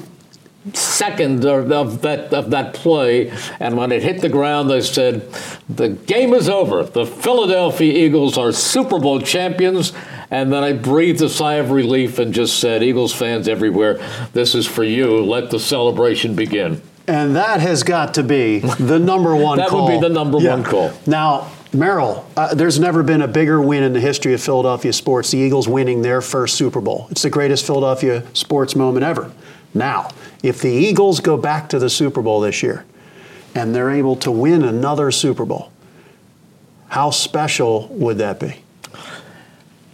second 0.75 1.45
of, 1.45 1.71
of 1.73 2.03
that 2.03 2.33
of 2.33 2.51
that 2.51 2.75
play, 2.75 3.33
and 3.61 3.77
when 3.77 3.93
it 3.93 4.03
hit 4.03 4.21
the 4.21 4.29
ground, 4.29 4.71
they 4.71 4.81
said, 4.81 5.31
"The 5.69 5.89
game 5.89 6.35
is 6.35 6.49
over. 6.49 6.83
The 6.85 7.07
Philadelphia 7.07 8.07
Eagles 8.07 8.39
are 8.39 8.53
Super 8.53 8.99
Bowl 8.99 9.21
champions." 9.21 9.93
And 10.31 10.53
then 10.53 10.63
I 10.63 10.75
breathed 10.75 11.23
a 11.23 11.29
sigh 11.29 11.55
of 11.55 11.71
relief 11.71 12.19
and 12.19 12.35
just 12.35 12.59
said, 12.59 12.83
"Eagles 12.83 13.15
fans 13.15 13.49
everywhere, 13.49 13.99
this 14.33 14.55
is 14.55 14.67
for 14.67 14.85
you. 14.85 15.25
Let 15.25 15.51
the 15.51 15.59
celebration 15.59 16.35
begin." 16.35 16.83
And 17.07 17.35
that 17.37 17.61
has 17.61 17.83
got 17.83 18.15
to 18.15 18.23
be 18.23 18.59
the 18.59 18.99
number 18.99 19.35
one 19.35 19.59
call. 19.59 19.87
That 19.87 19.93
would 19.93 20.01
be 20.01 20.09
the 20.09 20.13
number 20.13 20.39
one 20.39 20.63
call. 20.63 20.93
Now, 21.07 21.51
Merrill, 21.73 22.27
uh, 22.37 22.55
there's 22.55 22.79
never 22.79 23.03
been 23.03 23.23
a 23.23 23.29
bigger 23.29 23.61
win 23.61 23.83
in 23.83 23.93
the 23.95 24.01
history 24.01 24.35
of 24.35 24.43
Philadelphia 24.43 24.93
sports, 24.93 25.31
the 25.31 25.39
Eagles 25.39 25.69
winning 25.69 26.03
their 26.03 26.21
first 26.21 26.57
Super 26.57 26.81
Bowl. 26.81 27.09
It's 27.11 27.23
the 27.23 27.31
greatest 27.31 27.67
Philadelphia 27.67 28.25
sports 28.35 28.77
moment 28.77 29.05
ever. 29.05 29.31
Now, 29.75 30.11
if 30.43 30.61
the 30.61 30.71
Eagles 30.71 31.21
go 31.21 31.37
back 31.37 31.69
to 31.71 31.79
the 31.79 31.91
Super 31.91 32.23
Bowl 32.23 32.41
this 32.41 32.63
year 32.63 32.85
and 33.55 33.75
they're 33.75 33.91
able 33.91 34.17
to 34.17 34.31
win 34.31 34.63
another 34.63 35.11
Super 35.11 35.45
Bowl, 35.45 35.71
how 36.89 37.11
special 37.11 37.89
would 37.89 38.19
that 38.19 38.41
be? 38.41 38.57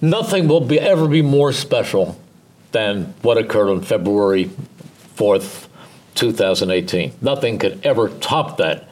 Nothing 0.04 0.48
will 0.48 0.60
be 0.60 0.78
ever 0.78 1.08
be 1.08 1.22
more 1.22 1.50
special 1.50 2.20
than 2.72 3.14
what 3.22 3.38
occurred 3.38 3.70
on 3.70 3.80
February 3.80 4.50
4th, 5.16 5.66
2018. 6.14 7.14
Nothing 7.22 7.58
could 7.58 7.80
ever 7.86 8.10
top 8.10 8.58
that. 8.58 8.86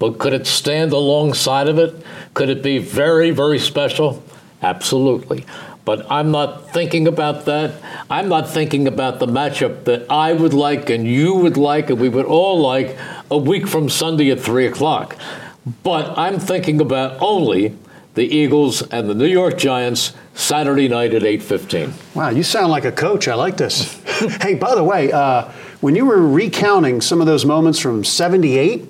But 0.00 0.18
could 0.18 0.32
it 0.32 0.44
stand 0.44 0.90
alongside 0.92 1.68
of 1.68 1.78
it? 1.78 1.94
Could 2.34 2.48
it 2.48 2.64
be 2.64 2.78
very, 2.78 3.30
very 3.30 3.60
special? 3.60 4.24
Absolutely. 4.60 5.46
But 5.84 6.10
I'm 6.10 6.32
not 6.32 6.72
thinking 6.72 7.06
about 7.06 7.44
that. 7.44 7.80
I'm 8.10 8.28
not 8.28 8.50
thinking 8.50 8.88
about 8.88 9.20
the 9.20 9.26
matchup 9.26 9.84
that 9.84 10.10
I 10.10 10.32
would 10.32 10.52
like 10.52 10.90
and 10.90 11.06
you 11.06 11.36
would 11.36 11.56
like 11.56 11.90
and 11.90 12.00
we 12.00 12.08
would 12.08 12.26
all 12.26 12.58
like 12.58 12.98
a 13.30 13.38
week 13.38 13.68
from 13.68 13.88
Sunday 13.88 14.32
at 14.32 14.40
3 14.40 14.66
o'clock. 14.66 15.16
But 15.84 16.18
I'm 16.18 16.40
thinking 16.40 16.80
about 16.80 17.22
only 17.22 17.76
the 18.16 18.24
Eagles 18.34 18.82
and 18.82 19.08
the 19.08 19.14
New 19.14 19.26
York 19.26 19.56
Giants 19.58 20.14
Saturday 20.34 20.88
night 20.88 21.14
at 21.14 21.22
8:15. 21.22 21.92
Wow, 22.14 22.30
you 22.30 22.42
sound 22.42 22.70
like 22.72 22.84
a 22.84 22.92
coach. 22.92 23.28
I 23.28 23.34
like 23.34 23.56
this. 23.56 24.00
hey, 24.42 24.54
by 24.54 24.74
the 24.74 24.82
way, 24.82 25.12
uh, 25.12 25.44
when 25.80 25.94
you 25.94 26.04
were 26.06 26.26
recounting 26.26 27.00
some 27.00 27.20
of 27.20 27.26
those 27.26 27.44
moments 27.44 27.78
from 27.78 28.02
78, 28.04 28.80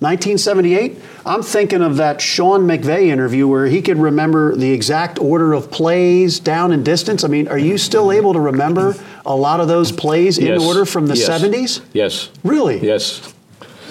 1978, 0.00 0.98
I'm 1.24 1.42
thinking 1.42 1.82
of 1.82 1.96
that 1.96 2.20
Sean 2.20 2.62
McVay 2.66 3.06
interview 3.06 3.46
where 3.46 3.66
he 3.66 3.80
could 3.80 3.96
remember 3.96 4.56
the 4.56 4.72
exact 4.72 5.20
order 5.20 5.52
of 5.52 5.70
plays, 5.70 6.40
down 6.40 6.72
and 6.72 6.84
distance. 6.84 7.22
I 7.22 7.28
mean, 7.28 7.46
are 7.48 7.58
you 7.58 7.78
still 7.78 8.10
able 8.10 8.32
to 8.32 8.40
remember 8.40 8.96
a 9.24 9.34
lot 9.36 9.60
of 9.60 9.68
those 9.68 9.92
plays 9.92 10.36
in 10.36 10.46
Yes. 10.46 10.60
order 10.62 10.84
from 10.84 11.06
the 11.06 11.16
Yes. 11.16 11.28
70s? 11.28 11.80
Yes. 11.92 12.28
Really? 12.42 12.84
Yes. 12.84 13.20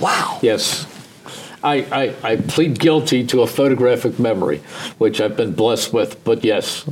Wow. 0.01 0.39
Yes. 0.41 0.85
I, 1.63 1.75
I, 2.23 2.31
I 2.31 2.35
plead 2.35 2.79
guilty 2.79 3.25
to 3.27 3.41
a 3.41 3.47
photographic 3.47 4.19
memory, 4.19 4.57
which 4.97 5.21
I've 5.21 5.37
been 5.37 5.53
blessed 5.53 5.93
with, 5.93 6.23
but 6.23 6.43
yes. 6.43 6.85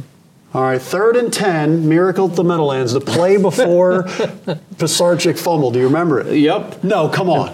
All 0.54 0.64
right, 0.64 0.82
third 0.82 1.16
and 1.16 1.32
10, 1.32 1.88
Miracle 1.88 2.30
at 2.30 2.36
the 2.36 2.44
Meadowlands, 2.44 2.92
the 2.92 3.00
play 3.00 3.38
before 3.38 4.04
Pisarcik 4.76 5.40
fumbled. 5.40 5.74
Do 5.74 5.80
you 5.80 5.86
remember 5.86 6.20
it? 6.20 6.36
Yep. 6.38 6.84
No, 6.84 7.08
come 7.08 7.30
on. 7.30 7.52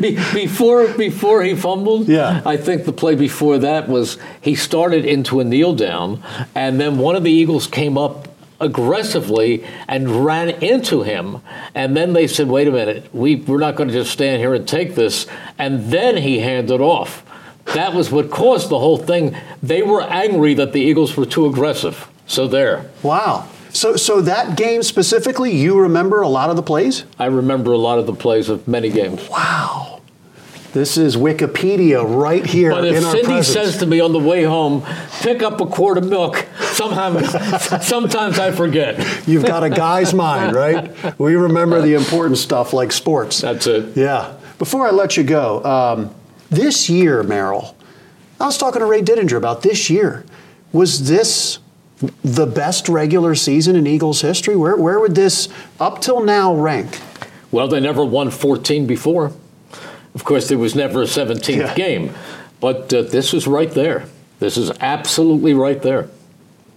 Be- 0.00 0.14
before 0.32 0.86
before 0.94 1.42
he 1.42 1.56
fumbled, 1.56 2.08
Yeah. 2.08 2.42
I 2.46 2.56
think 2.58 2.84
the 2.84 2.92
play 2.92 3.16
before 3.16 3.58
that 3.58 3.88
was 3.88 4.18
he 4.40 4.54
started 4.54 5.04
into 5.04 5.40
a 5.40 5.44
kneel 5.44 5.74
down, 5.74 6.22
and 6.54 6.80
then 6.80 6.96
one 6.98 7.16
of 7.16 7.24
the 7.24 7.32
Eagles 7.32 7.66
came 7.66 7.98
up 7.98 8.28
aggressively 8.60 9.64
and 9.88 10.24
ran 10.24 10.50
into 10.50 11.02
him, 11.02 11.40
and 11.74 11.96
then 11.96 12.12
they 12.12 12.26
said, 12.26 12.48
"Wait 12.48 12.68
a 12.68 12.70
minute, 12.70 13.12
we 13.14 13.36
we're 13.36 13.58
not 13.58 13.76
going 13.76 13.88
to 13.88 13.94
just 13.94 14.10
stand 14.10 14.40
here 14.40 14.54
and 14.54 14.66
take 14.66 14.94
this," 14.94 15.26
and 15.58 15.90
then 15.90 16.16
he 16.16 16.40
handed 16.40 16.80
off. 16.80 17.22
That 17.74 17.94
was 17.94 18.10
what 18.10 18.30
caused 18.30 18.68
the 18.68 18.78
whole 18.78 18.98
thing. 18.98 19.36
They 19.62 19.82
were 19.82 20.02
angry 20.02 20.54
that 20.54 20.72
the 20.72 20.80
Eagles 20.80 21.16
were 21.16 21.26
too 21.26 21.46
aggressive. 21.46 22.08
So 22.26 22.46
there. 22.46 22.90
Wow. 23.02 23.48
So, 23.70 23.96
so 23.96 24.20
that 24.20 24.56
game 24.56 24.82
specifically, 24.82 25.54
you 25.54 25.80
remember 25.80 26.22
a 26.22 26.28
lot 26.28 26.48
of 26.48 26.56
the 26.56 26.62
plays? 26.62 27.04
I 27.18 27.26
remember 27.26 27.72
a 27.72 27.78
lot 27.78 27.98
of 27.98 28.06
the 28.06 28.14
plays 28.14 28.48
of 28.48 28.68
many 28.68 28.88
games. 28.88 29.28
Wow. 29.28 29.93
This 30.74 30.96
is 30.96 31.16
Wikipedia 31.16 32.04
right 32.04 32.44
here 32.44 32.72
But 32.72 32.84
if 32.84 32.96
in 32.96 33.04
our 33.04 33.12
Cindy 33.12 33.26
presence. 33.26 33.46
says 33.46 33.76
to 33.76 33.86
me 33.86 34.00
on 34.00 34.12
the 34.12 34.18
way 34.18 34.42
home, 34.42 34.84
pick 35.20 35.40
up 35.40 35.60
a 35.60 35.66
quart 35.66 35.98
of 35.98 36.08
milk, 36.08 36.44
somehow, 36.72 37.20
sometimes 37.80 38.40
I 38.40 38.50
forget. 38.50 38.98
You've 39.28 39.44
got 39.44 39.62
a 39.62 39.70
guy's 39.70 40.12
mind, 40.12 40.52
right? 40.52 41.16
We 41.16 41.36
remember 41.36 41.80
the 41.80 41.94
important 41.94 42.38
stuff 42.38 42.72
like 42.72 42.90
sports. 42.90 43.40
That's 43.40 43.68
it. 43.68 43.96
Yeah. 43.96 44.34
Before 44.58 44.84
I 44.84 44.90
let 44.90 45.16
you 45.16 45.22
go, 45.22 45.62
um, 45.62 46.12
this 46.50 46.90
year, 46.90 47.22
Merrill, 47.22 47.76
I 48.40 48.46
was 48.46 48.58
talking 48.58 48.80
to 48.80 48.86
Ray 48.86 49.00
Didinger 49.00 49.36
about 49.36 49.62
this 49.62 49.88
year. 49.88 50.24
Was 50.72 51.08
this 51.08 51.60
the 52.24 52.46
best 52.46 52.88
regular 52.88 53.36
season 53.36 53.76
in 53.76 53.86
Eagles 53.86 54.22
history? 54.22 54.56
Where, 54.56 54.76
where 54.76 54.98
would 54.98 55.14
this, 55.14 55.48
up 55.78 56.00
till 56.00 56.24
now, 56.24 56.52
rank? 56.52 56.98
Well, 57.52 57.68
they 57.68 57.78
never 57.78 58.04
won 58.04 58.30
14 58.30 58.88
before. 58.88 59.32
Of 60.14 60.24
course, 60.24 60.48
there 60.48 60.58
was 60.58 60.74
never 60.74 61.02
a 61.02 61.06
17th 61.06 61.56
Yeah. 61.56 61.74
game, 61.74 62.14
but 62.60 62.92
uh, 62.92 63.02
this 63.02 63.34
is 63.34 63.46
right 63.46 63.70
there. 63.70 64.04
This 64.38 64.56
is 64.56 64.70
absolutely 64.80 65.54
right 65.54 65.80
there. 65.82 66.08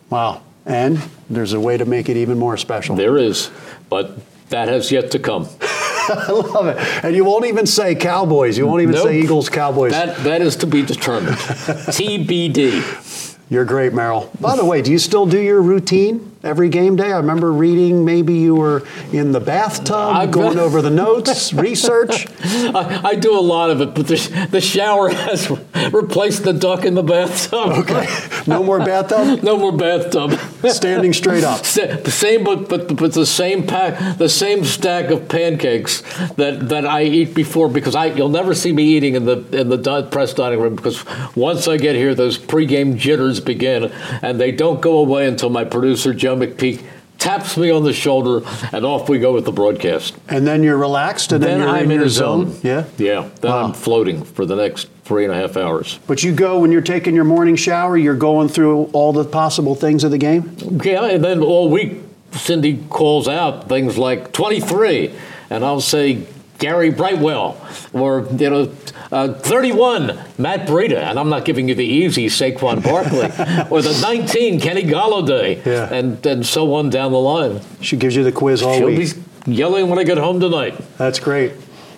Wow. 0.10 0.42
And 0.66 1.02
there's 1.30 1.54
a 1.54 1.60
way 1.60 1.78
to 1.78 1.86
make 1.86 2.10
it 2.10 2.18
even 2.18 2.38
more 2.38 2.58
special. 2.58 2.96
There 2.96 3.18
is, 3.18 3.50
but 3.90 4.18
that 4.50 4.68
has 4.68 4.92
yet 4.92 5.12
to 5.12 5.20
come. 5.20 5.48
I 6.10 6.32
love 6.32 6.68
it. 6.68 6.78
And 7.04 7.16
you 7.16 7.26
won't 7.26 7.46
even 7.46 7.66
say 7.68 7.94
Cowboys. 7.94 8.58
You 8.58 8.66
won't 8.66 8.82
even 8.82 8.96
Nope. 8.96 9.08
say 9.08 9.20
Eagles 9.20 9.50
Cowboys. 9.50 9.92
That 9.92 10.18
that 10.24 10.42
is 10.42 10.56
to 10.58 10.68
be 10.68 10.82
determined. 10.82 11.36
TBD. 11.92 13.36
You're 13.50 13.66
great, 13.66 13.94
Merrill. 13.94 14.30
By 14.40 14.56
the 14.56 14.66
way, 14.66 14.82
do 14.82 14.92
you 14.92 15.00
still 15.00 15.26
do 15.26 15.40
your 15.40 15.62
routine 15.62 16.32
every 16.48 16.70
game 16.70 16.96
day? 16.96 17.12
I 17.12 17.18
remember 17.18 17.52
reading 17.52 18.06
maybe 18.06 18.34
you 18.34 18.56
were 18.56 18.84
in 19.12 19.34
the 19.34 19.40
bathtub 19.40 20.16
I've 20.16 20.32
going 20.32 20.58
over 20.58 20.82
the 20.82 20.90
notes, 20.90 21.54
research. 21.68 22.28
I, 22.44 23.02
I 23.04 23.16
do 23.16 23.38
a 23.38 23.42
lot 23.42 23.70
of 23.70 23.82
it, 23.82 23.94
but 23.94 24.08
the, 24.08 24.48
the 24.50 24.62
shower 24.62 25.10
has 25.14 25.50
replaced 25.92 26.44
the 26.44 26.54
duck 26.54 26.86
in 26.86 26.96
the 26.96 27.04
bathtub. 27.04 27.72
Okay. 27.80 28.08
No 28.48 28.64
more 28.64 28.80
bathtub? 28.80 29.44
no 29.44 29.58
more 29.58 29.76
bathtub. 29.76 30.40
Standing 30.66 31.14
straight 31.14 31.44
up. 31.44 31.62
The 31.62 32.12
same, 32.12 32.44
but 32.44 32.70
but 32.70 32.96
but 32.96 33.14
the 33.14 33.26
same 33.26 33.68
pack, 33.68 34.18
the 34.18 34.30
same 34.30 34.64
stack 34.64 35.12
of 35.12 35.28
pancakes 35.28 36.02
that, 36.36 36.70
that 36.70 36.86
I 36.86 37.04
eat 37.04 37.36
before 37.36 37.70
because 37.70 37.96
I 37.96 38.06
you'll 38.08 38.30
never 38.30 38.56
see 38.56 38.72
me 38.72 38.84
eating 38.84 39.16
in 39.16 39.26
the 39.26 39.44
in 39.52 39.70
the 39.70 40.08
press 40.10 40.34
dining 40.34 40.60
room 40.60 40.76
because 40.76 41.04
once 41.36 41.68
I 41.68 41.78
get 41.78 41.96
here, 41.96 42.16
those 42.16 42.38
pregame 42.38 42.98
jitters 42.98 43.40
begin, 43.40 43.92
and 44.22 44.40
they 44.40 44.52
don't 44.52 44.82
go 44.82 44.98
away 44.98 45.28
until 45.28 45.50
my 45.50 45.66
producer 45.66 46.14
Joe 46.14 46.37
McPeak 46.40 46.84
taps 47.18 47.58
me 47.58 47.72
on 47.72 47.84
the 47.84 47.94
shoulder, 47.94 48.48
and 48.72 48.86
off 48.86 49.10
we 49.10 49.18
go 49.20 49.34
with 49.34 49.46
the 49.46 49.52
broadcast. 49.52 50.16
And 50.30 50.46
then 50.46 50.62
you're 50.64 50.78
relaxed 50.78 51.32
and 51.32 51.44
then, 51.44 51.60
Then 51.60 51.68
I'm 51.68 51.86
in, 51.86 51.92
in 51.92 51.98
your 51.98 52.06
a 52.06 52.10
zone. 52.10 52.56
Yeah. 52.64 52.86
Yeah, 52.98 53.30
then 53.42 53.52
Wow. 53.52 53.66
I'm 53.66 53.74
floating 53.74 54.24
for 54.24 54.46
the 54.46 54.56
next 54.56 54.88
three 55.04 55.24
and 55.26 55.34
a 55.34 55.36
half 55.36 55.58
hours. 55.58 56.00
But 56.06 56.24
you 56.24 56.32
go 56.34 56.60
when 56.60 56.72
you're 56.72 56.82
taking 56.82 57.16
your 57.16 57.24
morning 57.24 57.56
shower, 57.56 57.98
you're 57.98 58.16
going 58.16 58.50
through 58.50 58.84
all 58.94 59.14
the 59.14 59.26
possible 59.26 59.74
things 59.74 60.04
of 60.04 60.12
the 60.12 60.18
game? 60.20 60.56
Yeah, 60.84 61.06
and 61.06 61.24
then 61.24 61.42
all 61.42 61.70
week, 61.70 62.02
Cindy 62.34 62.84
calls 62.90 63.28
out 63.28 63.68
things 63.68 63.98
like 63.98 64.32
23, 64.34 65.12
and 65.50 65.66
I'll 65.66 65.82
say 65.82 66.24
Gary 66.58 66.90
Brightwell, 66.90 67.58
or, 67.94 68.28
you 68.38 68.50
know, 68.50 68.72
uh, 69.12 69.34
31, 69.34 70.20
Matt 70.38 70.68
Breida, 70.68 70.98
and 70.98 71.20
I'm 71.20 71.30
not 71.30 71.46
giving 71.46 71.70
you 71.70 71.76
the 71.76 71.86
easy 71.86 72.28
Saquon 72.28 72.84
Barkley, 72.84 73.22
or 73.72 73.82
the 73.82 73.98
19, 74.02 74.60
Kenny 74.60 74.84
Golladay, 74.84 75.64
Yeah. 75.66 75.94
and, 75.94 76.26
and 76.26 76.46
so 76.46 76.74
on 76.76 76.90
down 76.90 77.12
the 77.12 77.20
line. 77.20 77.62
She 77.82 77.96
gives 77.96 78.16
you 78.16 78.24
the 78.24 78.32
quiz 78.32 78.62
all 78.64 78.76
She'll 78.78 78.88
week. 78.88 79.14
be 79.46 79.52
yelling 79.54 79.90
when 79.90 80.00
I 80.00 80.04
get 80.04 80.18
home 80.18 80.40
tonight. 80.40 80.76
That's 80.98 81.20
great. 81.20 81.54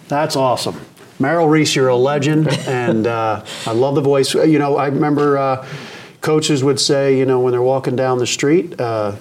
That's 0.07 0.35
awesome. 0.35 0.79
Merrill 1.19 1.47
Reese, 1.49 1.75
you're 1.75 1.87
a 1.89 1.95
legend, 1.95 2.47
and 2.67 3.07
uh, 3.07 3.43
I 3.65 3.71
love 3.71 3.95
the 3.95 4.01
voice. 4.01 4.33
You 4.33 4.59
know, 4.59 4.77
I 4.77 4.87
remember 4.87 5.37
uh, 5.37 5.67
coaches 6.21 6.63
would 6.63 6.79
say, 6.79 7.17
you 7.17 7.25
know, 7.25 7.39
when 7.39 7.51
they're 7.51 7.61
walking 7.61 7.95
down 7.95 8.17
the 8.19 8.27
street, 8.27 8.79
uh, 8.79 9.15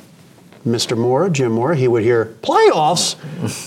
Mr. 0.69 0.97
Mora, 0.97 1.31
Jim 1.31 1.53
Mora, 1.53 1.77
he 1.77 1.89
would 1.89 2.03
hear 2.03 2.27
playoffs. 2.43 3.17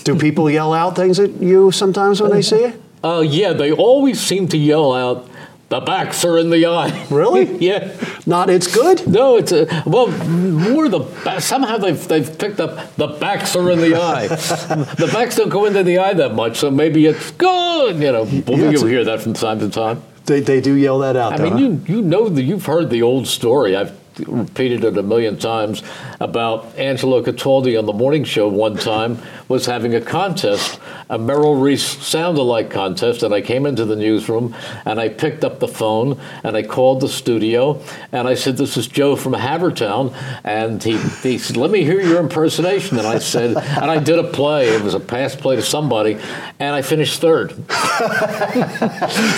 Do 0.04 0.16
people 0.18 0.50
yell 0.50 0.72
out 0.72 0.96
things 0.96 1.18
at 1.18 1.30
you 1.40 1.70
sometimes 1.72 2.20
when 2.20 2.30
they 2.30 2.42
see 2.42 2.60
you? 2.62 2.82
Uh, 3.04 3.20
yeah, 3.20 3.52
they 3.52 3.72
always 3.72 4.20
seem 4.20 4.46
to 4.48 4.56
yell 4.56 4.92
out, 4.92 5.28
the 5.70 5.80
backs 5.80 6.22
are 6.24 6.38
in 6.38 6.50
the 6.50 6.66
I. 6.66 7.06
Really? 7.10 7.56
yeah. 7.58 7.96
Not, 8.26 8.50
it's 8.50 8.72
good. 8.72 9.06
No, 9.08 9.36
it's 9.36 9.52
a 9.52 9.66
well 9.86 10.06
more 10.08 10.88
the 10.88 11.00
ba- 11.24 11.40
somehow 11.40 11.78
they've 11.78 12.06
they've 12.08 12.38
picked 12.38 12.60
up 12.60 12.94
the 12.96 13.06
backs 13.08 13.56
are 13.56 13.70
in 13.70 13.80
the 13.80 13.96
I. 13.96 14.26
the 14.28 15.08
backs 15.12 15.36
don't 15.36 15.48
go 15.48 15.64
into 15.64 15.82
the 15.82 15.98
I 15.98 16.12
that 16.14 16.34
much, 16.34 16.58
so 16.58 16.70
maybe 16.70 17.06
it's 17.06 17.30
good. 17.32 17.96
You 17.96 18.12
know, 18.12 18.22
well, 18.24 18.58
Yeah, 18.58 18.70
you 18.70 18.86
hear 18.86 19.04
that 19.04 19.22
from 19.22 19.32
time 19.32 19.58
to 19.60 19.70
time. 19.70 20.02
They, 20.26 20.40
they 20.40 20.60
do 20.60 20.74
yell 20.74 20.98
that 21.00 21.16
out. 21.16 21.32
I 21.32 21.36
though, 21.38 21.44
mean, 21.44 21.78
huh? 21.78 21.84
you 21.88 21.96
you 21.96 22.02
know 22.02 22.28
that 22.28 22.42
you've 22.42 22.66
heard 22.66 22.90
the 22.90 23.02
old 23.02 23.26
story. 23.26 23.74
I've 23.74 23.92
repeated 24.26 24.84
it 24.84 24.96
a 24.96 25.02
million 25.02 25.38
times 25.38 25.82
about 26.20 26.76
Angelo 26.76 27.22
Cataldi 27.22 27.78
on 27.78 27.86
the 27.86 27.92
morning 27.92 28.24
show. 28.24 28.48
One 28.48 28.76
time 28.76 29.18
was 29.48 29.66
having 29.66 29.94
a 29.94 30.00
contest, 30.00 30.78
a 31.10 31.18
Merrill 31.18 31.56
Reese 31.56 31.82
sound-alike 31.82 32.70
contest, 32.70 33.22
and 33.22 33.34
I 33.34 33.40
came 33.40 33.66
into 33.66 33.84
the 33.84 33.96
newsroom 33.96 34.54
and 34.84 35.00
I 35.00 35.08
picked 35.08 35.44
up 35.44 35.60
the 35.60 35.68
phone 35.68 36.20
and 36.44 36.56
I 36.56 36.62
called 36.62 37.00
the 37.00 37.08
studio 37.08 37.80
and 38.12 38.28
I 38.28 38.34
said, 38.34 38.56
"This 38.56 38.76
is 38.76 38.86
Joe 38.86 39.16
from 39.16 39.32
Havertown," 39.34 40.14
and 40.44 40.82
he 40.82 40.96
he 41.22 41.38
said, 41.38 41.56
"Let 41.56 41.70
me 41.70 41.84
hear 41.84 42.00
your 42.00 42.20
impersonation." 42.20 42.98
And 42.98 43.06
I 43.06 43.18
said, 43.18 43.56
and 43.56 43.90
I 43.90 43.98
did 43.98 44.18
a 44.18 44.24
play. 44.24 44.68
It 44.68 44.82
was 44.82 44.94
a 44.94 45.00
pass 45.00 45.34
play 45.34 45.56
to 45.56 45.62
somebody, 45.62 46.18
and 46.62 46.74
I 46.76 46.82
finished 46.82 47.20
third 47.20 47.50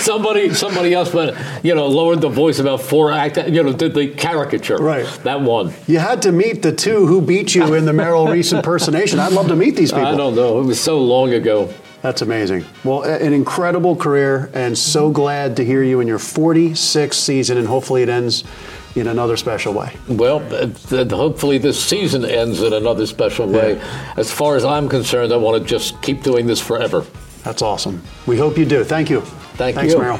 somebody 0.01 0.53
somebody 0.53 0.93
else 0.93 1.11
but 1.11 1.35
you 1.63 1.73
know 1.75 1.87
lowered 1.87 2.21
the 2.21 2.29
voice 2.29 2.59
about 2.59 2.81
four 2.81 3.11
act 3.11 3.37
you 3.37 3.63
know 3.63 3.73
did 3.73 3.93
the 3.95 4.07
caricature 4.09 4.77
Right. 4.77 5.05
that 5.23 5.41
one 5.41 5.73
You 5.87 5.99
had 5.99 6.21
to 6.23 6.31
meet 6.31 6.61
the 6.61 6.71
two 6.71 7.07
who 7.07 7.21
beat 7.21 7.55
you 7.55 7.73
in 7.73 7.85
the 7.85 7.93
Merrill 7.93 8.27
Reese 8.27 8.53
impersonation. 8.53 9.19
I'd 9.19 9.33
love 9.33 9.47
to 9.47 9.55
meet 9.55 9.75
these 9.75 9.91
people. 9.91 10.05
i 10.07 10.15
don't 10.15 10.35
know 10.35 10.59
it 10.59 10.65
was 10.65 10.79
so 10.79 10.99
long 11.01 11.33
ago 11.33 11.73
That's 12.01 12.21
amazing. 12.21 12.63
Well, 12.83 13.01
an 13.01 13.33
incredible 13.33 13.95
career, 13.95 14.51
and 14.53 14.77
so 14.77 15.09
glad 15.09 15.55
to 15.57 15.65
hear 15.65 15.81
you 15.81 16.01
in 16.01 16.07
your 16.07 16.19
46th 16.19 17.15
season, 17.15 17.57
and 17.57 17.67
hopefully 17.67 18.03
it 18.03 18.09
ends 18.09 18.43
in 18.95 19.07
another 19.07 19.35
special 19.37 19.73
way. 19.73 19.95
well 20.07 20.39
uh, 20.53 20.67
th- 20.67 21.11
hopefully 21.11 21.57
this 21.57 21.77
season 21.83 22.23
ends 22.25 22.61
in 22.61 22.73
another 22.73 23.05
special 23.05 23.47
way 23.47 23.79
as 24.15 24.31
far 24.31 24.55
as 24.55 24.63
i'm 24.63 24.87
concerned 24.87 25.33
i 25.33 25.37
want 25.37 25.61
to 25.61 25.67
just 25.67 26.01
keep 26.01 26.23
doing 26.23 26.47
this 26.47 26.61
forever 26.61 27.05
That's 27.43 27.61
awesome. 27.61 28.01
We 28.25 28.37
hope 28.37 28.57
you 28.57 28.65
do. 28.65 28.83
Thank 28.83 29.07
you. 29.11 29.21
Thank 29.55 29.75
Thanks, 29.75 29.93
you. 29.93 29.99
Merrill. 29.99 30.19